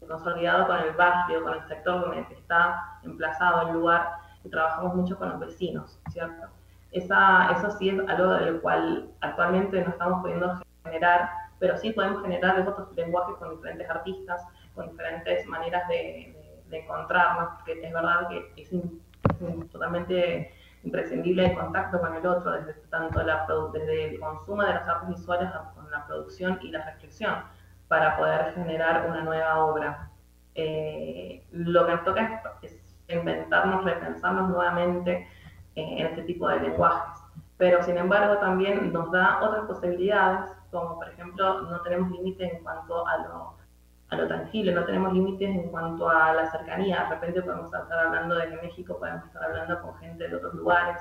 consolidado 0.08 0.67
con 0.67 0.78
el 0.78 0.91
barrio, 0.91 1.44
con 1.44 1.54
el 1.54 1.67
sector 1.67 2.02
donde 2.02 2.26
está 2.34 3.00
emplazado 3.04 3.67
el 3.67 3.74
lugar, 3.74 4.22
y 4.44 4.50
trabajamos 4.50 4.96
mucho 4.96 5.17
con 5.17 5.30
los 5.30 5.39
vecinos, 5.39 6.00
¿cierto? 6.10 6.48
Esa, 6.91 7.52
eso 7.52 7.72
sí 7.72 7.89
es 7.89 8.00
algo 8.10 8.34
del 8.34 8.60
cual 8.60 9.10
actualmente 9.22 9.82
no 9.82 9.91
estamos 9.91 10.22
pudiendo 10.22 10.62
generar, 10.84 11.30
pero 11.60 11.78
sí 11.78 11.91
podemos 11.91 12.22
generar 12.22 12.60
otros 12.67 12.94
lenguajes 12.96 13.36
con 13.38 13.52
diferentes 13.52 13.89
artistas, 13.89 14.41
con 14.76 14.89
diferentes 14.89 15.46
maneras 15.48 15.88
de, 15.88 16.38
encontrarnos, 16.72 17.50
porque 17.56 17.86
es 17.86 17.94
verdad 17.94 18.30
que 18.30 18.54
es, 18.56 18.70
totalmente 19.72 20.54
imprescindible 20.84 21.48
el 21.48 21.58
contacto 21.58 22.00
con 22.00 22.15
el 22.15 22.26
otro, 22.26 22.52
desde 22.54 22.74
tanto 22.89 23.22
la, 23.24 23.46
desde 23.74 24.06
el 24.06 24.20
consumo 24.20 24.63
de 24.63 24.74
las 24.74 24.88
artes 24.88 25.10
visuales 25.10 25.50
con 25.76 25.91
la 25.91 26.08
producción 26.08 26.60
y 26.62 26.72
la 26.72 26.86
reflexión, 26.86 27.44
para 27.92 28.16
poder 28.16 28.54
generar 28.54 29.06
una 29.10 29.22
nueva 29.22 29.66
obra. 29.66 30.10
Eh, 30.56 31.46
lo 31.52 31.86
que 31.86 31.92
nos 31.92 32.06
toca 32.06 32.42
es, 32.62 32.80
inventarnos, 33.10 33.84
repensarnos 33.84 34.50
nuevamente 34.50 35.28
eh, 35.76 35.96
en 35.98 36.06
este 36.08 36.24
tipo 36.24 36.48
de 36.48 36.62
lenguajes, 36.62 37.22
pero 37.58 37.84
sin 37.84 37.98
embargo 37.98 38.38
también 38.38 38.94
nos 38.94 39.12
da 39.12 39.42
otras 39.42 39.66
posibilidades 39.66 40.52
como 40.72 40.96
por 40.96 41.10
ejemplo 41.10 41.64
no 41.64 41.82
tenemos 41.82 42.10
límites 42.12 42.54
en 42.54 42.64
cuanto 42.64 43.06
a 43.06 43.18
lo, 44.16 44.28
tangible, 44.30 44.74
no 44.74 44.86
tenemos 44.86 45.12
límites 45.12 45.50
en 45.50 45.68
cuanto 45.70 46.08
a 46.08 46.32
la 46.32 46.50
cercanía. 46.50 47.04
De 47.04 47.10
repente 47.10 47.42
podemos 47.42 47.66
estar 47.74 48.00
hablando 48.00 48.36
desde 48.36 48.56
México, 48.62 48.98
podemos 49.00 49.26
estar 49.26 49.44
hablando 49.44 49.82
con 49.82 49.98
gente 49.98 50.30
de 50.30 50.36
otros 50.38 50.54
lugares, 50.54 50.96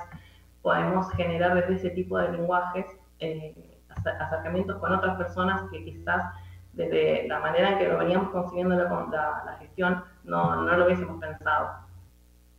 podemos 0.61 1.09
generar 1.13 1.55
desde 1.55 1.75
ese 1.75 1.89
tipo 1.91 2.17
de 2.17 2.33
lenguajes 2.33 2.85
eh, 3.19 3.79
acercamientos 4.19 4.77
con 4.79 4.93
otras 4.93 5.15
personas 5.15 5.61
que 5.71 5.85
quizás 5.85 6.25
desde 6.73 7.27
la 7.27 7.39
manera 7.39 7.73
en 7.73 7.77
que 7.79 7.87
lo 7.87 7.97
veníamos 7.97 8.29
consiguiendo 8.29 8.75
la, 8.75 9.43
la, 9.45 9.57
gestión 9.59 10.03
no, 10.23 10.63
no, 10.63 10.77
lo 10.77 10.85
hubiésemos 10.85 11.19
pensado. 11.19 11.69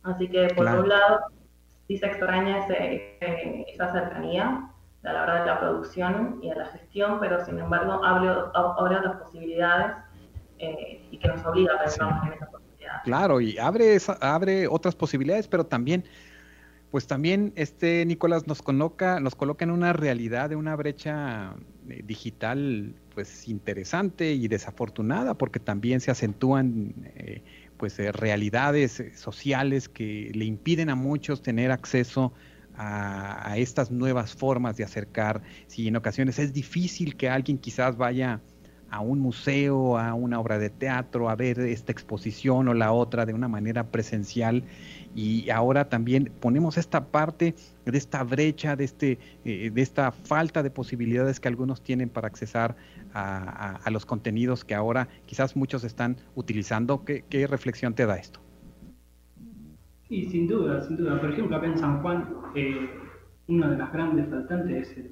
Así 0.03 0.27
que 0.27 0.47
por 0.55 0.67
un 0.67 0.89
lado, 0.89 1.21
sí 1.87 1.97
se 1.97 2.05
extraña 2.05 2.59
ese, 2.59 3.65
esa 3.73 3.91
cercanía, 3.91 4.69
a 5.03 5.13
la 5.13 5.23
hora 5.23 5.39
de 5.41 5.45
la 5.47 5.59
producción 5.59 6.39
y 6.41 6.49
a 6.49 6.55
la 6.55 6.65
gestión, 6.67 7.19
pero 7.19 7.43
sin 7.45 7.59
embargo 7.59 8.03
abre, 8.05 8.29
abre 8.53 8.97
otras 8.97 9.17
posibilidades 9.17 9.97
eh, 10.59 11.05
y 11.11 11.17
que 11.17 11.27
nos 11.27 11.45
obliga 11.45 11.73
a 11.75 11.83
pensar 11.83 12.21
en 12.25 12.33
esas 12.33 12.49
posibilidades. 12.49 13.01
Claro, 13.03 13.41
y 13.41 13.57
abre, 13.57 13.97
abre 14.21 14.67
otras 14.67 14.95
posibilidades, 14.95 15.47
pero 15.47 15.65
también, 15.65 16.05
pues 16.89 17.05
también 17.05 17.51
este 17.55 18.05
Nicolás 18.05 18.47
nos 18.47 18.61
coloca, 18.61 19.19
nos 19.19 19.35
coloca 19.35 19.65
en 19.65 19.71
una 19.71 19.91
realidad 19.91 20.49
de 20.49 20.55
una 20.55 20.75
brecha 20.75 21.53
digital 22.03 22.95
pues 23.13 23.47
interesante 23.47 24.33
y 24.33 24.47
desafortunada, 24.47 25.35
porque 25.35 25.59
también 25.59 25.99
se 26.01 26.11
acentúan 26.11 26.93
eh, 27.15 27.41
pues 27.77 27.97
realidades 27.97 29.03
sociales 29.15 29.89
que 29.89 30.31
le 30.33 30.45
impiden 30.45 30.89
a 30.89 30.95
muchos 30.95 31.41
tener 31.41 31.71
acceso 31.71 32.33
a, 32.75 33.55
estas 33.57 33.91
nuevas 33.91 34.33
formas 34.33 34.77
de 34.77 34.83
acercar. 34.83 35.41
Si 35.67 35.87
en 35.87 35.95
ocasiones 35.95 36.39
es 36.39 36.53
difícil 36.53 37.15
que 37.15 37.29
alguien 37.29 37.57
quizás 37.57 37.97
vaya 37.97 38.41
a 38.93 38.99
un 38.99 39.19
museo, 39.19 39.97
a 39.97 40.13
una 40.13 40.39
obra 40.39 40.59
de 40.59 40.69
teatro, 40.69 41.27
a 41.27 41.35
ver 41.35 41.59
esta 41.59 41.91
exposición 41.91 42.67
o 42.67 42.75
la 42.75 42.91
otra 42.91 43.25
de 43.25 43.33
una 43.33 43.47
manera 43.47 43.87
presencial. 43.87 44.63
Y 45.15 45.49
ahora 45.49 45.89
también 45.89 46.31
ponemos 46.39 46.77
esta 46.77 47.07
parte 47.07 47.55
de 47.85 47.97
esta 47.97 48.23
brecha, 48.23 48.75
de, 48.75 48.83
este, 48.83 49.17
eh, 49.45 49.71
de 49.73 49.81
esta 49.81 50.11
falta 50.11 50.61
de 50.61 50.69
posibilidades 50.69 51.39
que 51.39 51.47
algunos 51.47 51.81
tienen 51.81 52.09
para 52.09 52.27
accesar 52.27 52.75
a, 53.15 53.89
los 53.89 54.05
contenidos 54.05 54.63
que 54.63 54.75
ahora 54.75 55.07
quizás 55.25 55.55
muchos 55.55 55.83
están 55.83 56.17
utilizando. 56.35 57.03
¿Qué 57.03 57.47
reflexión 57.47 57.95
te 57.95 58.05
da 58.05 58.17
esto? 58.17 58.41
Sí, 60.07 60.29
sin 60.29 60.47
duda, 60.47 60.83
sin 60.83 60.97
duda. 60.97 61.19
Por 61.19 61.31
ejemplo, 61.31 61.57
acá 61.57 61.65
en 61.65 61.79
San 61.79 62.01
Juan, 62.03 62.29
eh, 62.53 62.89
una 63.47 63.71
de 63.71 63.77
las 63.77 63.91
grandes 63.91 64.29
faltantes 64.29 64.87
es 64.87 64.97
el, 64.97 65.11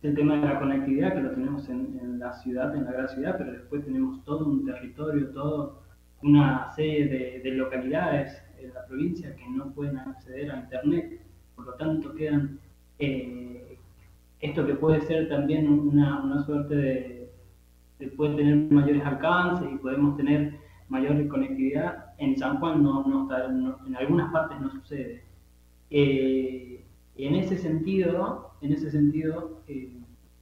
tema 0.00 0.36
de 0.36 0.46
la 0.46 0.58
conectividad, 0.58 1.14
que 1.14 1.20
lo 1.20 1.30
tenemos 1.30 1.68
en, 1.68 2.18
la 2.18 2.32
ciudad, 2.34 2.74
en 2.74 2.84
la 2.84 2.92
gran 2.92 3.08
ciudad, 3.08 3.36
pero 3.38 3.52
después 3.52 3.84
tenemos 3.84 4.22
todo 4.24 4.46
un 4.46 4.64
territorio, 4.64 5.30
todo 5.30 5.82
una 6.22 6.70
serie 6.72 7.40
de, 7.42 7.50
localidades 7.52 8.42
en 8.58 8.74
la 8.74 8.84
provincia 8.86 9.34
que 9.36 9.48
no 9.48 9.72
pueden 9.72 9.98
acceder 9.98 10.50
a 10.50 10.60
Internet. 10.60 11.20
Por 11.54 11.66
lo 11.66 11.74
tanto, 11.74 12.14
quedan 12.14 12.58
eh, 12.98 13.78
esto 14.40 14.66
que 14.66 14.74
puede 14.74 15.00
ser 15.02 15.28
también 15.28 15.68
una, 15.68 16.42
suerte 16.44 16.74
de, 16.74 17.30
de, 17.98 18.06
puede 18.08 18.36
tener 18.36 18.70
mayores 18.70 19.04
alcances 19.04 19.68
y 19.72 19.76
podemos 19.76 20.16
tener 20.16 20.58
mayor 20.90 21.26
conectividad, 21.28 22.14
en 22.18 22.36
San 22.36 22.58
Juan 22.58 22.82
no, 22.82 23.04
no, 23.04 23.28
en 23.86 23.96
algunas 23.96 24.30
partes 24.32 24.60
no 24.60 24.70
sucede. 24.70 25.22
Eh, 25.88 26.79
en 27.26 27.34
ese 27.36 27.56
sentido, 27.56 28.52
en 28.60 28.72
ese 28.72 28.90
sentido 28.90 29.62
eh, 29.68 29.96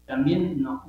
también 0.06 0.62
nos, 0.62 0.82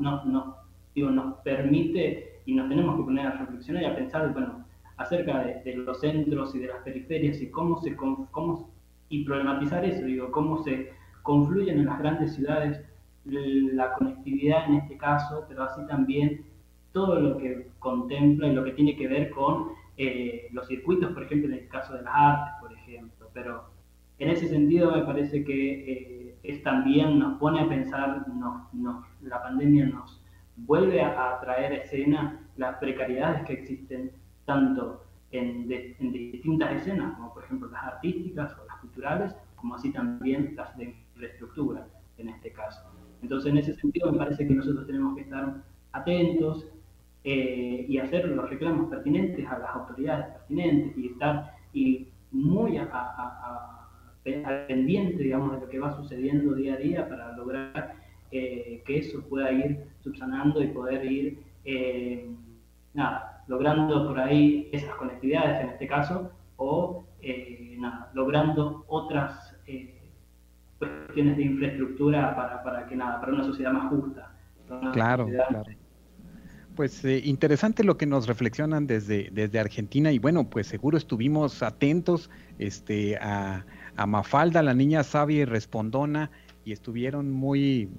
digo, 0.95 1.09
nos 1.09 1.37
permite 1.39 2.41
y 2.45 2.53
nos 2.53 2.69
tenemos 2.69 2.97
que 2.97 3.03
poner 3.03 3.27
a 3.27 3.31
reflexionar 3.31 3.83
y 3.83 3.85
a 3.85 3.95
pensar 3.95 4.33
bueno, 4.33 4.65
acerca 4.97 5.43
de, 5.63 5.75
los 5.75 5.99
centros 5.99 6.55
y 6.55 6.59
de 6.59 6.67
las 6.67 6.83
periferias 6.83 7.41
y 7.41 7.49
cómo 7.49 7.81
se 7.81 7.95
cómo, 7.95 8.69
y 9.09 9.23
problematizar 9.23 9.83
eso, 9.85 10.05
digo, 10.05 10.31
cómo 10.31 10.63
se 10.63 10.91
confluyen 11.23 11.79
en 11.79 11.85
las 11.85 11.99
grandes 11.99 12.35
ciudades 12.35 12.81
la 13.25 13.93
conectividad 13.93 14.65
en 14.67 14.75
este 14.75 14.97
caso, 14.97 15.45
pero 15.47 15.63
así 15.63 15.85
también 15.87 16.45
todo 16.91 17.19
lo 17.19 17.37
que 17.37 17.69
contempla 17.79 18.47
y 18.47 18.55
lo 18.55 18.63
que 18.63 18.71
tiene 18.71 18.95
que 18.95 19.07
ver 19.07 19.29
con 19.31 19.69
eh, 19.97 20.47
los 20.51 20.67
circuitos, 20.67 21.11
por 21.11 21.23
ejemplo, 21.23 21.49
en 21.49 21.59
el 21.59 21.67
caso 21.67 21.93
de 21.93 22.01
las 22.01 22.13
artes, 22.15 22.53
por 22.61 22.73
ejemplo. 22.73 23.29
Pero 23.33 23.65
en 24.19 24.29
ese 24.29 24.47
sentido 24.47 24.91
me 24.91 25.03
parece 25.03 25.43
que 25.43 25.91
eh, 25.91 26.35
es 26.43 26.63
también 26.63 27.19
nos 27.19 27.37
pone 27.39 27.61
a 27.61 27.69
pensar, 27.69 28.25
la 29.21 29.43
pandemia 29.43 29.87
nos 29.87 30.21
vuelve 30.57 31.01
a, 31.01 31.39
traer 31.41 31.71
a 31.73 31.75
escena 31.77 32.39
las 32.57 32.77
precariedades 32.77 33.45
que 33.45 33.53
existen 33.53 34.11
tanto 34.45 35.05
en, 35.31 35.71
en, 35.71 36.11
distintas 36.11 36.71
escenas, 36.73 37.15
como 37.15 37.33
por 37.33 37.43
ejemplo 37.43 37.69
las 37.69 37.83
artísticas 37.83 38.55
o 38.57 38.65
las 38.65 38.77
culturales, 38.77 39.35
como 39.55 39.75
así 39.75 39.91
también 39.91 40.55
las 40.55 40.75
de 40.77 40.85
infraestructura 40.85 41.87
en 42.17 42.29
este 42.29 42.51
caso. 42.51 42.81
Entonces, 43.21 43.51
en 43.51 43.57
ese 43.57 43.73
sentido, 43.75 44.11
me 44.11 44.17
parece 44.17 44.47
que 44.47 44.53
nosotros 44.53 44.87
tenemos 44.87 45.15
que 45.15 45.21
estar 45.21 45.55
atentos, 45.91 46.67
eh, 47.25 47.85
y 47.89 47.97
hacer 47.97 48.29
los 48.29 48.49
reclamos 48.49 48.89
pertinentes 48.89 49.45
a 49.45 49.59
las 49.59 49.75
autoridades 49.75 50.27
pertinentes 50.27 50.97
y 50.97 51.07
estar 51.07 51.53
y 51.73 52.07
muy 52.31 52.77
a, 52.77 53.78
pendiente, 54.23 55.23
digamos, 55.23 55.53
de 55.53 55.61
lo 55.61 55.69
que 55.69 55.79
va 55.79 55.95
sucediendo 55.95 56.53
día 56.53 56.73
a 56.73 56.77
día 56.77 57.09
para 57.09 57.35
lograr 57.35 57.95
eh, 58.31 58.83
que 58.85 58.99
eso 58.99 59.21
pueda 59.27 59.51
ir 59.51 59.85
subsanando 60.01 60.61
y 60.61 60.67
poder 60.67 61.05
ir, 61.05 61.39
eh, 61.65 62.29
nada, 62.93 63.43
logrando 63.47 64.07
por 64.07 64.19
ahí 64.19 64.69
esas 64.71 64.93
conectividades 64.95 65.63
en 65.63 65.69
este 65.69 65.87
caso 65.87 66.31
o, 66.57 67.05
nada, 67.77 68.11
logrando 68.13 68.83
otras 68.87 69.55
cuestiones 70.77 71.37
de 71.37 71.43
infraestructura 71.43 72.35
para, 72.35 72.63
para 72.63 72.87
que 72.87 72.95
nada, 72.95 73.19
para 73.19 73.33
una 73.33 73.43
sociedad 73.43 73.71
más 73.71 73.89
justa. 73.89 74.31
claro, 74.93 75.27
claro 75.27 75.63
pues 76.79 77.03
eh, 77.03 77.21
interesante 77.25 77.83
lo 77.83 77.97
que 77.97 78.05
nos 78.05 78.25
reflexionan 78.25 78.87
desde, 78.87 79.27
desde 79.33 79.59
Argentina 79.59 80.13
y 80.13 80.17
bueno, 80.17 80.49
pues 80.49 80.65
seguro 80.65 80.97
estuvimos 80.97 81.61
atentos 81.61 82.29
este, 82.57 83.17
a, 83.17 83.65
a 83.99 84.05
Mafalda, 84.05 84.63
la 84.63 84.73
niña 84.73 85.03
sabia 85.03 85.41
y 85.41 85.45
respondona, 85.45 86.31
y 86.63 86.71
estuvieron 86.71 87.31
muy, 87.31 87.89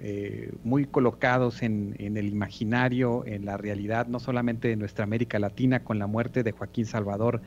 eh, 0.00 0.50
muy 0.64 0.86
colocados 0.86 1.62
en, 1.62 1.94
en, 1.98 2.16
el 2.16 2.28
imaginario, 2.28 3.26
en 3.26 3.44
la 3.44 3.58
realidad, 3.58 4.06
no 4.06 4.18
solamente 4.18 4.68
de 4.68 4.76
nuestra 4.76 5.04
América 5.04 5.38
Latina, 5.38 5.84
con 5.84 5.98
la 5.98 6.06
muerte 6.06 6.42
de 6.42 6.52
Joaquín 6.52 6.86
Salvador 6.86 7.42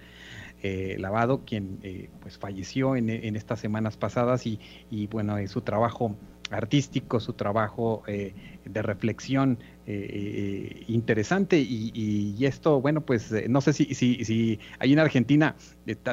eh, 0.62 0.98
Lavado, 1.00 1.46
quien 1.46 1.80
eh, 1.82 2.10
pues 2.22 2.38
falleció 2.38 2.96
en, 2.96 3.10
estas 3.10 3.60
semanas 3.60 3.98
pasadas, 3.98 4.46
y, 4.46 4.60
y 4.92 5.08
bueno, 5.08 5.36
su 5.48 5.62
trabajo 5.62 6.16
artístico, 6.52 7.20
su 7.20 7.34
trabajo 7.34 8.04
eh, 8.08 8.34
de 8.66 8.82
reflexión 8.82 9.58
eh, 9.88 10.10
eh, 10.12 10.84
interesante 10.88 11.58
y, 11.58 11.92
y, 11.94 12.46
esto, 12.46 12.82
bueno, 12.82 13.02
pues 13.02 13.34
no 13.50 13.62
sé 13.62 13.74
si, 13.74 13.94
si, 13.96 14.24
si 14.26 14.60
ahí 14.80 14.94
en 14.94 15.00
Argentina 15.00 15.56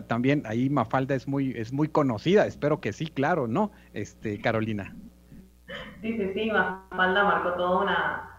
también 0.06 0.42
ahí 0.46 0.70
Mafalda 0.70 1.14
es 1.14 1.28
muy, 1.28 1.52
es 1.56 1.72
muy 1.72 1.88
conocida, 1.88 2.46
espero 2.46 2.80
que 2.80 2.92
sí, 2.92 3.06
claro, 3.06 3.46
¿no? 3.46 3.72
Este, 3.92 4.40
Carolina. 4.40 4.94
Sí, 6.00 6.16
sí, 6.16 6.30
sí, 6.34 6.50
Mafalda 6.50 7.24
marcó 7.24 7.52
toda 7.52 7.82
una, 7.82 8.30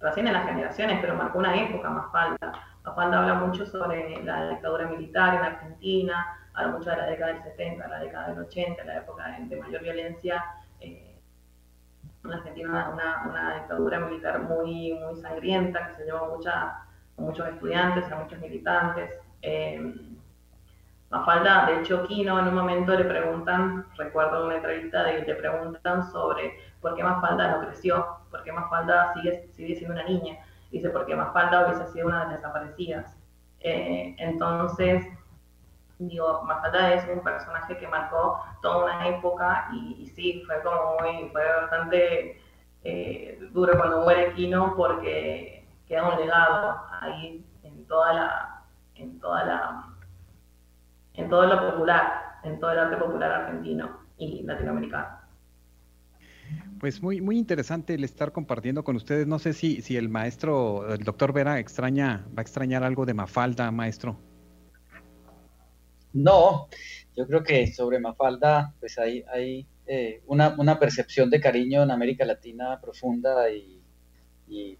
recién 0.00 0.26
en 0.26 0.32
las 0.34 0.46
generaciones, 0.46 0.98
pero 1.00 1.14
marcó 1.14 1.38
una 1.38 1.54
época 1.62 1.90
Mafalda. 1.90 2.52
Mafalda 2.84 3.20
habla 3.20 3.34
mucho 3.46 3.64
sobre 3.64 4.22
la 4.24 4.50
dictadura 4.50 4.88
militar 4.88 5.34
en 5.34 5.42
Argentina, 5.42 6.38
habla 6.54 6.72
mucho 6.72 6.90
de 6.90 6.96
la 6.96 7.06
década 7.06 7.32
del 7.32 7.42
70, 7.42 7.88
la 7.88 8.00
década 8.00 8.28
del 8.30 8.38
80, 8.40 8.84
la 8.84 8.96
época 8.98 9.38
de 9.38 9.56
mayor 9.56 9.82
violencia 9.82 10.42
eh, 10.42 10.61
en 12.24 12.32
Argentina 12.32 12.90
una, 12.92 13.22
una, 13.28 13.54
dictadura 13.54 14.00
militar 14.00 14.40
muy, 14.42 14.94
muy 14.94 15.16
sangrienta 15.16 15.88
que 15.88 15.94
se 15.94 16.04
llevó 16.04 16.36
mucha, 16.36 16.62
a 16.62 16.86
muchos 17.16 17.48
estudiantes, 17.48 18.10
a 18.10 18.16
muchos 18.16 18.38
militantes. 18.38 19.18
Eh, 19.42 19.94
Mafalda, 21.10 21.66
de 21.66 21.80
hecho, 21.80 22.06
Kino 22.06 22.38
en 22.38 22.48
un 22.48 22.54
momento 22.54 22.96
le 22.96 23.04
preguntan, 23.04 23.86
recuerdo 23.98 24.46
una 24.46 24.56
entrevista 24.56 25.02
de 25.04 25.22
le 25.22 25.34
preguntan 25.34 26.10
sobre 26.10 26.58
por 26.80 26.94
qué 26.94 27.04
Mafalda 27.04 27.50
no 27.50 27.66
creció, 27.66 28.06
por 28.30 28.42
qué 28.42 28.50
Mafalda 28.50 29.12
sigue, 29.12 29.46
sigue 29.52 29.76
siendo 29.76 29.94
una 29.94 30.04
niña. 30.04 30.38
Dice, 30.70 30.88
porque 30.88 31.14
Mafalda 31.14 31.66
hubiese 31.66 31.92
sido 31.92 32.06
una 32.06 32.20
de 32.20 32.24
las 32.24 32.36
desaparecidas. 32.36 33.16
Eh, 33.60 34.16
entonces, 34.18 35.06
digo, 35.98 36.42
Mafalda 36.44 36.94
es 36.94 37.08
un 37.08 37.22
personaje 37.22 37.76
que 37.78 37.88
marcó 37.88 38.42
toda 38.62 38.84
una 38.84 39.08
época 39.08 39.68
y, 39.72 40.02
y 40.02 40.06
sí, 40.08 40.42
fue 40.46 40.62
como 40.62 40.96
muy, 41.00 41.28
fue 41.30 41.42
bastante 41.60 42.40
eh, 42.84 43.38
duro 43.52 43.76
cuando 43.76 44.02
muere 44.02 44.32
Kino 44.34 44.74
porque 44.76 45.66
queda 45.86 46.08
un 46.08 46.20
legado 46.20 46.80
ahí 47.00 47.44
en 47.62 47.86
toda 47.86 48.12
la, 48.12 48.62
en 48.96 49.20
toda 49.20 49.44
la, 49.44 49.84
en 51.14 51.28
todo 51.28 51.46
lo 51.46 51.70
popular, 51.70 52.38
en 52.42 52.58
todo 52.58 52.72
el 52.72 52.78
arte 52.78 52.96
popular 52.96 53.30
argentino 53.30 54.00
y 54.16 54.42
latinoamericano. 54.42 55.22
Pues 56.80 57.00
muy, 57.00 57.20
muy 57.20 57.38
interesante 57.38 57.94
el 57.94 58.02
estar 58.02 58.32
compartiendo 58.32 58.82
con 58.82 58.96
ustedes. 58.96 59.26
No 59.26 59.38
sé 59.38 59.52
si, 59.52 59.82
si 59.82 59.96
el 59.96 60.08
maestro, 60.08 60.92
el 60.92 61.04
doctor 61.04 61.32
Vera, 61.32 61.60
extraña, 61.60 62.24
va 62.36 62.38
a 62.38 62.42
extrañar 62.42 62.82
algo 62.82 63.06
de 63.06 63.14
Mafalda, 63.14 63.70
maestro. 63.70 64.16
No, 66.12 66.68
yo 67.16 67.26
creo 67.26 67.42
que 67.42 67.66
sobre 67.72 67.98
Mafalda, 67.98 68.74
pues 68.80 68.98
hay, 68.98 69.24
hay 69.32 69.66
eh, 69.86 70.22
una, 70.26 70.54
una, 70.58 70.78
percepción 70.78 71.30
de 71.30 71.40
cariño 71.40 71.82
en 71.82 71.90
América 71.90 72.24
Latina 72.24 72.78
profunda 72.80 73.50
y, 73.50 73.82
y, 74.48 74.78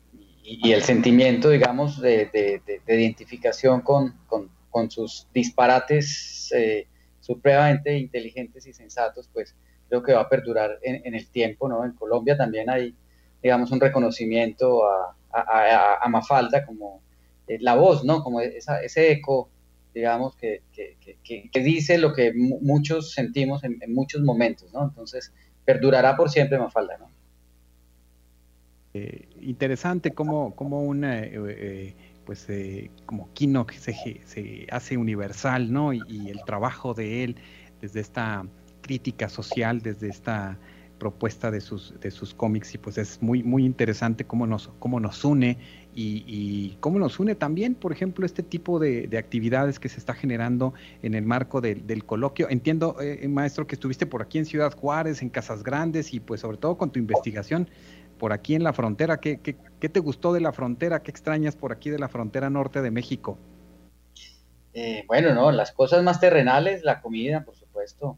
el 0.72 0.82
sentimiento, 0.82 1.50
digamos, 1.50 2.00
de, 2.00 2.26
de, 2.26 2.60
de 2.84 3.00
identificación 3.00 3.80
con, 3.80 4.18
con, 4.26 4.50
con, 4.70 4.90
sus 4.90 5.28
disparates 5.32 6.52
eh, 6.52 6.86
supremamente 7.20 7.96
inteligentes 7.96 8.66
y 8.66 8.72
sensatos, 8.72 9.28
pues 9.32 9.54
creo 9.88 10.02
que 10.02 10.12
va 10.12 10.22
a 10.22 10.28
perdurar 10.28 10.78
en, 10.82 11.00
en, 11.04 11.14
el 11.14 11.28
tiempo, 11.28 11.68
¿no? 11.68 11.84
En 11.84 11.92
Colombia 11.92 12.36
también 12.36 12.68
hay, 12.68 12.94
digamos, 13.42 13.70
un 13.70 13.80
reconocimiento 13.80 14.84
a, 14.84 15.16
a 16.02 16.08
Mafalda 16.08 16.66
como 16.66 17.02
eh, 17.46 17.58
la 17.60 17.74
voz, 17.74 18.04
¿no? 18.04 18.22
Como 18.22 18.40
esa, 18.40 18.82
ese 18.82 19.12
eco 19.12 19.50
digamos, 19.94 20.36
que, 20.36 20.62
que, 20.72 20.96
que, 21.22 21.50
que, 21.50 21.60
dice 21.60 21.98
lo 21.98 22.12
que 22.12 22.32
muchos 22.34 23.12
sentimos 23.12 23.62
en, 23.64 23.78
en, 23.80 23.94
muchos 23.94 24.22
momentos, 24.22 24.72
¿no? 24.72 24.84
Entonces, 24.84 25.32
perdurará 25.64 26.16
por 26.16 26.30
siempre 26.30 26.58
Mafalda, 26.58 26.98
¿no? 26.98 27.10
Eh, 28.94 29.28
interesante 29.40 30.10
cómo, 30.10 30.54
cómo 30.54 30.82
una, 30.82 31.20
eh, 31.20 31.30
eh, 31.34 31.94
pues, 32.26 32.48
eh, 32.50 32.90
como 33.06 33.32
Kino 33.32 33.66
se, 33.78 34.20
se, 34.24 34.66
hace 34.70 34.96
universal, 34.96 35.72
¿no? 35.72 35.92
Y, 35.92 36.28
el 36.28 36.44
trabajo 36.44 36.94
de 36.94 37.24
él 37.24 37.36
desde 37.80 38.00
esta 38.00 38.44
crítica 38.82 39.28
social, 39.28 39.80
desde 39.80 40.08
esta 40.08 40.58
propuesta 41.02 41.50
de 41.50 41.60
sus, 41.60 41.98
de 41.98 42.12
sus 42.12 42.32
cómics 42.32 42.76
y 42.76 42.78
pues 42.78 42.96
es 42.96 43.20
muy, 43.20 43.42
muy 43.42 43.64
interesante 43.64 44.24
cómo 44.24 44.46
nos, 44.46 44.70
cómo 44.78 45.00
nos 45.00 45.24
une 45.24 45.58
y, 45.96 46.76
cómo 46.78 47.00
nos 47.00 47.18
une 47.18 47.34
también, 47.34 47.74
por 47.74 47.90
ejemplo, 47.90 48.24
este 48.24 48.44
tipo 48.44 48.78
de, 48.78 49.08
de, 49.08 49.18
actividades 49.18 49.80
que 49.80 49.88
se 49.88 49.98
está 49.98 50.14
generando 50.14 50.74
en 51.02 51.14
el 51.14 51.24
marco 51.24 51.60
de, 51.60 51.74
del 51.74 52.04
coloquio. 52.04 52.48
Entiendo, 52.48 52.98
eh, 53.00 53.26
maestro, 53.26 53.66
que 53.66 53.74
estuviste 53.74 54.06
por 54.06 54.22
aquí 54.22 54.38
en 54.38 54.44
Ciudad 54.44 54.72
Juárez, 54.72 55.22
en 55.22 55.28
Casas 55.28 55.64
Grandes 55.64 56.14
y 56.14 56.20
pues 56.20 56.40
sobre 56.40 56.58
todo 56.58 56.78
con 56.78 56.92
tu 56.92 57.00
investigación 57.00 57.68
por 58.16 58.32
aquí 58.32 58.54
en 58.54 58.62
la 58.62 58.72
frontera. 58.72 59.18
¿Qué, 59.18 59.40
qué, 59.40 59.56
qué 59.80 59.88
te 59.88 59.98
gustó 59.98 60.32
de 60.32 60.40
la 60.40 60.52
frontera? 60.52 61.02
¿Qué 61.02 61.10
extrañas 61.10 61.56
por 61.56 61.72
aquí 61.72 61.90
de 61.90 61.98
la 61.98 62.08
frontera 62.08 62.48
norte 62.48 62.80
de 62.80 62.92
México? 62.92 63.38
Eh, 64.72 65.02
bueno, 65.08 65.34
no, 65.34 65.50
las 65.50 65.72
cosas 65.72 66.04
más 66.04 66.20
terrenales, 66.20 66.84
la 66.84 67.00
comida, 67.00 67.44
por 67.44 67.56
supuesto. 67.56 68.16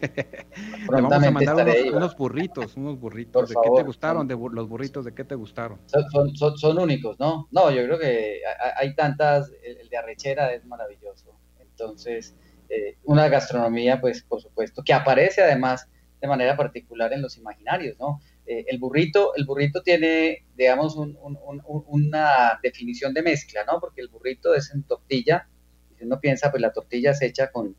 Le 0.00 1.02
vamos 1.02 1.12
a 1.12 1.30
mandar 1.30 1.56
unos, 1.56 1.76
unos, 1.92 2.16
burritos, 2.16 2.76
unos 2.76 2.98
burritos. 2.98 3.48
¿De 3.48 3.54
favor, 3.54 3.70
qué 3.70 3.82
te 3.82 3.86
gustaron? 3.86 4.28
De 4.28 4.36
los 4.36 4.68
burritos, 4.68 5.04
¿de 5.04 5.14
qué 5.14 5.24
te 5.24 5.34
gustaron? 5.34 5.78
Son, 5.86 6.36
son, 6.36 6.58
son, 6.58 6.78
únicos, 6.78 7.18
¿no? 7.18 7.48
No, 7.50 7.70
yo 7.70 7.84
creo 7.84 7.98
que 7.98 8.40
hay 8.76 8.94
tantas, 8.94 9.52
el 9.62 9.88
de 9.88 9.96
arrechera 9.96 10.52
es 10.52 10.64
maravilloso. 10.64 11.34
Entonces, 11.58 12.34
eh, 12.68 12.96
una 13.04 13.28
gastronomía, 13.28 14.00
pues, 14.00 14.22
por 14.22 14.40
supuesto, 14.40 14.82
que 14.84 14.92
aparece 14.92 15.42
además 15.42 15.88
de 16.20 16.28
manera 16.28 16.56
particular 16.56 17.12
en 17.12 17.22
los 17.22 17.36
imaginarios, 17.36 17.98
¿no? 17.98 18.20
Eh, 18.46 18.64
el 18.68 18.78
burrito, 18.78 19.34
el 19.36 19.44
burrito 19.44 19.82
tiene, 19.82 20.44
digamos, 20.54 20.96
un, 20.96 21.18
un, 21.22 21.38
un, 21.44 21.84
una 21.86 22.58
definición 22.62 23.14
de 23.14 23.22
mezcla, 23.22 23.64
¿no? 23.64 23.80
Porque 23.80 24.02
el 24.02 24.08
burrito 24.08 24.54
es 24.54 24.72
en 24.74 24.82
tortilla, 24.82 25.48
y 25.90 25.96
si 25.96 26.04
uno 26.04 26.20
piensa, 26.20 26.50
pues 26.50 26.60
la 26.60 26.72
tortilla 26.72 27.14
se 27.14 27.26
echa 27.26 27.50
con 27.50 27.74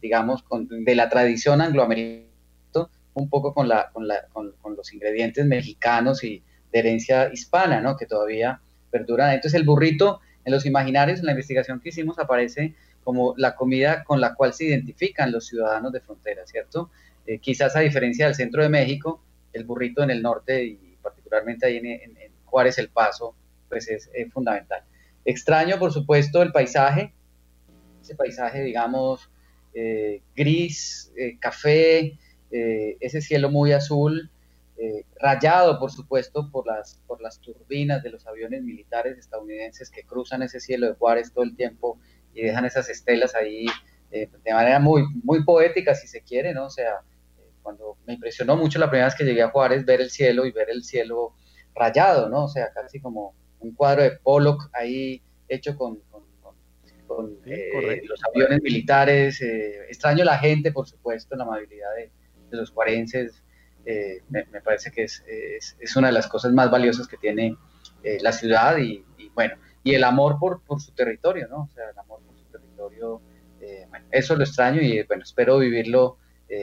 digamos, 0.00 0.42
con, 0.42 0.68
de 0.68 0.94
la 0.94 1.08
tradición 1.08 1.60
angloamericana, 1.60 2.32
un 3.14 3.28
poco 3.28 3.52
con, 3.52 3.68
la, 3.68 3.90
con, 3.92 4.08
la, 4.08 4.26
con, 4.32 4.54
los 4.76 4.92
ingredientes 4.92 5.44
mexicanos 5.46 6.24
y 6.24 6.42
de 6.72 6.78
herencia 6.78 7.30
hispana, 7.32 7.80
¿no? 7.80 7.96
Que 7.96 8.06
todavía 8.06 8.60
perduran. 8.90 9.34
Entonces 9.34 9.60
el 9.60 9.66
burrito 9.66 10.20
en 10.44 10.52
los 10.52 10.64
imaginarios, 10.66 11.20
en 11.20 11.26
la 11.26 11.32
investigación 11.32 11.80
que 11.80 11.90
hicimos, 11.90 12.18
aparece 12.18 12.74
como 13.04 13.34
la 13.36 13.54
comida 13.54 14.04
con 14.04 14.20
la 14.20 14.34
cual 14.34 14.54
se 14.54 14.64
identifican 14.64 15.30
los 15.30 15.46
ciudadanos 15.46 15.92
de 15.92 16.00
frontera, 16.00 16.46
¿cierto? 16.46 16.90
Eh, 17.26 17.38
quizás 17.38 17.76
a 17.76 17.80
diferencia 17.80 18.26
del 18.26 18.34
centro 18.34 18.62
de 18.62 18.68
México, 18.68 19.22
el 19.52 19.64
burrito 19.64 20.02
en 20.02 20.10
el 20.10 20.22
norte 20.22 20.64
y 20.64 20.96
particularmente 21.02 21.66
ahí 21.66 21.76
en 21.76 22.16
Juárez 22.44 22.78
el 22.78 22.88
Paso, 22.88 23.34
pues 23.68 23.88
es, 23.88 24.10
es 24.14 24.32
fundamental. 24.32 24.82
Extraño, 25.24 25.78
por 25.78 25.92
supuesto, 25.92 26.42
el 26.42 26.52
paisaje, 26.52 27.12
ese 28.02 28.14
paisaje, 28.14 28.62
digamos, 28.62 29.30
eh, 29.74 30.22
gris, 30.36 31.12
eh, 31.16 31.38
café, 31.38 32.18
eh, 32.50 32.96
ese 33.00 33.20
cielo 33.20 33.50
muy 33.50 33.72
azul, 33.72 34.30
rayado 35.20 35.78
por 35.78 35.92
supuesto 35.92 36.50
por 36.50 36.66
las, 36.66 36.98
por 37.06 37.22
las 37.22 37.38
turbinas 37.38 38.02
de 38.02 38.10
los 38.10 38.26
aviones 38.26 38.64
militares 38.64 39.16
estadounidenses 39.16 39.88
que 39.88 40.02
cruzan 40.02 40.42
ese 40.42 40.58
cielo 40.58 40.88
de 40.88 40.94
Juárez 40.94 41.32
todo 41.32 41.44
el 41.44 41.54
tiempo 41.54 42.00
y 42.34 42.42
dejan 42.42 42.64
esas 42.64 42.88
estelas 42.88 43.36
ahí 43.36 43.66
de 44.10 44.52
manera 44.52 44.80
muy, 44.80 45.04
muy 45.22 45.44
poética 45.44 45.94
si 45.94 46.08
se 46.08 46.22
quiere, 46.22 46.52
¿no? 46.52 46.64
O 46.64 46.70
sea, 46.70 47.02
cuando 47.62 47.96
me 48.08 48.14
impresionó 48.14 48.56
mucho 48.56 48.80
la 48.80 48.90
primera 48.90 49.06
vez 49.06 49.14
que 49.14 49.22
llegué 49.22 49.42
a 49.42 49.50
Juárez 49.50 49.86
ver 49.86 50.00
el 50.00 50.10
cielo 50.10 50.46
y 50.46 50.50
ver 50.50 50.68
el 50.68 50.82
cielo 50.82 51.32
rayado, 51.76 52.28
¿no? 52.28 52.46
O 52.46 52.48
sea, 52.48 52.72
casi 52.72 52.98
como 52.98 53.36
un 53.60 53.74
cuadro 53.74 54.02
de 54.02 54.10
Pollock 54.10 54.68
ahí 54.72 55.22
hecho 55.48 55.76
con, 55.76 56.00
con 57.26 57.84
eh, 57.90 58.02
los 58.04 58.20
aviones 58.24 58.62
militares. 58.62 59.40
Eh, 59.40 59.86
extraño 59.88 60.24
la 60.24 60.38
gente, 60.38 60.72
por 60.72 60.86
supuesto, 60.86 61.36
la 61.36 61.44
amabilidad 61.44 61.94
de, 61.96 62.10
de 62.50 62.56
los 62.56 62.70
cuarenses. 62.70 63.42
Eh, 63.84 64.22
me, 64.28 64.44
me, 64.52 64.60
parece 64.60 64.90
que 64.90 65.04
es, 65.04 65.24
es, 65.26 65.76
es, 65.80 65.96
una 65.96 66.08
de 66.08 66.12
las 66.12 66.28
cosas 66.28 66.52
más 66.52 66.70
valiosas 66.70 67.08
que 67.08 67.16
tiene 67.16 67.56
la 68.20 68.32
ciudad 68.32 68.78
y, 68.78 69.04
y, 69.18 69.28
bueno, 69.30 69.54
y 69.82 69.94
el 69.94 70.04
amor 70.04 70.38
por, 70.38 70.62
por, 70.62 70.80
su 70.80 70.92
territorio, 70.92 71.48
¿no? 71.48 71.62
O 71.62 71.68
sea, 71.74 71.90
el 71.90 71.98
amor 71.98 72.20
por 72.22 72.36
su 72.36 72.44
territorio, 72.44 73.20
bueno, 73.88 74.06
eso 74.10 74.36
lo 74.36 74.42
extraño 74.42 74.80
y 74.80 75.02
bueno, 75.04 75.22
espero 75.22 75.58
vivirlo 75.58 76.18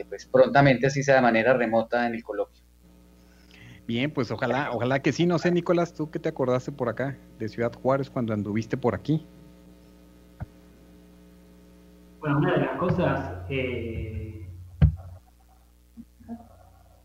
pues 0.08 0.26
prontamente, 0.26 0.88
así 0.88 1.02
sea 1.02 1.16
de 1.16 1.22
manera 1.22 1.54
remota 1.54 2.06
en 2.06 2.14
el 2.14 2.24
coloquio. 2.24 2.64
Bien, 3.90 4.12
pues 4.12 4.30
ojalá, 4.30 4.70
ojalá 4.72 5.02
que 5.02 5.12
sí, 5.12 5.26
no 5.26 5.40
sé, 5.40 5.50
Nicolás, 5.50 5.96
tú 5.96 6.12
qué 6.12 6.20
te 6.20 6.30
acordaste 6.30 6.72
por 6.72 6.90
acá 6.90 7.18
de 7.40 7.50
Ciudad 7.50 7.74
Juárez 7.74 8.12
cuando 8.12 8.36
anduviste 8.36 8.78
por 8.78 8.94
aquí. 8.94 9.26
Bueno, 12.20 12.40
una 12.40 12.52
de 12.52 12.58
las 12.60 12.78
cosas, 12.78 13.46
eh, 13.50 14.46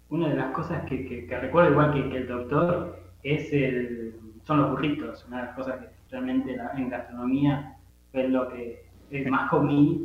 una 0.09 0.29
de 0.29 0.35
las 0.35 0.51
cosas 0.53 0.85
que, 0.87 1.29
recuerdo 1.41 1.71
igual 1.71 1.93
que, 1.93 2.17
el 2.17 2.27
doctor 2.27 2.99
es 3.23 3.53
el, 3.53 4.17
son 4.43 4.62
los 4.62 4.71
burritos, 4.73 5.25
una 5.29 5.37
de 5.39 5.47
las 5.47 5.55
cosas 5.55 5.79
que 5.79 5.89
realmente 6.11 6.57
en 6.77 6.89
gastronomía 6.89 7.77
es 8.12 8.29
lo 8.29 8.49
que 8.49 8.89
más 9.31 9.49
comí. 9.51 10.05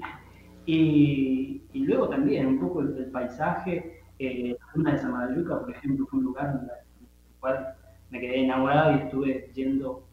Y, 0.67 1.63
y, 1.73 1.79
luego 1.85 2.07
también 2.07 2.45
un 2.45 2.59
poco 2.59 2.81
el, 2.81 3.09
paisaje, 3.11 4.03
eh, 4.19 4.55
la 4.75 4.91
de 4.91 4.97
Samalayuca, 4.99 5.59
por 5.59 5.71
ejemplo, 5.71 6.05
fue 6.05 6.19
un 6.19 6.25
lugar 6.25 6.49
en 6.49 6.69
el 6.69 7.39
cual 7.39 7.73
me 8.11 8.19
quedé 8.19 8.43
enamorado 8.43 8.91
y 8.91 8.99
estuve 8.99 9.49
yendo 9.55 10.03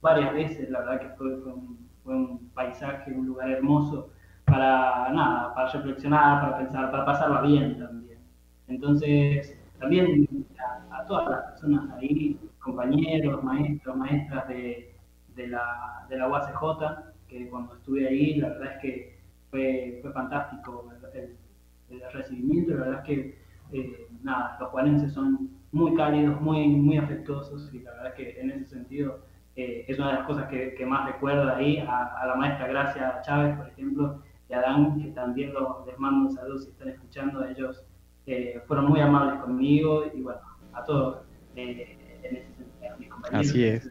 varias 0.00 0.32
veces, 0.32 0.70
la 0.70 0.78
verdad 0.78 1.00
que 1.00 1.08
fue 1.10 2.14
un 2.14 2.50
paisaje, 2.54 3.12
un 3.12 3.26
lugar 3.26 3.50
hermoso 3.50 4.15
para 4.46 5.10
nada, 5.12 5.54
para 5.54 5.72
reflexionar, 5.72 6.40
para 6.40 6.58
pensar, 6.58 6.90
para 6.90 7.04
pasarla 7.04 7.42
bien 7.42 7.78
también. 7.78 8.18
Entonces, 8.68 9.58
también 9.78 10.46
a, 10.90 11.04
todas 11.06 11.28
las 11.28 11.44
personas 11.50 11.90
ahí, 11.98 12.38
compañeros, 12.60 13.42
maestros, 13.44 13.96
maestras 13.96 14.48
de, 14.48 14.94
de, 15.34 15.48
la, 15.48 16.06
de 16.08 16.16
la 16.16 16.28
UACJ, 16.28 16.58
que 17.28 17.48
cuando 17.48 17.74
estuve 17.74 18.08
ahí, 18.08 18.36
la 18.36 18.48
verdad 18.50 18.72
es 18.74 18.78
que 18.80 19.18
fue, 19.50 19.98
fue 20.00 20.12
fantástico 20.12 20.90
el, 21.14 21.36
recibimiento, 22.12 22.74
la 22.74 22.84
verdad 22.84 23.00
es 23.00 23.06
que, 23.06 23.38
eh, 23.72 24.08
nada, 24.22 24.56
los 24.60 24.70
juanenses 24.70 25.12
son 25.12 25.50
muy 25.72 25.94
cálidos, 25.94 26.40
muy, 26.40 26.68
muy 26.68 26.98
afectuosos, 26.98 27.72
y 27.74 27.80
la 27.80 27.92
verdad 27.92 28.08
es 28.08 28.14
que 28.14 28.40
en 28.40 28.50
ese 28.50 28.64
sentido 28.66 29.20
eh, 29.54 29.84
es 29.86 29.98
una 29.98 30.08
de 30.08 30.14
las 30.14 30.26
cosas 30.26 30.48
que, 30.48 30.74
que 30.74 30.86
más 30.86 31.06
recuerdo 31.06 31.52
ahí, 31.54 31.78
a 31.78 32.26
la 32.26 32.34
maestra 32.36 32.68
Gracia 32.68 33.20
Chávez, 33.22 33.56
por 33.56 33.68
ejemplo, 33.68 34.22
y 34.48 34.54
Adán, 34.54 35.00
que 35.00 35.10
también 35.10 35.52
les 35.86 35.98
mando 35.98 36.28
un 36.28 36.34
saludo 36.34 36.58
si 36.58 36.70
están 36.70 36.88
escuchando, 36.88 37.44
ellos 37.44 37.84
eh, 38.26 38.60
fueron 38.66 38.86
muy 38.86 39.00
amables 39.00 39.40
conmigo 39.40 40.04
y 40.12 40.20
bueno, 40.20 40.40
a 40.72 40.84
todos 40.84 41.22
eh, 41.56 41.98
en 42.22 42.36
ese 42.36 42.54
sentido, 42.54 42.96
mis 42.98 43.08
compañeros. 43.08 43.50
Así 43.50 43.64
es. 43.64 43.90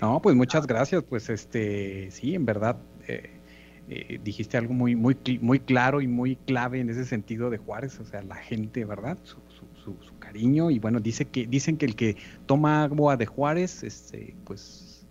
No, 0.00 0.20
pues 0.22 0.36
muchas 0.36 0.66
gracias, 0.66 1.02
pues 1.02 1.28
este, 1.28 2.10
sí, 2.10 2.34
en 2.34 2.46
verdad, 2.46 2.78
eh, 3.08 4.20
dijiste 4.22 4.56
algo 4.56 4.74
muy, 4.74 4.94
muy, 4.96 5.16
muy 5.40 5.60
claro 5.60 6.00
y 6.00 6.08
muy 6.08 6.36
clave 6.36 6.80
en 6.80 6.90
ese 6.90 7.04
sentido 7.04 7.50
de 7.50 7.58
Juárez, 7.58 7.98
o 8.00 8.04
sea, 8.04 8.22
la 8.22 8.36
gente, 8.36 8.84
¿verdad? 8.84 9.18
Su, 9.22 9.38
su, 9.48 9.96
su, 10.00 10.18
cariño 10.18 10.70
y 10.70 10.80
bueno, 10.80 10.98
dice 10.98 11.26
que, 11.26 11.46
dicen 11.46 11.76
que 11.76 11.86
el 11.86 11.94
que 11.94 12.16
toma 12.46 12.84
agua 12.84 13.16
de 13.16 13.26
Juárez, 13.26 13.84
este, 13.84 14.34
pues, 14.44 15.06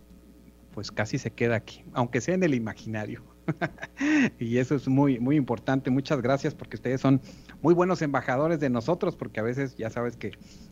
pues 0.73 0.91
casi 0.91 1.17
se 1.17 1.31
queda 1.31 1.55
aquí, 1.55 1.83
aunque 1.93 2.19
sea 2.19 2.35
en 2.35 2.43
el 2.43 2.53
imaginario. 2.53 3.34
y 4.39 4.57
eso 4.57 4.75
es 4.75 4.87
muy, 4.87 5.19
muy 5.19 5.35
importante. 5.35 5.89
Muchas 5.89 6.21
gracias 6.21 6.53
porque 6.55 6.75
ustedes 6.77 7.01
son 7.01 7.21
muy 7.61 7.73
buenos 7.73 8.01
embajadores 8.01 8.59
de 8.59 8.69
nosotros, 8.69 9.15
porque 9.15 9.39
a 9.39 9.43
veces 9.43 9.75
ya 9.75 9.89
sabes 9.89 10.17
que 10.17 10.31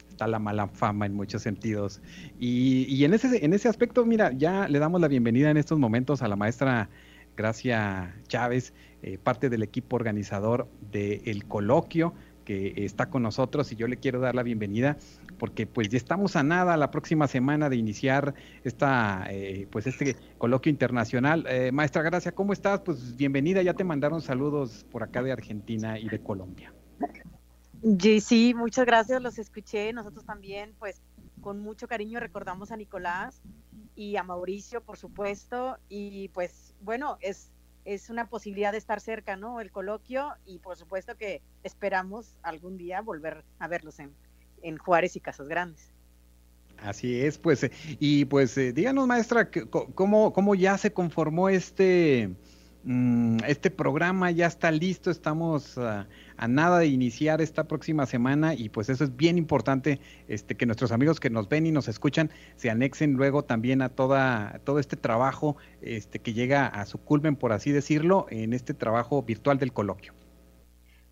está 0.10 0.28
la 0.28 0.40
mala 0.40 0.68
fama 0.68 1.06
en 1.06 1.14
muchos 1.14 1.42
sentidos. 1.42 2.02
Y, 2.40 3.04
en, 3.04 3.14
ese, 3.14 3.44
en 3.44 3.54
ese 3.54 3.68
aspecto, 3.68 4.06
mira, 4.06 4.32
ya 4.32 4.68
le 4.68 4.80
damos 4.80 5.02
la 5.02 5.08
bienvenida 5.08 5.50
en 5.50 5.58
estos 5.58 5.80
momentos 5.80 6.22
a 6.22 6.28
la 6.28 6.36
maestra 6.36 6.90
Gracia 7.36 8.16
Chávez, 8.28 8.74
eh, 9.02 9.18
parte 9.18 9.50
del 9.50 9.64
equipo 9.64 9.96
organizador 9.96 10.68
del 10.92 11.46
coloquio 11.46 12.14
que 12.44 12.74
está 12.78 13.10
con 13.10 13.24
nosotros 13.24 13.72
y 13.72 13.76
yo 13.76 13.88
le 13.88 13.98
quiero 13.98 14.20
dar 14.20 14.36
la 14.36 14.44
bienvenida 14.44 14.98
porque 15.38 15.66
pues 15.68 15.90
ya 15.90 15.98
estamos 15.98 16.36
a 16.36 16.44
nada 16.44 16.78
la 16.78 16.92
próxima 16.92 17.28
semana 17.28 17.70
de 17.70 17.76
iniciar 17.76 18.34
esta 18.64 19.26
eh, 19.30 19.68
pues 19.72 19.88
este 19.88 20.16
coloquio 20.38 20.70
internacional. 20.70 21.46
Eh, 21.50 21.72
maestra 21.72 22.02
Gracia, 22.02 22.34
¿cómo 22.34 22.54
estás? 22.54 22.82
Pues 22.82 23.16
bienvenida, 23.16 23.62
ya 23.62 23.74
te 23.74 23.84
mandaron 23.84 24.22
saludos 24.22 24.86
por 24.92 25.04
acá 25.04 25.24
de 25.24 25.32
Argentina 25.32 26.00
y 26.00 26.08
de 26.10 26.20
Colombia. 26.20 26.74
Sí, 28.22 28.54
muchas 28.56 28.86
gracias, 28.86 29.22
los 29.22 29.38
escuché, 29.38 29.92
nosotros 29.92 30.26
también 30.26 30.74
pues 30.80 31.02
con 31.42 31.60
mucho 31.60 31.88
cariño 31.88 32.20
recordamos 32.20 32.72
a 32.72 32.78
Nicolás 32.78 33.42
y 33.96 34.16
a 34.16 34.24
Mauricio, 34.24 34.82
por 34.82 34.98
supuesto, 34.98 35.78
y 35.90 36.30
pues 36.30 36.74
bueno, 36.82 37.18
es 37.22 37.52
es 37.86 38.10
una 38.10 38.30
posibilidad 38.30 38.72
de 38.72 38.78
estar 38.78 39.00
cerca, 39.00 39.36
¿no? 39.36 39.60
El 39.60 39.72
coloquio 39.72 40.34
y 40.46 40.60
por 40.60 40.78
supuesto 40.78 41.16
que 41.18 41.42
esperamos 41.64 42.36
algún 42.42 42.78
día 42.78 43.02
volver 43.02 43.44
a 43.60 43.68
verlos 43.68 44.00
en, 44.00 44.14
en 44.62 44.78
Juárez 44.78 45.16
y 45.16 45.20
Casas 45.20 45.48
Grandes. 45.48 45.94
Así 46.80 47.22
es, 47.22 47.38
pues, 47.38 47.64
eh, 47.64 47.72
y 48.00 48.26
pues 48.26 48.58
eh, 48.58 48.74
díganos, 48.74 49.08
maestra, 49.08 49.50
¿cómo, 49.50 50.34
cómo 50.34 50.56
ya 50.56 50.78
se 50.78 50.92
conformó 50.92 51.48
este, 51.50 52.36
este 53.46 53.72
programa? 53.72 54.32
Ya 54.32 54.48
está 54.48 54.72
listo, 54.72 55.10
estamos 55.10 55.78
a, 55.78 56.08
nada 56.48 56.80
de 56.80 56.88
iniciar 56.88 57.42
esta 57.42 57.66
próxima 57.66 58.06
semana 58.06 58.54
y 58.54 58.70
pues 58.70 58.90
eso 58.90 59.04
es 59.04 59.16
bien 59.16 59.38
importante, 59.38 60.00
este, 60.28 60.56
que 60.56 60.66
nuestros 60.66 60.92
amigos 60.92 61.20
que 61.20 61.30
nos 61.30 61.48
ven 61.48 61.66
y 61.66 61.72
nos 61.72 61.88
escuchan 61.88 62.30
se 62.56 62.70
anexen 62.70 63.14
luego 63.14 63.44
también 63.44 63.82
a 63.82 63.90
toda, 63.90 64.60
todo 64.66 64.80
este 64.80 64.98
trabajo 64.98 65.56
este, 65.82 66.20
que 66.20 66.34
llega 66.34 66.68
a 66.68 66.86
su 66.86 66.98
culmen, 66.98 67.36
por 67.36 67.54
así 67.54 67.72
decirlo, 67.72 68.26
en 68.30 68.54
este 68.54 68.74
trabajo 68.74 69.24
virtual 69.24 69.58
del 69.58 69.72
coloquio. 69.72 70.14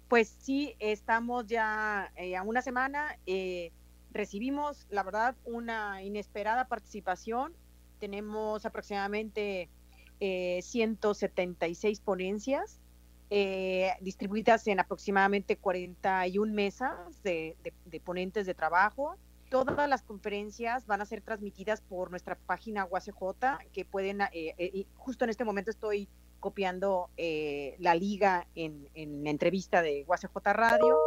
Pues 0.10 0.36
sí, 0.40 0.76
estamos 0.80 1.48
ya 1.48 2.12
eh, 2.18 2.36
a 2.36 2.44
una 2.44 2.62
semana. 2.62 3.18
Eh, 3.26 3.72
recibimos, 4.12 4.86
la 4.90 5.04
verdad, 5.04 5.38
una 5.46 6.04
inesperada 6.04 6.68
participación. 6.68 7.54
Tenemos 7.98 8.66
aproximadamente 8.66 9.70
176 10.22 12.00
eh, 12.00 12.02
ponencias 12.04 12.80
distribuidas 14.02 14.68
en 14.68 14.80
aproximadamente 14.80 15.58
41 15.58 16.54
mesas 16.54 17.24
de, 17.24 17.56
ponentes 18.04 18.46
de 18.46 18.54
trabajo. 18.54 19.18
Todas 19.50 19.90
las 19.90 20.04
conferencias 20.04 20.86
van 20.86 21.02
a 21.02 21.06
ser 21.06 21.22
transmitidas 21.22 21.82
por 21.82 22.10
nuestra 22.10 22.38
página 22.38 22.86
UACJ, 22.86 23.70
que 23.74 23.84
pueden, 23.84 24.20
justo 24.96 25.26
en 25.26 25.30
este 25.30 25.44
momento 25.44 25.72
estoy 25.72 26.08
copiando 26.42 27.10
eh, 27.16 27.78
la 27.80 27.96
liga 27.96 28.48
en, 28.56 28.90
en, 28.96 29.26
entrevista 29.26 29.82
de 29.82 30.04
UACJ 30.08 30.36
Radio. 30.52 30.98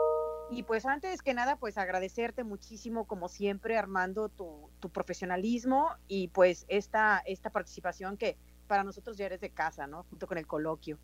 Y 0.50 0.62
pues 0.62 0.86
antes 0.86 1.22
que 1.22 1.34
nada, 1.34 1.56
pues 1.56 1.76
agradecerte 1.76 2.44
muchísimo, 2.44 3.06
como 3.06 3.28
siempre, 3.28 3.76
Armando, 3.76 4.28
tu, 4.28 4.70
tu 4.78 4.90
profesionalismo 4.90 5.88
y 6.06 6.28
pues 6.28 6.64
esta, 6.68 7.22
esta 7.26 7.50
participación 7.50 8.16
que 8.16 8.36
para 8.64 8.84
nosotros 8.84 9.16
ya 9.16 9.26
eres 9.26 9.40
de 9.40 9.50
casa, 9.50 9.86
¿no? 9.86 10.04
Junto 10.04 10.26
con 10.26 10.38
el 10.38 10.46
coloquio. 10.46 10.98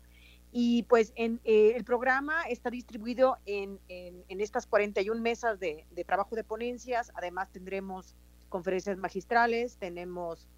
Y 0.51 0.83
pues 0.83 1.13
en, 1.15 1.39
eh, 1.45 1.73
el 1.75 1.85
programa 1.85 2.43
está 2.43 2.69
distribuido 2.69 3.37
en, 3.45 3.79
en, 3.87 4.25
en 4.27 4.41
estas 4.41 4.67
41 4.67 5.19
mesas 5.21 5.59
de, 5.59 5.85
trabajo 6.05 6.35
de 6.35 6.43
ponencias. 6.43 7.11
Además 7.15 7.49
tendremos 7.51 8.15
conferencias 8.49 8.97
magistrales, 8.97 9.77
tenemos 9.77 10.49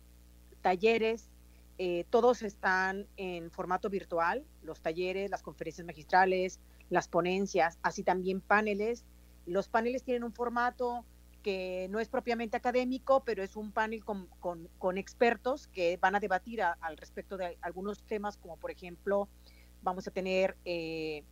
talleres, 0.62 1.30
eh, 1.78 2.06
todos 2.10 2.42
están 2.42 3.08
en 3.18 3.52
formato 3.52 3.90
virtual, 3.90 4.46
los 4.64 4.82
talleres, 4.82 5.30
las 5.30 5.44
conferencias 5.44 5.86
magistrales, 5.86 6.60
las 6.90 7.08
ponencias, 7.08 7.78
así 7.84 8.04
también 8.04 8.42
paneles. 8.42 9.06
Los 9.46 9.68
paneles 9.68 10.04
tienen 10.04 10.24
un 10.24 10.34
formato 10.34 11.06
que 11.44 11.88
no 11.92 12.00
es 12.00 12.10
propiamente 12.10 12.58
académico, 12.58 13.24
pero 13.24 13.44
es 13.44 13.56
un 13.56 13.72
panel 13.72 14.04
con, 14.04 14.28
con, 14.40 14.98
expertos 14.98 15.68
que 15.68 15.98
van 15.98 16.16
a 16.16 16.20
debatir 16.20 16.62
al 16.64 16.98
respecto 16.98 17.38
de 17.38 17.58
algunos 17.62 18.04
temas, 18.04 18.38
como 18.38 18.58
por 18.58 18.72
ejemplo, 18.72 19.28
vamos 19.82 20.08
a 20.08 20.12
tener 20.12 20.58
eh, 20.66 21.24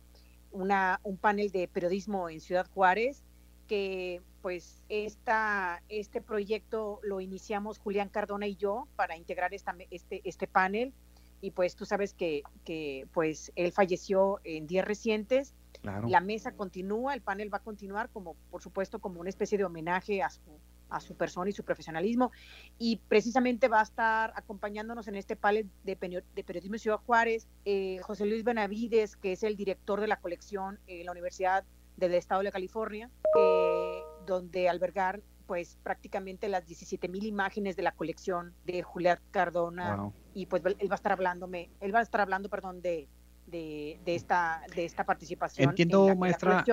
una, 0.52 1.00
un 1.02 1.16
panel 1.16 1.50
de 1.50 1.66
periodismo 1.66 2.28
en 2.28 2.40
Ciudad 2.40 2.70
Juárez, 2.72 3.24
que 3.66 4.20
pues 4.42 4.82
esta, 4.88 5.82
este 5.88 6.20
proyecto 6.20 7.00
lo 7.02 7.20
iniciamos 7.20 7.78
Julián 7.78 8.08
Cardona 8.08 8.46
y 8.46 8.56
yo 8.56 8.86
para 8.96 9.16
integrar 9.16 9.54
este, 9.54 10.20
este 10.24 10.46
panel 10.46 10.92
y 11.40 11.50
pues 11.50 11.74
tú 11.74 11.84
sabes 11.86 12.14
que, 12.14 12.42
que 12.64 13.06
pues 13.12 13.50
él 13.56 13.72
falleció 13.72 14.40
en 14.44 14.66
días 14.66 14.86
recientes. 14.86 15.54
La 15.82 16.20
mesa 16.20 16.52
continúa, 16.52 17.14
el 17.14 17.22
panel 17.22 17.52
va 17.52 17.58
a 17.58 17.62
continuar 17.62 18.08
como 18.10 18.36
por 18.50 18.62
supuesto 18.62 19.00
como 19.00 19.20
una 19.20 19.30
especie 19.30 19.58
de 19.58 19.64
homenaje 19.64 20.22
a 20.22 20.30
su, 20.30 20.60
a 20.88 21.00
su 21.00 21.16
persona 21.16 21.50
y 21.50 21.52
su 21.52 21.64
profesionalismo. 21.64 22.30
Y 22.78 22.96
precisamente 23.08 23.68
va 23.68 23.80
a 23.80 23.84
estar 23.84 24.32
acompañándonos 24.36 25.08
en 25.08 25.16
este 25.16 25.34
panel 25.34 25.68
de, 25.82 26.22
de 26.34 26.44
periodismo 26.44 26.74
de 26.74 26.78
Ciudad 26.78 26.98
Juárez 26.98 27.48
eh, 27.64 27.98
José 28.02 28.26
Luis 28.26 28.44
Benavides, 28.44 29.16
que 29.16 29.32
es 29.32 29.42
el 29.42 29.56
director 29.56 30.00
de 30.00 30.06
la 30.06 30.20
colección 30.20 30.78
en 30.86 31.06
la 31.06 31.12
Universidad 31.12 31.64
del 31.96 32.14
Estado 32.14 32.42
de 32.42 32.52
California. 32.52 33.10
Eh, 33.38 34.02
donde 34.26 34.68
albergar 34.68 35.20
pues 35.46 35.78
prácticamente 35.82 36.48
las 36.48 36.64
17 36.66 37.08
mil 37.08 37.26
imágenes 37.26 37.76
de 37.76 37.82
la 37.82 37.92
colección 37.92 38.54
de 38.64 38.82
Julián 38.82 39.18
Cardona. 39.30 40.10
Y 40.34 40.46
pues 40.46 40.62
él 40.64 40.90
va 40.90 40.94
a 40.94 40.96
estar 40.96 41.12
hablándome, 41.12 41.70
él 41.80 41.94
va 41.94 41.98
a 41.98 42.02
estar 42.02 42.20
hablando, 42.20 42.48
perdón, 42.48 42.80
de, 42.80 43.08
de, 43.46 44.00
esta 44.06 44.62
de 44.74 44.84
esta 44.84 45.04
participación. 45.04 45.70
Entiendo, 45.70 46.14
maestra, 46.16 46.64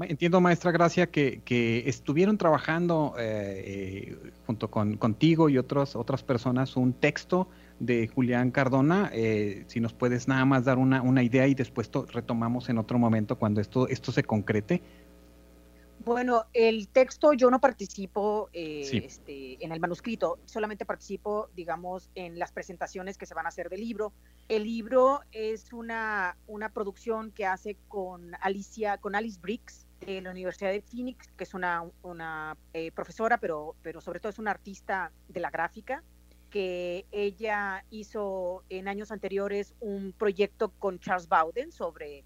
entiendo, 0.00 0.40
maestra 0.40 0.72
Gracia, 0.72 1.10
que, 1.10 1.40
que 1.44 1.88
estuvieron 1.88 2.36
trabajando 2.38 3.14
eh, 3.18 4.16
eh, 4.24 4.32
junto 4.46 4.70
con 4.70 4.96
contigo 4.96 5.48
y 5.48 5.58
otros, 5.58 5.96
otras 5.96 6.22
personas 6.22 6.76
un 6.76 6.92
texto 6.92 7.48
de 7.78 8.08
Julián 8.08 8.50
Cardona. 8.50 9.10
Eh, 9.12 9.64
si 9.68 9.80
nos 9.80 9.92
puedes 9.92 10.28
nada 10.28 10.44
más 10.44 10.64
dar 10.64 10.78
una, 10.78 11.02
una 11.02 11.22
idea 11.22 11.46
y 11.46 11.54
después 11.54 11.90
retomamos 12.12 12.68
en 12.68 12.78
otro 12.78 12.98
momento 12.98 13.36
cuando 13.36 13.60
esto, 13.60 13.88
esto 13.88 14.12
se 14.12 14.22
concrete. 14.22 14.82
Bueno, 16.06 16.44
el 16.52 16.86
texto 16.86 17.32
yo 17.32 17.50
no 17.50 17.60
participo 17.60 18.48
este, 18.52 19.64
en 19.64 19.72
el 19.72 19.80
manuscrito, 19.80 20.38
solamente 20.44 20.86
participo, 20.86 21.50
digamos, 21.56 22.10
en 22.14 22.38
las 22.38 22.52
presentaciones 22.52 23.18
que 23.18 23.26
se 23.26 23.34
van 23.34 23.44
a 23.44 23.48
hacer 23.48 23.68
del 23.68 23.80
libro. 23.80 24.12
El 24.48 24.62
libro 24.62 25.22
es 25.32 25.72
una, 25.72 26.36
una 26.46 26.72
producción 26.72 27.32
que 27.32 27.44
hace 27.44 27.76
con 27.88 28.36
Alicia, 28.40 28.98
con 28.98 29.16
Alice 29.16 29.40
Briggs, 29.40 29.88
de 29.98 30.20
la 30.20 30.30
Universidad 30.30 30.70
de 30.70 30.80
Phoenix, 30.80 31.26
que 31.36 31.42
es 31.42 31.54
una, 31.54 31.82
una 32.02 32.56
eh, 32.72 32.92
profesora, 32.92 33.38
pero, 33.38 33.74
pero 33.82 34.00
sobre 34.00 34.20
todo 34.20 34.30
es 34.30 34.38
una 34.38 34.52
artista 34.52 35.10
de 35.26 35.40
la 35.40 35.50
gráfica, 35.50 36.04
que 36.50 37.04
ella 37.10 37.84
hizo 37.90 38.62
en 38.68 38.86
años 38.86 39.10
anteriores 39.10 39.74
un 39.80 40.12
proyecto 40.16 40.68
con 40.78 41.00
Charles 41.00 41.28
Bowden 41.28 41.72
sobre, 41.72 42.24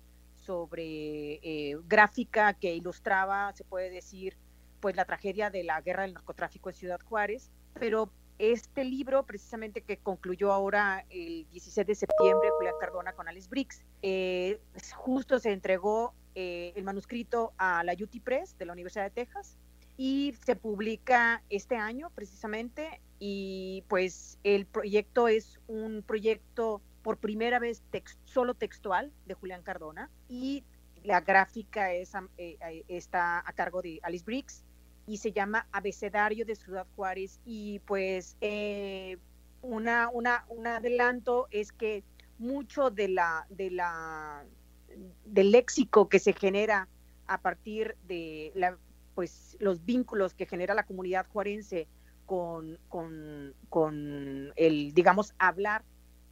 sobre 0.51 1.35
eh, 1.45 1.77
gráfica 1.87 2.55
que 2.55 2.75
ilustraba, 2.75 3.53
se 3.55 3.63
puede 3.63 3.89
decir, 3.89 4.37
pues 4.81 4.97
la 4.97 5.05
tragedia 5.05 5.49
de 5.49 5.63
la 5.63 5.81
guerra 5.81 6.03
del 6.03 6.15
narcotráfico 6.15 6.71
en 6.71 6.75
Ciudad 6.75 6.99
Juárez, 7.05 7.53
pero 7.75 8.11
este 8.41 8.83
libro, 8.83 9.25
precisamente 9.25 9.83
que 9.83 9.99
concluyó 9.99 10.53
ahora 10.53 11.07
el 11.09 11.47
16 11.53 11.87
de 11.87 11.95
septiembre, 11.95 12.51
Julián 12.57 12.75
Cardona 12.81 13.13
con 13.13 13.29
Alice 13.29 13.49
Briggs, 13.49 13.85
eh, 14.03 14.59
justo 14.97 15.39
se 15.39 15.53
entregó 15.53 16.15
eh, 16.35 16.73
el 16.75 16.83
manuscrito 16.83 17.53
a 17.57 17.85
la 17.85 17.93
UT 17.93 18.21
Press 18.21 18.59
de 18.59 18.65
la 18.65 18.73
Universidad 18.73 19.05
de 19.05 19.11
Texas 19.11 19.57
y 19.97 20.35
se 20.45 20.57
publica 20.57 21.45
este 21.49 21.77
año 21.77 22.11
precisamente 22.13 23.01
y 23.21 23.85
pues 23.87 24.41
el 24.43 24.67
proyecto 24.67 25.29
es 25.29 25.61
un 25.69 26.03
proyecto 26.05 26.83
por 27.03 27.19
primera 27.19 27.59
vez 27.59 27.83
solo 28.25 28.55
textual 28.55 29.13
de 29.27 29.35
Julián 29.35 29.63
Cardona 29.63 30.11
y 30.29 30.65
la 31.03 31.21
gráfica 31.21 31.95
eh, 31.95 32.07
eh, 32.37 32.85
está 32.89 33.39
a 33.39 33.53
cargo 33.53 33.83
de 33.83 34.01
Alice 34.03 34.25
Briggs 34.25 34.65
y 35.07 35.17
se 35.17 35.33
llama 35.33 35.67
Abecedario 35.73 36.45
de 36.45 36.55
Ciudad 36.55 36.87
Juárez 36.95 37.41
y 37.45 37.81
pues 37.81 38.37
una, 39.63 40.09
una, 40.13 40.45
un 40.49 40.67
adelanto 40.67 41.49
es 41.51 41.73
que 41.73 42.05
mucho 42.39 42.91
de 42.91 43.09
la, 43.09 43.47
de 43.51 43.71
la 43.71 44.45
del 45.25 45.53
léxico 45.53 46.09
que 46.09 46.19
se 46.19 46.33
genera 46.33 46.89
a 47.27 47.41
partir 47.41 47.97
de 48.07 48.53
la, 48.55 48.77
pues, 49.15 49.57
los 49.61 49.85
vínculos 49.85 50.35
que 50.35 50.47
genera 50.47 50.75
la 50.75 50.85
comunidad 50.85 51.27
juarense 51.29 51.87
con, 52.27 52.79
con, 52.89 53.55
con 53.69 54.53
el, 54.57 54.93
digamos, 54.95 55.35
hablar 55.39 55.85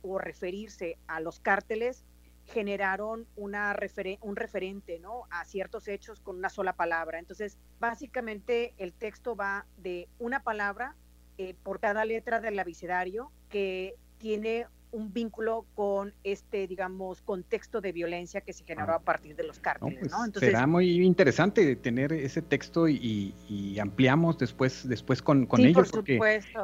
o 0.03 0.19
referirse 0.19 0.99
a 1.07 1.21
los 1.21 1.41
cárteles, 1.41 2.05
generaron 2.45 3.27
una 3.37 3.77
un 4.23 4.37
referente 4.37 4.99
¿no? 4.99 5.25
a 5.31 5.45
ciertos 5.45 5.87
hechos 5.87 6.21
con 6.21 6.37
una 6.37 6.49
sola 6.49 6.75
palabra. 6.75 7.19
Entonces, 7.19 7.59
básicamente 7.79 8.75
el 8.79 8.93
texto 8.95 9.37
va 9.37 9.67
de 9.77 10.09
una 10.19 10.43
palabra 10.43 10.97
eh, 11.37 11.55
por 11.63 11.79
cada 11.79 12.05
letra 12.05 12.41
del 12.41 12.59
abecedario 12.59 13.31
que 13.49 13.97
tiene 14.17 14.67
un 14.93 15.13
vínculo 15.13 15.67
con 15.75 16.13
este, 16.25 16.67
digamos, 16.67 17.21
contexto 17.23 17.81
de 17.81 17.93
violencia 17.93 18.41
que 18.41 18.53
se 18.53 18.65
generó 18.65 18.95
a 18.95 19.01
partir 19.01 19.37
de 19.37 19.45
los 19.45 19.59
cárteles, 19.59 19.99
pues, 20.01 20.13
Entonces, 20.13 20.41
será 20.41 20.67
muy 20.67 21.03
interesante 21.03 21.77
tener 21.77 22.13
ese 22.13 22.43
texto 22.43 22.89
y, 22.89 23.35
ampliamos 23.81 24.39
después, 24.39 24.89
después 24.89 25.23
con, 25.23 25.47
con 25.47 25.61
ellos, 25.61 25.91
porque 25.91 26.19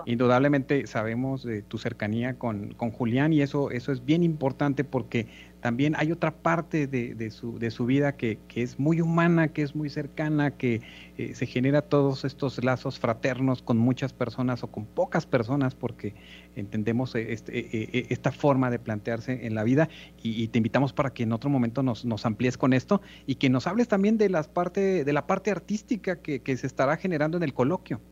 indudablemente 0.06 0.86
sabemos 0.86 1.44
de 1.44 1.62
tu 1.62 1.78
cercanía 1.78 2.38
con, 2.38 2.74
con 2.74 2.90
Julián 2.90 3.32
y 3.32 3.42
eso, 3.42 3.70
eso 3.70 3.92
es 3.92 4.04
bien 4.04 4.22
importante 4.22 4.84
porque 4.84 5.28
también 5.64 5.94
hay 5.96 6.12
otra 6.12 6.30
parte 6.30 6.86
de, 6.86 7.30
su, 7.30 7.58
de 7.58 7.70
su, 7.70 7.86
vida 7.86 8.18
que, 8.18 8.38
es 8.54 8.78
muy 8.78 9.00
humana, 9.00 9.48
que 9.48 9.62
es 9.62 9.74
muy 9.74 9.88
cercana, 9.88 10.50
que 10.58 10.82
eh, 11.16 11.34
se 11.34 11.46
genera 11.46 11.80
todos 11.80 12.26
estos 12.26 12.62
lazos 12.62 12.98
fraternos 12.98 13.62
con 13.62 13.78
muchas 13.78 14.12
personas 14.12 14.62
o 14.62 14.66
con 14.66 14.84
pocas 14.84 15.24
personas, 15.24 15.74
porque 15.74 16.14
entendemos 16.54 17.14
eh, 17.14 17.32
este, 17.32 17.60
eh, 17.60 18.06
esta 18.10 18.30
forma 18.30 18.68
de 18.68 18.78
plantearse 18.78 19.46
en 19.46 19.54
la 19.54 19.64
vida 19.64 19.88
y, 20.22 20.48
te 20.48 20.58
invitamos 20.58 20.92
para 20.92 21.14
que 21.14 21.22
en 21.22 21.32
otro 21.32 21.48
momento 21.48 21.82
nos, 21.82 22.04
nos, 22.04 22.26
amplíes 22.26 22.58
con 22.58 22.74
esto 22.74 23.00
y 23.26 23.36
que 23.36 23.48
nos 23.48 23.66
hables 23.66 23.88
también 23.88 24.18
de, 24.18 24.28
las 24.28 24.50
de 24.74 25.12
la 25.14 25.26
parte 25.26 25.50
artística 25.50 26.20
que, 26.20 26.42
que 26.42 26.58
se 26.58 26.66
estará 26.66 26.98
generando 26.98 27.38
en 27.38 27.42
el 27.42 27.54
coloquio. 27.54 28.02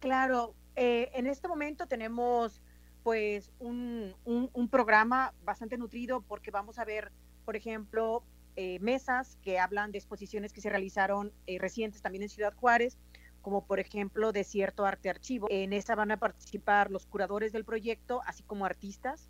Claro, 0.00 0.54
en 0.76 1.26
este 1.26 1.48
momento 1.48 1.86
tenemos 1.86 2.60
pues 3.02 3.50
un, 3.58 4.14
un, 4.24 4.68
programa 4.68 5.32
bastante 5.44 5.78
nutrido 5.78 6.22
porque 6.22 6.50
vamos 6.50 6.78
a 6.78 6.84
ver, 6.84 7.10
por 7.44 7.56
ejemplo, 7.56 8.22
eh, 8.56 8.78
mesas 8.80 9.38
que 9.42 9.58
hablan 9.58 9.92
de 9.92 9.98
exposiciones 9.98 10.52
que 10.52 10.60
se 10.60 10.70
realizaron 10.70 11.32
eh, 11.46 11.58
recientes 11.58 12.02
también 12.02 12.22
en 12.22 12.28
Ciudad 12.28 12.54
Juárez, 12.54 12.98
como 13.40 13.64
por 13.64 13.80
ejemplo 13.80 14.32
Desierto 14.32 14.84
Arte 14.84 15.08
Archivo. 15.08 15.46
En 15.50 15.72
esa 15.72 15.94
van 15.94 16.10
a 16.10 16.18
participar 16.18 16.90
los 16.90 17.06
curadores 17.06 17.52
del 17.52 17.64
proyecto, 17.64 18.20
así 18.26 18.42
como 18.42 18.66
artistas. 18.66 19.28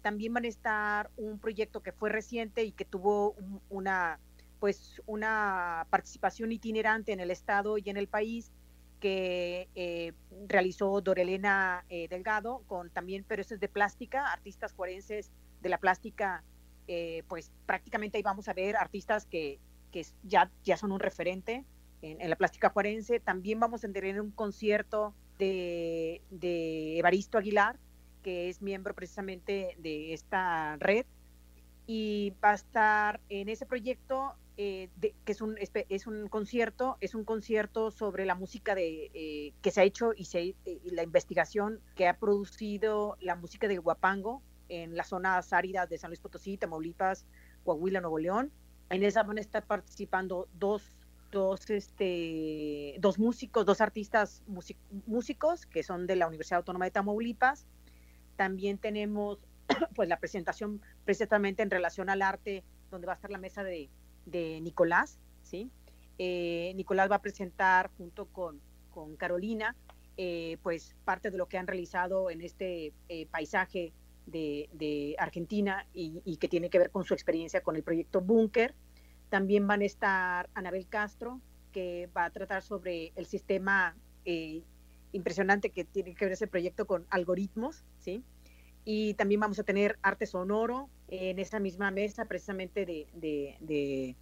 También 0.00 0.34
van 0.34 0.44
a 0.44 0.48
estar 0.48 1.10
un 1.16 1.38
proyecto 1.38 1.80
que 1.80 1.92
fue 1.92 2.10
reciente 2.10 2.64
y 2.64 2.72
que 2.72 2.84
tuvo 2.84 3.36
una, 3.70 4.18
pues, 4.58 5.00
una 5.06 5.86
participación 5.90 6.50
itinerante 6.50 7.12
en 7.12 7.20
el 7.20 7.30
estado 7.30 7.78
y 7.78 7.88
en 7.88 7.96
el 7.96 8.08
país, 8.08 8.50
que 9.02 9.68
eh, 9.74 10.12
realizó 10.46 11.00
Dorelena 11.00 11.84
eh, 11.88 12.06
Delgado, 12.06 12.62
con 12.68 12.88
también, 12.88 13.24
pero 13.26 13.42
eso 13.42 13.54
es 13.54 13.58
de 13.58 13.68
plástica, 13.68 14.32
artistas 14.32 14.72
forenses 14.74 15.32
de 15.60 15.68
la 15.68 15.78
plástica, 15.78 16.44
eh, 16.86 17.24
pues 17.26 17.50
prácticamente 17.66 18.16
ahí 18.16 18.22
vamos 18.22 18.46
a 18.46 18.52
ver 18.52 18.76
artistas 18.76 19.26
que, 19.26 19.58
que 19.90 20.06
ya, 20.22 20.52
ya 20.62 20.76
son 20.76 20.92
un 20.92 21.00
referente 21.00 21.64
en, 22.00 22.30
la 22.30 22.36
plástica 22.36 22.70
forense. 22.70 23.18
También 23.18 23.58
vamos 23.58 23.84
a 23.84 23.90
tener 23.90 24.20
un 24.20 24.30
concierto 24.30 25.16
de, 25.36 26.22
de 26.30 27.00
Evaristo 27.00 27.38
Aguilar, 27.38 27.80
que 28.22 28.48
es 28.50 28.62
miembro 28.62 28.94
precisamente 28.94 29.74
de 29.78 30.12
esta 30.12 30.76
red, 30.76 31.06
y 31.88 32.34
va 32.42 32.52
a 32.52 32.54
estar 32.54 33.20
en 33.28 33.48
ese 33.48 33.66
proyecto 33.66 34.36
eh, 34.58 34.90
que 35.24 35.32
es 35.32 35.40
un, 35.40 35.56
es 35.58 36.06
un 36.06 36.28
concierto, 36.28 36.98
es 37.00 37.14
un 37.14 37.24
concierto 37.24 37.90
sobre 37.90 38.26
la 38.26 38.34
música 38.34 38.74
de, 38.74 39.10
eh, 39.14 39.54
que 39.62 39.70
se 39.70 39.80
ha 39.80 39.84
hecho 39.84 40.12
y, 40.14 40.28
eh, 40.34 40.54
la 40.84 41.02
investigación 41.02 41.80
que 41.94 42.06
ha 42.06 42.18
producido 42.18 43.16
la 43.20 43.34
música 43.34 43.66
de 43.66 43.78
Guapango 43.78 44.42
en 44.68 44.94
las 44.94 45.08
zonas 45.08 45.54
áridas 45.54 45.88
de 45.88 45.96
San 45.96 46.10
Luis 46.10 46.20
Potosí, 46.20 46.58
Tamaulipas, 46.58 47.26
Coahuila, 47.64 48.02
Nuevo 48.02 48.18
León. 48.18 48.52
En 48.90 49.02
esa 49.04 49.22
van 49.22 49.38
a 49.38 49.60
participando 49.62 50.48
dos, 50.52 50.98
dos, 51.30 51.70
este, 51.70 52.96
dos 52.98 53.18
músicos, 53.18 53.64
dos 53.64 53.80
artistas 53.80 54.42
músicos 55.06 55.64
que 55.64 55.82
son 55.82 56.06
de 56.06 56.16
la 56.16 56.26
Universidad 56.26 56.58
Autónoma 56.58 56.84
de 56.84 56.90
Tamaulipas. 56.90 57.66
También 58.36 58.76
tenemos 58.76 59.38
pues 59.94 60.10
la 60.10 60.20
presentación 60.20 60.82
precisamente 61.06 61.62
en 61.62 61.70
relación 61.70 62.10
al 62.10 62.20
arte, 62.20 62.64
donde 62.90 63.06
va 63.06 63.14
a 63.14 63.16
estar 63.16 63.30
la 63.30 63.38
mesa 63.38 63.64
de 63.64 63.88
de 64.26 64.60
Nicolás, 64.60 65.18
¿sí? 65.42 65.70
Eh, 66.18 66.72
Nicolás 66.76 67.10
va 67.10 67.16
a 67.16 67.22
presentar 67.22 67.90
junto 67.96 68.26
con, 68.26 68.60
con 68.90 69.16
Carolina, 69.16 69.76
eh, 70.16 70.58
pues 70.62 70.94
parte 71.04 71.30
de 71.30 71.38
lo 71.38 71.46
que 71.46 71.58
han 71.58 71.66
realizado 71.66 72.30
en 72.30 72.42
este 72.42 72.92
eh, 73.08 73.26
paisaje 73.26 73.92
de, 74.26 74.68
de 74.72 75.16
Argentina 75.18 75.86
y, 75.92 76.20
y, 76.24 76.36
que 76.36 76.48
tiene 76.48 76.70
que 76.70 76.78
ver 76.78 76.90
con 76.90 77.04
su 77.04 77.14
experiencia 77.14 77.62
con 77.62 77.76
el 77.76 77.82
proyecto 77.82 78.20
Búnker. 78.20 78.74
También 79.30 79.66
van 79.66 79.80
a 79.80 79.84
estar 79.84 80.50
Anabel 80.54 80.86
Castro, 80.86 81.40
que 81.72 82.08
va 82.16 82.26
a 82.26 82.30
tratar 82.30 82.62
sobre 82.62 83.12
el 83.16 83.26
sistema 83.26 83.96
impresionante 85.10 85.70
que 85.70 85.84
tiene 85.84 86.14
que 86.14 86.26
ver 86.26 86.32
ese 86.32 86.46
proyecto 86.46 86.86
con 86.86 87.06
algoritmos, 87.10 87.84
¿sí? 87.98 88.22
Y 88.84 89.14
también 89.14 89.40
vamos 89.40 89.58
a 89.58 89.62
tener 89.62 89.98
arte 90.02 90.26
sonoro 90.26 90.88
en 91.08 91.38
esa 91.38 91.60
misma 91.60 91.90
mesa, 91.90 92.24
precisamente 92.24 92.84
de, 92.84 93.06
de, 93.14 94.16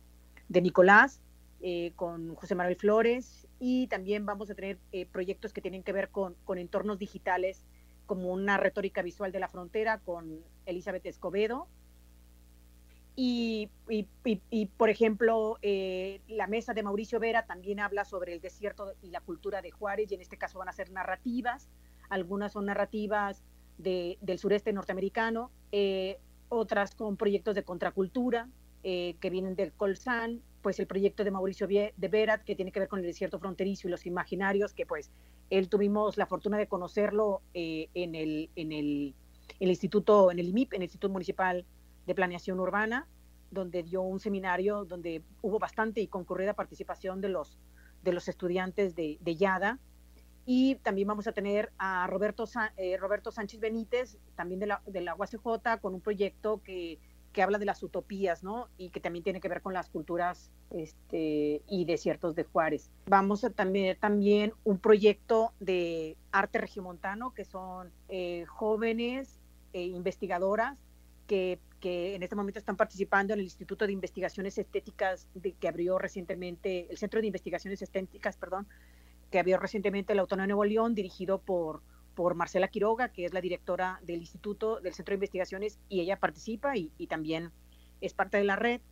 de, 0.49 0.61
Nicolás, 0.61 1.21
eh, 1.61 1.93
con 1.97 2.35
José 2.35 2.55
Manuel 2.55 2.77
Flores. 2.77 3.49
Y 3.59 3.87
también 3.87 4.27
vamos 4.27 4.51
a 4.51 4.55
tener 4.55 4.79
eh, 4.93 5.07
proyectos 5.07 5.53
que 5.53 5.63
tienen 5.63 5.83
que 5.83 5.93
ver 5.93 6.11
con, 6.11 6.35
con, 6.45 6.59
entornos 6.59 6.99
digitales, 6.99 7.65
como 8.07 8.33
una 8.33 8.57
retórica 8.57 9.03
visual 9.03 9.33
de 9.33 9.41
la 9.41 9.49
frontera 9.49 9.99
con 9.99 10.41
Elizabeth 10.67 11.07
Escobedo. 11.07 11.69
Y, 13.17 13.71
y, 13.89 14.09
y, 14.25 14.67
por 14.67 14.89
ejemplo, 14.89 15.59
eh, 15.63 16.21
la 16.29 16.47
mesa 16.47 16.75
de 16.75 16.83
Mauricio 16.83 17.21
Vera 17.21 17.45
también 17.45 17.81
habla 17.81 18.05
sobre 18.05 18.33
el 18.33 18.41
desierto 18.41 18.95
y 19.03 19.11
la 19.11 19.21
cultura 19.21 19.63
de 19.63 19.71
Juárez, 19.71 20.11
y 20.11 20.15
en 20.15 20.21
este 20.21 20.39
caso 20.39 20.59
van 20.59 20.69
a 20.69 20.73
ser 20.73 20.91
narrativas. 20.91 21.69
Algunas 22.09 22.53
son 22.53 22.67
narrativas 22.67 23.43
del 23.83 24.39
sureste 24.39 24.73
norteamericano, 24.73 25.51
eh, 25.73 26.19
otras 26.49 26.95
con 26.95 27.17
proyectos 27.17 27.55
de 27.55 27.63
contracultura 27.63 28.49
eh, 28.83 29.17
que 29.21 29.31
vienen 29.31 29.55
del 29.55 29.73
Colsan 29.73 30.43
pues 30.63 30.79
el 30.79 30.87
proyecto 30.87 31.25
de 31.25 31.31
Mauricio 31.31 31.67
de 31.67 32.09
Berat, 32.09 32.45
que 32.45 32.55
tiene 32.55 32.73
que 32.73 32.81
ver 32.81 32.89
con 32.89 33.01
el 33.01 33.07
desierto 33.07 33.39
fronterizo 33.39 33.89
y 33.89 33.91
los 33.91 34.07
imaginarios, 34.07 34.73
que 34.73 34.87
pues 34.87 35.11
él 35.49 35.69
tuvimos 35.69 36.17
la 36.17 36.27
fortuna 36.27 36.59
de 36.59 36.67
conocerlo 36.67 37.43
eh, 37.55 37.89
en, 37.95 38.15
el, 38.15 38.51
en, 38.57 38.73
el, 38.73 39.15
instituto, 39.59 40.31
en 40.31 40.39
el 40.39 40.49
IMIP, 40.49 40.75
en 40.75 40.83
el 40.83 40.85
Instituto 40.85 41.13
Municipal 41.13 41.65
de 42.07 42.15
Planeación 42.15 42.61
Urbana, 42.61 43.09
donde 43.51 43.83
dio 43.83 44.03
un 44.03 44.21
seminario 44.21 44.85
donde 44.85 45.23
hubo 45.43 45.59
bastante 45.59 46.01
y 46.01 46.07
concurrida 46.07 46.55
participación 46.55 47.21
de 47.21 47.31
los, 47.31 47.59
de 48.03 48.13
los 48.13 48.29
estudiantes 48.29 48.95
de, 48.95 49.19
de 49.21 49.37
YADA. 49.37 49.79
Y 50.47 50.77
también 50.77 51.09
vamos 51.09 51.27
a 51.27 51.33
tener 51.33 51.73
a 51.79 52.07
Roberto, 52.07 52.45
eh, 52.77 52.97
Roberto 52.97 53.31
Sánchez 53.31 53.61
Benítez, 53.61 54.19
también 54.35 54.61
de 54.61 54.67
la, 54.67 54.83
de 54.87 55.01
la 55.01 55.15
UACJ, 55.15 55.81
con 55.81 55.95
un 55.95 56.01
proyecto 56.01 56.61
que 56.63 56.99
que 57.33 57.43
habla 57.43 57.59
de 57.59 57.65
las 57.65 57.83
utopías, 57.83 58.43
¿no? 58.43 58.69
Y 58.77 58.91
que 58.91 59.01
también 59.01 59.23
tiene 59.23 59.41
que 59.41 59.49
ver 59.49 59.63
con 59.63 59.73
las 59.73 59.89
culturas 59.89 60.51
este, 60.71 61.63
y 61.69 61.85
desiertos 61.85 62.35
de 62.35 62.45
Juárez. 62.45 62.91
Vamos 63.07 63.45
a 63.45 63.51
tener 63.51 63.99
también 63.99 64.53
un 64.65 64.79
proyecto 64.79 65.53
de 65.61 66.17
arte 66.33 66.59
regiomontano, 66.59 67.33
que 67.33 67.45
son 67.45 67.93
eh, 68.09 68.45
jóvenes 68.47 69.39
e 69.73 69.83
investigadoras 69.83 70.77
que, 71.27 71.61
que, 71.79 72.17
en 72.17 72.25
este 72.25 72.35
momento 72.35 72.59
están 72.59 72.77
participando 72.77 73.33
en 73.33 73.39
el 73.39 73.45
Instituto 73.45 73.87
de 73.87 73.93
Investigaciones 73.93 74.59
Estéticas 74.59 75.29
que 75.61 75.69
abrió 75.69 75.99
recientemente, 75.99 76.89
el 76.91 76.99
Centro 76.99 77.21
de 77.21 77.29
Investigaciones 77.29 77.81
Estéticas, 77.81 78.37
perdón, 78.37 78.67
que 79.31 79.39
abrió 79.39 79.59
recientemente 79.59 80.15
la 80.15 80.23
Autonomía 80.23 80.45
de 80.45 80.55
Nuevo 80.55 80.65
León, 80.65 80.95
dirigido 80.95 81.41
por 81.41 81.83
por 82.21 82.35
Marcela 82.35 82.69
Quiroga, 82.69 83.09
que 83.09 83.25
es 83.25 83.33
la 83.33 83.41
directora 83.41 83.99
del 84.03 84.21
Instituto 84.21 84.79
del 84.81 84.93
Centro 84.93 85.13
de 85.13 85.17
Investigaciones, 85.17 85.79
y 85.89 86.01
ella 86.01 86.19
participa 86.19 86.77
y, 86.77 86.91
también 87.07 87.51
es 88.03 88.13
parte 88.13 88.37
de 88.37 88.45
la 88.45 88.57
red. 88.57 88.83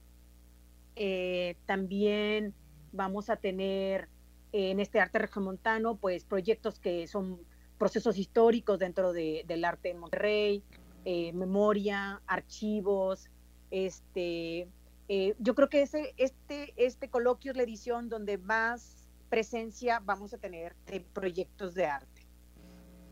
Eh, 0.96 1.56
también 1.66 2.54
vamos 2.92 3.28
a 3.28 3.36
tener 3.36 4.08
en 4.52 4.80
este 4.80 4.98
arte 4.98 5.18
regiomontano, 5.18 5.96
pues 5.96 6.24
proyectos 6.24 6.80
que 6.80 7.06
son 7.06 7.40
procesos 7.76 8.16
históricos 8.16 8.78
dentro 8.78 9.12
del 9.12 9.64
arte 9.64 9.90
en 9.90 9.98
Monterrey, 9.98 10.62
eh, 11.04 11.32
memoria, 11.34 12.22
archivos, 12.26 13.28
este, 13.70 14.68
eh, 15.08 15.34
yo 15.38 15.54
creo 15.54 15.68
que 15.68 15.82
ese, 15.82 16.14
este, 16.16 16.72
este 16.76 17.10
coloquio 17.10 17.52
es 17.52 17.56
la 17.56 17.62
edición 17.62 18.08
donde 18.08 18.38
más 18.38 18.97
presencia 19.28 20.00
vamos 20.04 20.34
a 20.34 20.38
tener 20.38 20.74
de 20.86 21.00
proyectos 21.00 21.74
de 21.74 21.86
arte. 21.86 22.28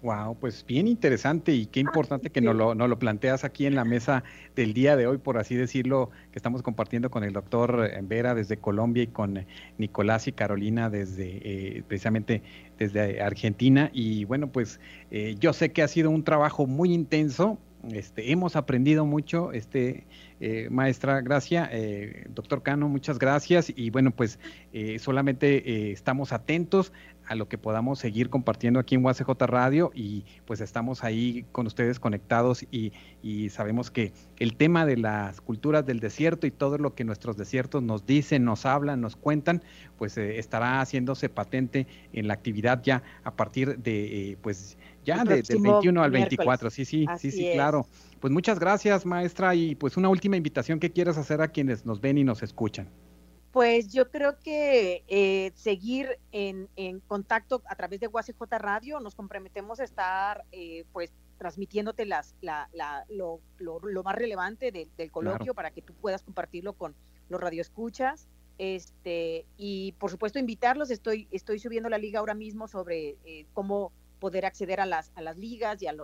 Wow, 0.02 0.38
pues 0.38 0.64
bien 0.64 0.86
interesante 0.86 1.52
y 1.52 1.66
qué 1.66 1.80
importante 1.80 2.28
que 2.30 2.42
nos 2.42 2.54
lo, 2.54 2.74
lo 2.74 2.98
planteas 2.98 3.44
aquí 3.44 3.64
en 3.64 3.74
la 3.74 3.84
mesa 3.84 4.24
del 4.54 4.74
día 4.74 4.94
de 4.94 5.06
hoy, 5.06 5.16
por 5.16 5.38
así 5.38 5.54
decirlo, 5.56 6.10
que 6.32 6.38
estamos 6.38 6.62
compartiendo 6.62 7.10
con 7.10 7.24
el 7.24 7.32
doctor 7.32 7.90
Vera 8.02 8.34
desde 8.34 8.58
Colombia 8.58 9.04
y 9.04 9.06
con 9.06 9.46
Nicolás 9.78 10.28
y 10.28 10.32
Carolina 10.32 10.90
desde 10.90 11.40
eh, 11.42 11.82
precisamente 11.88 12.42
desde 12.78 13.22
Argentina. 13.22 13.90
Y 13.92 14.24
bueno, 14.26 14.52
pues 14.52 14.80
eh, 15.10 15.34
yo 15.38 15.54
sé 15.54 15.72
que 15.72 15.82
ha 15.82 15.88
sido 15.88 16.10
un 16.10 16.24
trabajo 16.24 16.66
muy 16.66 16.92
intenso. 16.92 17.58
Este, 17.92 18.32
hemos 18.32 18.56
aprendido 18.56 19.06
mucho, 19.06 19.52
este, 19.52 20.06
eh, 20.40 20.68
maestra 20.70 21.20
Gracia, 21.20 21.70
doctor 22.28 22.62
Cano, 22.62 22.88
muchas 22.88 23.18
gracias. 23.18 23.72
Y 23.74 23.90
bueno, 23.90 24.10
pues 24.10 24.38
solamente 24.98 25.92
estamos 25.92 26.32
atentos 26.32 26.92
a 27.26 27.34
lo 27.34 27.48
que 27.48 27.58
podamos 27.58 27.98
seguir 27.98 28.30
compartiendo 28.30 28.80
aquí 28.80 28.94
en 28.94 29.04
UACJ 29.04 29.28
Radio 29.46 29.90
y 29.94 30.24
pues 30.44 30.60
estamos 30.60 31.04
ahí 31.04 31.44
con 31.52 31.66
ustedes 31.66 32.00
conectados 32.00 32.64
y, 32.70 32.92
sabemos 33.50 33.90
que 33.90 34.12
el 34.38 34.56
tema 34.56 34.86
de 34.86 34.96
las 34.96 35.40
culturas 35.40 35.84
del 35.84 35.98
desierto 35.98 36.46
y 36.46 36.50
todo 36.50 36.78
lo 36.78 36.94
que 36.94 37.04
nuestros 37.04 37.36
desiertos 37.36 37.82
nos 37.82 38.06
dicen, 38.06 38.44
nos 38.44 38.64
hablan, 38.64 39.00
nos 39.00 39.16
cuentan, 39.16 39.62
pues 39.98 40.16
eh, 40.16 40.38
estará 40.38 40.80
haciéndose 40.80 41.28
patente 41.28 41.86
en 42.12 42.28
la 42.28 42.34
actividad 42.34 42.82
ya 42.82 43.02
a 43.24 43.32
partir 43.32 43.78
de 43.78 44.30
eh, 44.30 44.38
pues 44.40 44.78
ya 45.06 45.24
del 45.24 45.42
21 45.42 46.02
al 46.02 46.10
24. 46.10 46.68
Sí, 46.68 46.84
sí, 46.84 47.06
sí, 47.18 47.30
sí, 47.30 47.50
claro. 47.54 47.86
Pues 48.20 48.32
muchas 48.32 48.58
gracias, 48.58 49.06
maestra, 49.06 49.54
y 49.54 49.74
pues 49.74 49.96
una 49.96 50.08
última 50.08 50.36
invitación 50.36 50.80
que 50.80 50.92
quieras 50.92 51.16
hacer 51.16 51.40
a 51.40 51.48
quienes 51.48 51.86
nos 51.86 52.00
ven 52.00 52.18
y 52.18 52.24
nos 52.24 52.42
escuchan. 52.42 52.90
Pues 53.52 53.90
yo 53.92 54.10
creo 54.10 54.38
que 54.38 55.04
eh, 55.08 55.52
seguir 55.54 56.18
en, 56.32 56.68
contacto 57.06 57.62
a 57.66 57.76
través 57.76 58.00
de 58.00 58.08
UACJ 58.08 58.42
Radio, 58.58 59.00
nos 59.00 59.14
comprometemos 59.14 59.80
a 59.80 59.84
estar 59.84 60.44
eh, 60.52 60.84
pues 60.92 61.12
transmitiéndote 61.38 62.04
las, 62.04 62.34
lo, 63.08 63.40
más 64.04 64.14
relevante 64.14 64.72
del 64.72 65.10
coloquio 65.10 65.54
para 65.54 65.70
que 65.70 65.82
tú 65.82 65.94
puedas 65.94 66.22
compartirlo 66.22 66.74
con 66.74 66.94
los 67.28 67.40
radioescuchas. 67.40 68.28
Este, 68.58 69.44
y 69.58 69.92
por 69.92 70.10
supuesto 70.10 70.38
invitarlos, 70.38 70.90
estoy, 70.90 71.28
estoy 71.30 71.58
subiendo 71.58 71.90
la 71.90 71.98
liga 71.98 72.20
ahora 72.20 72.34
mismo 72.34 72.68
sobre 72.68 73.16
eh, 73.24 73.46
cómo 73.52 73.92
poder 74.18 74.46
acceder 74.46 74.80
a 74.80 74.86
las, 74.86 75.12
a 75.14 75.22
las 75.22 75.36
ligas 75.36 75.82
y, 75.82 75.86
a, 75.86 75.94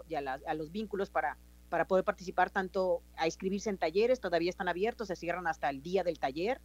a, 0.47 0.55
los 0.55 0.71
vínculos 0.71 1.11
para, 1.11 1.39
para 1.69 1.87
poder 1.87 2.05
participar 2.05 2.51
tanto 2.51 3.03
a 3.17 3.27
inscribirse 3.27 3.71
en 3.71 3.79
talleres, 3.79 4.21
todavía 4.21 4.51
están 4.51 4.69
abiertos, 4.69 5.09
se 5.09 5.17
cierran 5.17 5.47
hasta 5.47 5.71
el 5.71 5.83
día 5.83 6.05
del 6.05 6.19
taller 6.19 6.61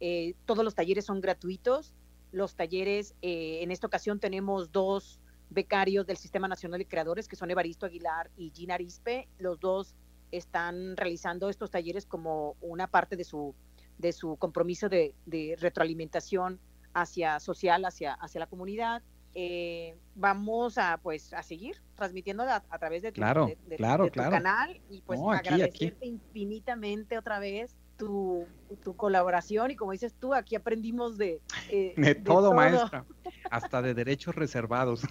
eh, 0.00 0.34
todos 0.46 0.64
los 0.64 0.74
talleres 0.74 1.04
son 1.04 1.20
gratuitos. 1.20 1.94
Los 2.30 2.54
talleres, 2.54 3.14
eh, 3.22 3.60
en 3.62 3.70
esta 3.70 3.86
ocasión 3.86 4.20
tenemos 4.20 4.70
dos 4.70 5.20
becarios 5.50 6.06
del 6.06 6.18
Sistema 6.18 6.46
Nacional 6.46 6.78
de 6.78 6.86
Creadores, 6.86 7.26
que 7.26 7.36
son 7.36 7.50
Evaristo 7.50 7.86
Aguilar 7.86 8.30
y 8.36 8.50
Gina 8.50 8.74
Arispe. 8.74 9.28
Los 9.38 9.58
dos 9.60 9.94
están 10.30 10.96
realizando 10.96 11.48
estos 11.48 11.70
talleres 11.70 12.04
como 12.04 12.56
una 12.60 12.86
parte 12.86 13.16
de 13.16 13.24
su, 13.24 13.54
de 13.96 14.12
su 14.12 14.36
compromiso 14.36 14.88
de, 14.88 15.14
retroalimentación 15.58 16.60
hacia 16.92 17.40
social, 17.40 17.84
hacia, 17.84 18.14
hacia 18.14 18.40
la 18.40 18.46
comunidad. 18.46 19.02
Eh, 19.34 19.96
vamos 20.14 20.78
a 20.78 20.98
pues 20.98 21.32
a 21.32 21.42
seguir 21.42 21.76
transmitiendo 21.94 22.42
a, 22.44 22.60
través 22.60 23.02
de 23.02 23.12
tu, 23.12 23.20
claro, 23.20 23.52
claro, 23.76 24.10
canal 24.10 24.80
y 24.88 25.02
pues 25.02 25.20
agradecerte 25.20 26.06
infinitamente 26.06 27.18
otra 27.18 27.38
vez 27.38 27.76
tu, 27.96 28.46
tu, 28.76 28.96
colaboración 28.96 29.70
y 29.70 29.76
como 29.76 29.92
dices 29.92 30.14
tú, 30.18 30.34
aquí 30.34 30.56
aprendimos 30.56 31.18
de... 31.18 31.40
Eh, 31.70 31.94
de, 31.96 32.14
todo, 32.14 32.52
maestra, 32.52 33.04
hasta 33.50 33.82
de 33.82 33.94
derechos 33.94 34.34
reservados. 34.34 35.02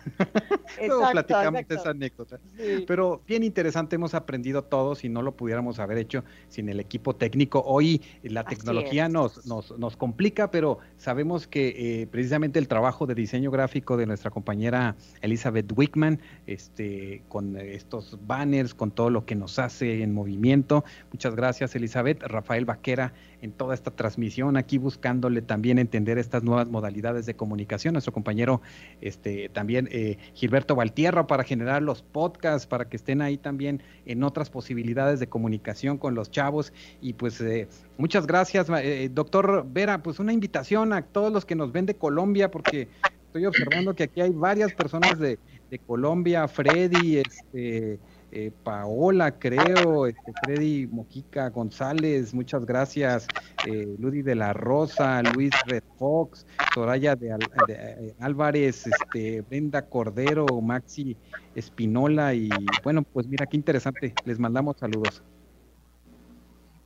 Luego 0.85 1.09
platicamos 1.11 1.61
esa 1.69 1.89
anécdota. 1.91 2.39
Pero 2.87 3.21
bien 3.27 3.43
interesante, 3.43 3.95
hemos 3.95 4.13
aprendido 4.13 4.63
todos 4.63 5.03
y 5.03 5.09
no 5.09 5.21
lo 5.21 5.35
pudiéramos 5.35 5.79
haber 5.79 5.97
hecho 5.97 6.23
sin 6.49 6.69
el 6.69 6.79
equipo 6.79 7.15
técnico. 7.15 7.63
Hoy 7.65 8.01
la 8.23 8.43
tecnología 8.43 9.09
nos, 9.09 9.45
nos, 9.45 9.77
nos, 9.77 9.97
complica, 9.97 10.51
pero 10.51 10.79
sabemos 10.97 11.47
que 11.47 12.01
eh, 12.01 12.07
precisamente 12.07 12.59
el 12.59 12.67
trabajo 12.67 13.05
de 13.05 13.15
diseño 13.15 13.51
gráfico 13.51 13.97
de 13.97 14.05
nuestra 14.05 14.31
compañera 14.31 14.95
Elizabeth 15.21 15.71
Wickman, 15.75 16.19
este, 16.45 17.23
con 17.27 17.57
estos 17.57 18.17
banners, 18.25 18.73
con 18.73 18.91
todo 18.91 19.09
lo 19.09 19.25
que 19.25 19.35
nos 19.35 19.59
hace 19.59 20.03
en 20.03 20.13
movimiento. 20.13 20.83
Muchas 21.11 21.35
gracias, 21.35 21.75
Elizabeth. 21.75 22.21
Rafael 22.23 22.65
Vaquera 22.65 23.13
en 23.41 23.51
toda 23.51 23.73
esta 23.73 23.91
transmisión, 23.91 24.57
aquí 24.57 24.77
buscándole 24.77 25.41
también 25.41 25.79
entender 25.79 26.17
estas 26.17 26.43
nuevas 26.43 26.67
modalidades 26.67 27.25
de 27.25 27.35
comunicación. 27.35 27.93
Nuestro 27.93 28.13
compañero 28.13 28.61
este, 29.01 29.49
también 29.49 29.88
eh, 29.91 30.17
Gilberto 30.33 30.75
Valtierra 30.75 31.27
para 31.27 31.43
generar 31.43 31.81
los 31.83 32.01
podcasts, 32.01 32.67
para 32.67 32.89
que 32.89 32.97
estén 32.97 33.21
ahí 33.21 33.38
también 33.38 33.81
en 34.05 34.23
otras 34.23 34.49
posibilidades 34.49 35.19
de 35.19 35.27
comunicación 35.27 35.97
con 35.97 36.15
los 36.15 36.31
chavos. 36.31 36.73
Y 37.01 37.13
pues 37.13 37.39
eh, 37.41 37.67
muchas 37.97 38.25
gracias, 38.25 38.67
eh, 38.69 39.09
doctor 39.11 39.65
Vera, 39.69 40.01
pues 40.01 40.19
una 40.19 40.33
invitación 40.33 40.93
a 40.93 41.01
todos 41.03 41.31
los 41.31 41.45
que 41.45 41.55
nos 41.55 41.71
ven 41.71 41.85
de 41.85 41.95
Colombia, 41.95 42.49
porque 42.49 42.88
estoy 43.27 43.45
observando 43.45 43.93
que 43.93 44.03
aquí 44.03 44.21
hay 44.21 44.31
varias 44.31 44.73
personas 44.73 45.19
de, 45.19 45.38
de 45.69 45.79
Colombia, 45.79 46.47
Freddy, 46.47 47.17
este 47.17 47.99
eh, 48.32 48.51
Paola, 48.63 49.39
creo, 49.39 50.05
este, 50.05 50.34
Freddy 50.43 50.86
Mojica 50.88 51.49
González, 51.49 52.34
muchas 52.34 52.65
gracias, 52.65 53.25
eh, 53.65 53.95
Ludi 53.97 54.21
de 54.21 54.36
la 54.36 54.51
Rosa, 54.51 55.21
Luis 55.34 55.51
Red 55.65 55.84
Fox, 55.97 56.45
Soraya 56.73 57.15
de, 57.15 57.38
eh, 57.69 58.15
Álvarez, 58.19 58.86
este, 58.86 59.41
Brenda 59.41 59.84
Cordero, 59.84 60.45
Maxi 60.61 61.15
Espinola 61.55 62.34
y 62.34 62.49
bueno, 62.84 63.03
pues 63.03 63.28
mira 63.28 63.45
qué 63.45 63.55
interesante, 63.55 64.13
les 64.25 64.38
mandamos 64.39 64.75
saludos. 64.78 65.23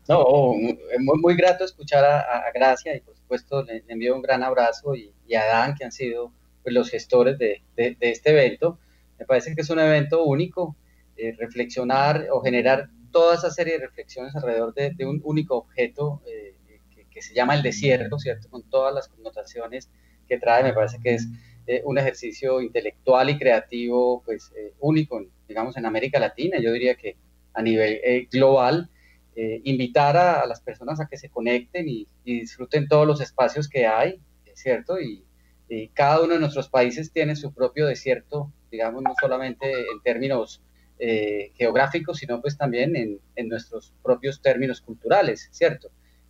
No, 0.08 0.54
muy, 0.54 0.78
muy 1.22 1.36
grato 1.36 1.66
escuchar 1.66 2.06
a, 2.06 2.52
Gracia 2.54 2.96
y 2.96 3.02
por 3.02 3.16
supuesto 3.16 3.64
le, 3.64 3.84
envío 3.88 4.16
un 4.16 4.22
gran 4.22 4.44
abrazo 4.44 4.94
y, 4.96 5.12
a 5.34 5.46
Dan 5.46 5.74
que 5.74 5.86
han 5.86 5.92
sido 5.92 6.32
pues, 6.62 6.76
los 6.76 6.90
gestores 6.90 7.40
de 7.40 7.64
este 7.76 8.30
evento. 8.30 8.78
Me 9.18 9.26
parece 9.26 9.54
que 9.56 9.62
es 9.62 9.70
un 9.70 9.80
evento 9.80 10.24
único, 10.24 10.76
eh, 11.22 11.36
reflexionar 11.38 12.26
o 12.32 12.42
generar 12.42 12.90
toda 13.12 13.36
esa 13.36 13.52
serie 13.52 13.74
de 13.74 13.86
reflexiones 13.86 14.36
alrededor 14.36 14.74
de, 14.74 15.06
un 15.06 15.22
único 15.24 15.56
objeto 15.56 16.20
eh, 16.26 16.56
que, 17.12 17.22
se 17.22 17.36
llama 17.36 17.54
el 17.54 17.62
desierto, 17.62 18.18
¿cierto? 18.18 18.50
Con 18.50 18.68
todas 18.68 18.92
las 18.92 19.08
connotaciones 19.08 19.92
que 20.28 20.40
trae, 20.40 20.64
me 20.64 20.74
parece 20.74 20.98
que 21.00 21.14
es 21.14 21.28
eh, 21.68 21.84
un 21.86 22.00
ejercicio 22.00 22.60
intelectual 22.60 23.30
y 23.30 23.38
creativo, 23.38 24.24
pues 24.26 24.52
único, 24.80 25.24
digamos, 25.48 25.78
en 25.78 25.86
América 25.86 26.18
Latina, 26.18 26.58
yo 26.60 26.72
diría 26.72 26.96
que 26.96 27.18
a 27.54 27.62
nivel 27.62 28.28
global, 28.32 28.90
invitar 29.36 30.18
a, 30.18 30.48
las 30.48 30.60
personas 30.62 31.00
a 31.00 31.08
que 31.08 31.18
se 31.18 31.30
conecten 31.30 31.88
y, 31.88 32.08
disfruten 32.26 32.88
todos 32.88 33.06
los 33.06 33.22
espacios 33.22 33.70
que 33.70 33.86
hay, 33.86 34.20
¿cierto? 34.56 35.00
Y, 35.00 35.24
cada 35.94 36.22
uno 36.22 36.34
de 36.34 36.40
nuestros 36.40 36.68
países 36.68 37.14
tiene 37.14 37.36
su 37.36 37.54
propio 37.54 37.86
desierto, 37.86 38.52
digamos, 38.72 39.04
no 39.04 39.14
solamente 39.22 39.70
en 39.70 40.02
términos 40.04 40.62
geográficos, 41.56 42.20
sino 42.20 42.40
pues 42.42 42.58
también 42.58 42.96
en, 42.96 43.20
en, 43.36 43.50
nuestros 43.50 43.92
propios 44.04 44.40
términos 44.40 44.82
culturales, 44.82 45.50
¿cierto? 45.52 45.90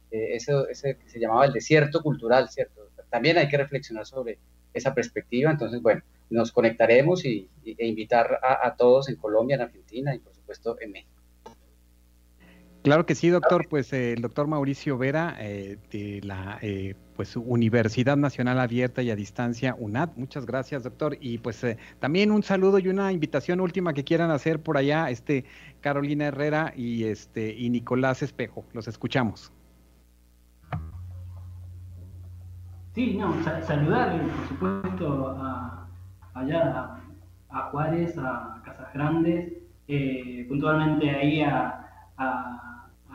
eso, 0.10 0.68
ese 0.70 0.98
que 0.98 1.10
se 1.10 1.20
llamaba 1.20 1.46
el 1.46 1.54
desierto 1.54 2.02
cultural, 2.02 2.50
¿cierto? 2.50 2.90
También 3.10 3.38
hay 3.38 3.50
que 3.50 3.58
reflexionar 3.58 4.06
sobre 4.06 4.40
esa 4.74 4.94
perspectiva, 4.94 5.52
entonces, 5.52 5.82
bueno, 5.82 6.02
nos 6.30 6.52
conectaremos 6.52 7.26
y, 7.26 7.50
e 7.66 7.86
invitar 7.86 8.40
a, 8.42 8.74
todos 8.76 9.10
en 9.10 9.18
Colombia, 9.18 9.56
en 9.56 9.62
Argentina 9.62 10.16
y 10.16 10.20
por 10.20 10.34
supuesto 10.34 10.78
en 10.80 10.92
México. 10.92 11.21
Claro 12.84 13.06
que 13.06 13.14
sí, 13.14 13.30
doctor. 13.30 13.68
Pues 13.70 13.94
eh, 13.94 14.14
el 14.14 14.22
doctor 14.22 14.48
Mauricio 14.48 14.98
Vera 14.98 15.36
eh, 15.40 15.78
de 15.92 16.22
la 16.24 16.58
eh, 16.62 16.96
pues 17.16 17.36
Universidad 17.36 18.18
Nacional 18.18 18.60
Abierta 18.60 19.04
y 19.04 19.12
a 19.12 19.16
Distancia 19.16 19.76
UNAD. 19.78 20.10
Muchas 20.16 20.48
gracias, 20.48 20.84
doctor. 20.84 21.16
Y 21.22 21.38
pues 21.38 21.64
también 22.00 22.32
un 22.32 22.42
saludo 22.42 22.80
y 22.80 22.88
una 22.88 23.12
invitación 23.12 23.60
última 23.60 23.94
que 23.94 24.04
quieran 24.04 24.32
hacer 24.32 24.60
por 24.60 24.78
allá, 24.78 25.12
este 25.12 25.46
Carolina 25.80 26.26
Herrera 26.26 26.74
y 26.76 27.04
este 27.04 27.54
y 27.54 27.70
Nicolás 27.70 28.24
Espejo. 28.24 28.66
Los 28.74 28.88
escuchamos. 28.88 29.52
Sí, 32.96 33.16
no, 33.16 33.34
saludar, 33.44 34.20
por 34.20 34.48
supuesto, 34.50 35.38
a, 35.40 35.88
allá 36.34 36.98
a, 37.50 37.62
Juárez, 37.70 38.18
a 38.18 38.62
Casas 38.66 38.92
Grandes, 38.94 39.54
puntualmente 40.50 41.10
ahí 41.10 41.42
a, 41.42 41.78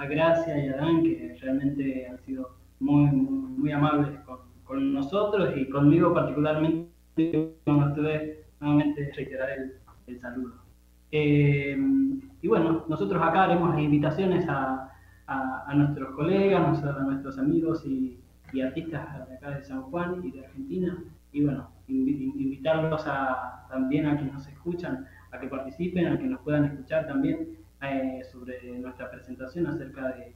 Gracia 0.05 0.65
y 0.65 0.69
a 0.69 0.77
Dan, 0.77 1.03
que 1.03 1.37
realmente 1.41 2.09
han 2.09 2.19
sido 2.21 2.57
muy, 2.81 3.07
muy, 3.07 3.73
amables 3.73 4.19
con, 4.65 4.93
nosotros 4.93 5.57
y 5.57 5.69
conmigo 5.71 6.13
particularmente, 6.13 7.57
con 7.65 7.83
ustedes, 7.83 8.45
nuevamente 8.61 9.13
reiterar 9.17 9.49
el, 10.07 10.21
saludo. 10.21 10.55
Eh, 11.11 11.77
y 12.43 12.49
bueno, 12.49 12.85
nosotros 12.89 13.23
acá 13.23 13.45
haremos 13.45 13.79
invitaciones 13.79 14.47
a, 14.49 14.93
nuestros 15.75 16.15
colegas, 16.15 16.83
a 16.83 17.03
nuestros 17.03 17.39
amigos 17.39 17.85
y 17.87 18.19
y 18.53 18.61
artistas 18.61 19.29
de 19.29 19.35
acá 19.35 19.51
de 19.51 19.65
San 19.65 19.83
Juan 19.83 20.21
y 20.25 20.31
de 20.31 20.45
Argentina. 20.45 21.03
Y 21.33 21.45
bueno, 21.45 21.71
invitarlos 21.89 23.07
a, 23.07 23.67
también 23.69 24.07
a 24.07 24.17
quienes 24.17 24.35
nos 24.35 24.49
escuchan 24.49 25.07
a 25.33 25.39
que 25.39 25.49
participen, 25.49 26.07
a 26.07 26.19
que 26.19 26.27
nos 26.27 26.41
puedan 26.41 26.65
escuchar 26.65 27.07
también 27.07 27.59
eh, 27.83 28.23
sobre 28.31 28.79
nuestra 28.79 29.11
presentación 29.11 29.67
acerca 29.67 30.09
de, 30.09 30.35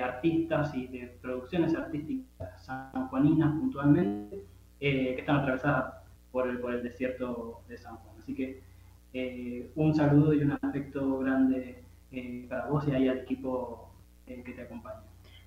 artistas 0.00 0.74
y 0.74 0.88
de 0.88 1.16
producciones 1.22 1.74
artísticas 1.76 2.64
sanjuaninas 2.64 3.50
puntualmente, 3.52 4.44
eh, 4.80 5.14
que 5.14 5.20
están 5.20 5.36
atravesadas 5.36 5.94
por 6.32 6.48
el, 6.48 6.58
por 6.58 6.74
el 6.74 6.82
desierto 6.82 7.62
de 7.68 7.78
San 7.78 7.96
Juan. 7.96 8.16
Así 8.18 8.34
que 8.34 8.62
eh, 9.12 9.70
un 9.76 9.94
saludo 9.94 10.32
y 10.34 10.42
un 10.42 10.58
afecto 10.60 11.18
grande 11.18 11.84
para 12.48 12.66
vos 12.66 12.86
y 12.88 12.94
ahí 12.94 13.08
al 13.08 13.18
equipo 13.18 13.92
que 14.26 14.42
te 14.42 14.62
acompaña. 14.62 15.02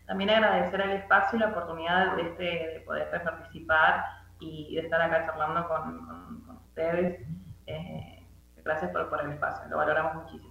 También 0.09 0.31
agradecer 0.31 0.81
el 0.81 0.91
espacio 0.91 1.37
y 1.37 1.39
la 1.39 1.49
oportunidad 1.49 2.15
de, 2.15 2.23
este, 2.23 2.43
de 2.43 2.83
poder 2.83 3.11
participar 3.11 4.05
y 4.39 4.73
de 4.73 4.81
estar 4.81 4.99
acá 4.99 5.27
charlando 5.27 5.67
con, 5.67 6.57
ustedes. 6.57 7.27
Eh, 7.67 8.25
gracias 8.63 8.89
por, 8.91 9.07
por 9.07 9.23
el 9.23 9.33
espacio, 9.33 9.69
lo 9.69 9.77
valoramos 9.77 10.23
muchísimo. 10.23 10.48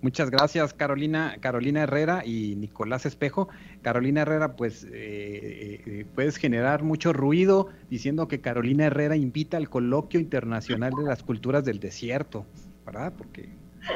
Muchas 0.00 0.30
gracias, 0.30 0.74
Carolina, 0.74 1.36
Carolina 1.40 1.82
Herrera 1.82 2.24
y 2.24 2.54
Nicolás 2.56 3.04
Espejo. 3.04 3.48
Carolina 3.82 4.22
Herrera, 4.22 4.54
pues 4.54 4.84
eh, 4.84 5.82
eh, 5.86 6.06
puedes 6.14 6.36
generar 6.36 6.84
mucho 6.84 7.12
ruido 7.12 7.68
diciendo 7.90 8.28
que 8.28 8.40
Carolina 8.40 8.86
Herrera 8.86 9.16
invita 9.16 9.56
al 9.56 9.68
coloquio 9.68 10.20
internacional 10.20 10.92
de 10.96 11.04
las 11.04 11.22
culturas 11.24 11.64
del 11.64 11.80
desierto, 11.80 12.46
¿verdad? 12.86 13.12
Porque, 13.16 13.48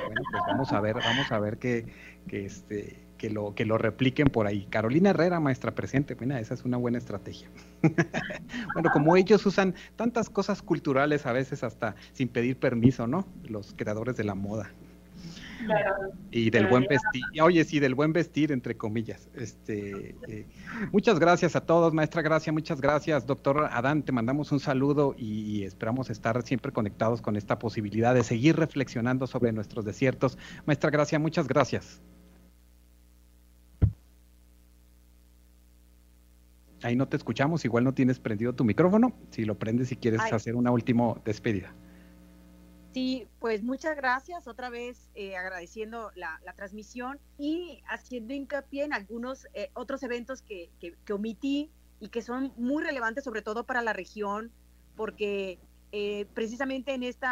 bueno, 0.07 0.22
pues 0.30 0.42
vamos 0.48 0.72
a 0.72 0.80
ver, 0.80 0.96
vamos 0.96 1.30
a 1.30 1.38
ver 1.38 1.59
que, 1.59 1.86
que 2.26 2.46
este, 2.46 3.03
que 3.22 3.30
lo, 3.30 3.55
que 3.55 3.64
lo 3.64 3.78
repliquen 3.78 4.26
por 4.26 4.48
ahí. 4.48 4.66
Carolina 4.68 5.11
Herrera, 5.11 5.38
maestra 5.38 5.76
presente, 5.76 6.16
bueno, 6.16 6.36
esa 6.36 6.55
es 6.55 6.64
una 6.64 6.76
buena 6.76 6.98
estrategia. 6.98 7.48
bueno, 8.74 8.90
como 8.92 9.16
ellos 9.16 9.46
usan 9.46 9.76
tantas 9.94 10.28
cosas 10.28 10.61
culturales 10.62 11.24
a 11.26 11.32
veces 11.32 11.62
hasta 11.62 11.94
sin 12.12 12.26
pedir 12.26 12.57
permiso, 12.57 13.07
¿no? 13.07 13.24
Los 13.44 13.74
creadores 13.74 14.16
de 14.16 14.24
la 14.24 14.34
moda. 14.34 14.72
Claro. 15.65 16.13
Y 16.31 16.51
del 16.51 16.67
buen 16.67 16.87
vestir, 16.89 17.23
oye, 17.43 17.65
sí, 17.65 17.79
del 17.79 17.95
buen 17.95 18.13
vestir, 18.13 18.53
entre 18.53 18.77
comillas. 18.77 19.29
Este, 19.35 20.17
eh, 20.29 20.47
muchas 20.93 21.19
gracias 21.19 21.57
a 21.57 21.61
todos, 21.65 21.93
maestra 21.93 22.23
Gracia, 22.23 22.53
muchas 22.53 22.81
gracias, 22.81 23.27
doctor 23.27 23.69
Adán, 23.71 24.03
te 24.03 24.13
mandamos 24.13 24.53
un 24.53 24.61
saludo 24.61 25.15
y 25.17 25.63
esperamos 25.65 26.11
estar 26.11 26.41
siempre 26.43 26.73
conectados 26.73 27.21
con 27.21 27.37
esta 27.37 27.59
posibilidad 27.59 28.15
de 28.15 28.25
seguir 28.25 28.57
reflexionando 28.57 29.27
sobre 29.27 29.53
nuestros 29.53 29.85
desiertos. 29.85 30.39
Maestra 30.67 30.91
Gracia, 30.91 31.19
muchas 31.19 31.47
gracias. 31.47 32.01
Ahí 36.83 36.97
no 36.97 37.07
te 37.07 37.17
escuchamos, 37.17 37.65
igual 37.65 37.85
no 37.85 37.95
tienes 37.95 38.19
prendido 38.19 38.55
tu 38.55 38.65
micrófono. 38.65 39.13
Si 39.31 39.45
lo 39.45 39.57
prendes, 39.57 39.89
si 39.89 39.97
quieres 39.97 40.21
hacer 40.33 40.57
una 40.57 40.71
última 40.73 41.15
despedida. 41.25 41.73
Sí, 42.93 43.26
pues 43.38 43.62
muchas 43.62 43.97
gracias 43.97 44.47
otra 44.47 44.68
vez 44.68 45.09
eh, 45.14 45.36
agradeciendo 45.36 46.11
la, 46.14 46.38
transmisión 46.57 47.18
y 47.38 47.82
haciendo 47.88 48.34
hincapié 48.34 48.84
en 48.84 48.93
algunos 48.93 49.47
eh, 49.55 49.70
otros 49.72 50.03
eventos 50.03 50.43
que, 50.43 50.70
omití 51.11 51.70
y 52.01 52.09
que 52.09 52.20
son 52.20 52.53
muy 52.57 52.84
relevantes 52.84 53.24
sobre 53.24 53.40
todo 53.40 53.64
para 53.64 53.80
la 53.80 53.95
región 53.95 54.53
porque 54.95 55.59
eh, 55.93 56.26
precisamente 56.34 56.93
en 56.93 57.03
este 57.03 57.26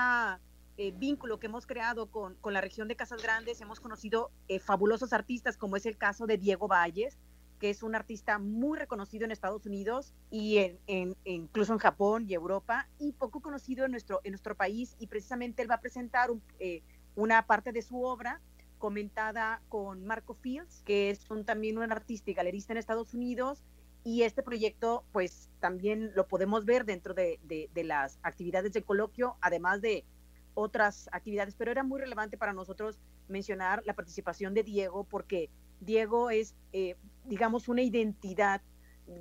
vínculo 0.94 1.38
que 1.38 1.46
hemos 1.46 1.66
creado 1.66 2.06
con, 2.06 2.36
con, 2.36 2.54
la 2.54 2.62
región 2.62 2.88
de 2.88 2.96
Casas 2.96 3.22
Grandes 3.22 3.60
hemos 3.60 3.80
conocido 3.80 4.30
fabulosos 4.62 5.12
artistas 5.12 5.58
como 5.58 5.76
es 5.76 5.84
el 5.84 5.98
caso 5.98 6.26
de 6.26 6.38
Diego 6.38 6.68
Valles, 6.68 7.18
que 7.60 7.70
es 7.70 7.82
un 7.82 7.94
artista 7.94 8.38
muy 8.38 8.78
reconocido 8.78 9.24
en 9.24 9.30
Estados 9.30 9.66
Unidos 9.66 10.14
y 10.30 10.56
en, 10.86 11.16
incluso 11.24 11.74
en 11.74 11.78
Japón 11.78 12.24
y 12.26 12.34
Europa, 12.34 12.88
y 12.98 13.12
poco 13.12 13.40
conocido 13.40 13.84
en 13.84 13.92
nuestro, 13.92 14.20
en 14.24 14.32
nuestro 14.32 14.56
país. 14.56 14.96
Y 14.98 15.06
precisamente 15.06 15.62
él 15.62 15.70
va 15.70 15.76
a 15.76 15.80
presentar 15.80 16.30
eh, 16.58 16.82
una 17.14 17.46
parte 17.46 17.70
de 17.70 17.82
su 17.82 18.02
obra 18.02 18.40
comentada 18.78 19.62
con 19.68 20.06
Marco 20.06 20.34
Fields, 20.34 20.82
que 20.86 21.10
es 21.10 21.30
un, 21.30 21.44
también 21.44 21.76
un 21.76 21.92
artista 21.92 22.30
y 22.30 22.34
galerista 22.34 22.72
en 22.72 22.78
Estados 22.78 23.12
Unidos. 23.12 23.62
Y 24.02 24.22
este 24.22 24.42
proyecto, 24.42 25.04
pues 25.12 25.50
también 25.60 26.12
lo 26.14 26.26
podemos 26.26 26.64
ver 26.64 26.86
dentro 26.86 27.12
de, 27.12 27.38
de 27.42 27.84
las 27.84 28.18
actividades 28.22 28.72
de 28.72 28.82
coloquio, 28.82 29.36
además 29.42 29.82
de 29.82 30.06
otras 30.54 31.10
actividades, 31.12 31.54
pero 31.54 31.70
era 31.70 31.82
muy 31.82 32.00
relevante 32.00 32.38
para 32.38 32.54
nosotros 32.54 32.98
mencionar 33.28 33.82
la 33.84 33.94
participación 33.94 34.54
de 34.54 34.62
Diego 34.62 35.04
porque 35.04 35.50
Diego 35.80 36.30
es, 36.30 36.54
eh, 36.72 36.96
digamos, 37.24 37.68
una 37.68 37.82
identidad 37.82 38.60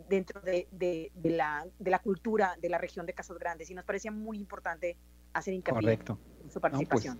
dentro 0.07 0.41
de, 0.41 0.67
la, 1.23 1.65
de, 1.79 1.91
la, 1.91 1.99
cultura 1.99 2.55
de 2.61 2.69
la 2.69 2.77
región 2.77 3.05
de 3.05 3.13
Casas 3.13 3.37
Grandes 3.39 3.69
y 3.69 3.73
nos 3.73 3.85
parecía 3.85 4.11
muy 4.11 4.37
importante 4.37 4.97
hacer 5.33 5.53
hincapié 5.53 5.93
en 5.93 6.05
su 6.51 6.59
pues, 6.59 6.61
participación. 6.61 7.19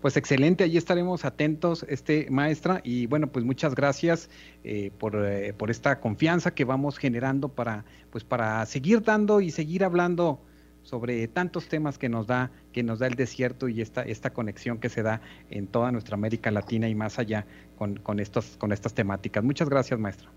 pues, 0.00 0.16
excelente, 0.16 0.64
allí 0.64 0.76
estaremos 0.76 1.24
atentos, 1.24 1.84
este 1.88 2.28
maestra, 2.30 2.80
y 2.84 3.06
bueno, 3.06 3.30
pues 3.32 3.44
muchas 3.44 3.74
gracias 3.74 4.28
eh, 4.64 4.90
por, 4.98 5.24
eh, 5.24 5.52
por, 5.54 5.70
esta 5.70 6.00
confianza 6.00 6.54
que 6.54 6.64
vamos 6.64 6.98
generando 6.98 7.48
para, 7.48 7.84
pues 8.10 8.24
para 8.24 8.64
seguir 8.66 9.02
dando 9.02 9.40
y 9.40 9.50
seguir 9.50 9.84
hablando 9.84 10.40
sobre 10.82 11.28
tantos 11.28 11.68
temas 11.68 11.98
que 11.98 12.08
nos 12.08 12.26
da, 12.26 12.50
que 12.72 12.82
nos 12.82 12.98
da 12.98 13.06
el 13.06 13.14
desierto 13.14 13.68
y 13.68 13.80
esta, 13.80 14.02
esta 14.02 14.32
conexión 14.32 14.78
que 14.78 14.88
se 14.88 15.02
da 15.02 15.20
en 15.50 15.66
toda 15.66 15.92
nuestra 15.92 16.14
América 16.14 16.50
Latina 16.50 16.88
y 16.88 16.94
más 16.94 17.18
allá 17.18 17.46
con, 17.80 17.96
con, 17.96 18.20
estos, 18.20 18.58
con 18.58 18.72
estas 18.72 18.92
temáticas. 18.92 19.42
Muchas 19.42 19.70
gracias, 19.70 19.98
maestra. 19.98 20.30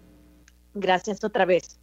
Gracias 0.75 1.25
otra 1.25 1.43
vez. 1.43 1.77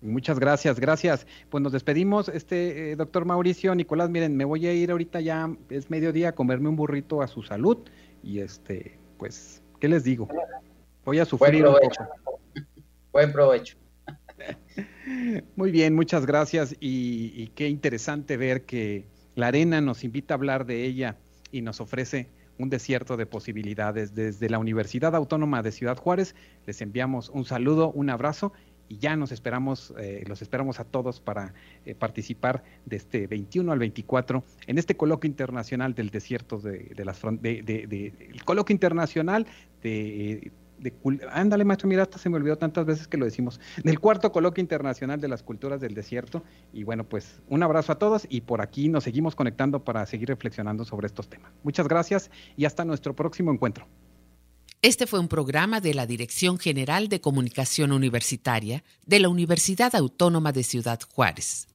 Muchas 0.00 0.38
gracias, 0.38 0.80
gracias. 0.80 1.26
Pues 1.50 1.62
nos 1.62 1.70
despedimos, 1.70 2.30
este 2.30 2.92
eh, 2.92 2.96
doctor 2.96 3.26
Mauricio, 3.26 3.74
Nicolás, 3.74 4.08
miren, 4.08 4.34
me 4.34 4.46
voy 4.46 4.66
a 4.66 4.72
ir 4.72 4.90
ahorita 4.90 5.20
ya, 5.20 5.54
es 5.68 5.90
mediodía, 5.90 6.30
a 6.30 6.32
comerme 6.32 6.70
un 6.70 6.76
burrito 6.76 7.20
a 7.20 7.28
su 7.28 7.42
salud 7.42 7.76
y 8.22 8.38
este, 8.38 8.98
pues, 9.18 9.62
¿qué 9.80 9.86
les 9.86 10.02
digo? 10.02 10.28
Voy 11.04 11.18
a 11.18 11.26
sufrir 11.26 11.66
un 11.66 11.74
poco. 11.74 12.40
Buen 13.12 13.32
provecho. 13.32 13.76
Muy 15.56 15.72
bien, 15.72 15.94
muchas 15.94 16.24
gracias 16.24 16.74
y, 16.80 17.48
qué 17.48 17.68
interesante 17.68 18.38
ver 18.38 18.64
que 18.64 19.04
la 19.34 19.48
arena 19.48 19.82
nos 19.82 20.04
invita 20.04 20.32
a 20.32 20.36
hablar 20.36 20.64
de 20.64 20.86
ella 20.86 21.18
y 21.50 21.60
nos 21.60 21.82
ofrece 21.82 22.30
un 22.58 22.70
desierto 22.70 23.16
de 23.16 23.26
posibilidades. 23.26 24.14
Desde 24.14 24.48
la 24.48 24.58
Universidad 24.58 25.14
Autónoma 25.14 25.62
de 25.62 25.72
Ciudad 25.72 25.96
Juárez 25.96 26.34
les 26.66 26.80
enviamos 26.80 27.28
un 27.30 27.44
saludo, 27.44 27.90
un 27.90 28.10
abrazo 28.10 28.52
y 28.88 28.98
ya 28.98 29.16
nos 29.16 29.32
esperamos, 29.32 29.94
eh, 29.98 30.22
los 30.26 30.42
esperamos 30.42 30.78
a 30.78 30.84
todos 30.84 31.20
para 31.20 31.54
eh, 31.86 31.94
participar 31.94 32.62
de 32.84 32.96
este 32.96 33.26
21 33.26 33.72
al 33.72 33.78
24 33.78 34.44
en 34.66 34.78
este 34.78 34.96
coloquio 34.96 35.28
internacional 35.28 35.94
del 35.94 36.10
desierto 36.10 36.58
de, 36.58 36.92
las 37.02 37.22
de, 37.40 38.12
el 38.30 38.44
coloquio 38.44 38.74
internacional 38.74 39.46
de 39.82 40.52
ándale 41.30 41.64
maestro, 41.64 41.88
mira, 41.88 42.02
hasta 42.02 42.18
se 42.18 42.28
me 42.28 42.36
olvidó 42.36 42.56
tantas 42.56 42.86
veces 42.86 43.08
que 43.08 43.16
lo 43.16 43.24
decimos, 43.24 43.60
del 43.82 44.00
cuarto 44.00 44.32
coloquio 44.32 44.60
internacional 44.60 45.20
de 45.20 45.28
las 45.28 45.42
culturas 45.42 45.80
del 45.80 45.94
desierto. 45.94 46.42
Y 46.72 46.84
bueno, 46.84 47.04
pues 47.04 47.40
un 47.48 47.62
abrazo 47.62 47.92
a 47.92 47.98
todos 47.98 48.26
y 48.28 48.42
por 48.42 48.60
aquí 48.60 48.88
nos 48.88 49.04
seguimos 49.04 49.34
conectando 49.34 49.84
para 49.84 50.04
seguir 50.06 50.28
reflexionando 50.28 50.84
sobre 50.84 51.06
estos 51.06 51.28
temas. 51.28 51.52
Muchas 51.62 51.88
gracias 51.88 52.30
y 52.56 52.64
hasta 52.64 52.84
nuestro 52.84 53.14
próximo 53.14 53.52
encuentro. 53.52 53.86
Este 54.84 55.06
fue 55.06 55.20
un 55.20 55.28
programa 55.28 55.80
de 55.80 55.94
la 55.94 56.06
Dirección 56.06 56.58
General 56.58 57.08
de 57.08 57.20
Comunicación 57.20 57.92
Universitaria 57.92 58.82
de 59.06 59.20
la 59.20 59.28
Universidad 59.28 59.94
Autónoma 59.94 60.50
de 60.50 60.64
Ciudad 60.64 60.98
Juárez. 61.14 61.68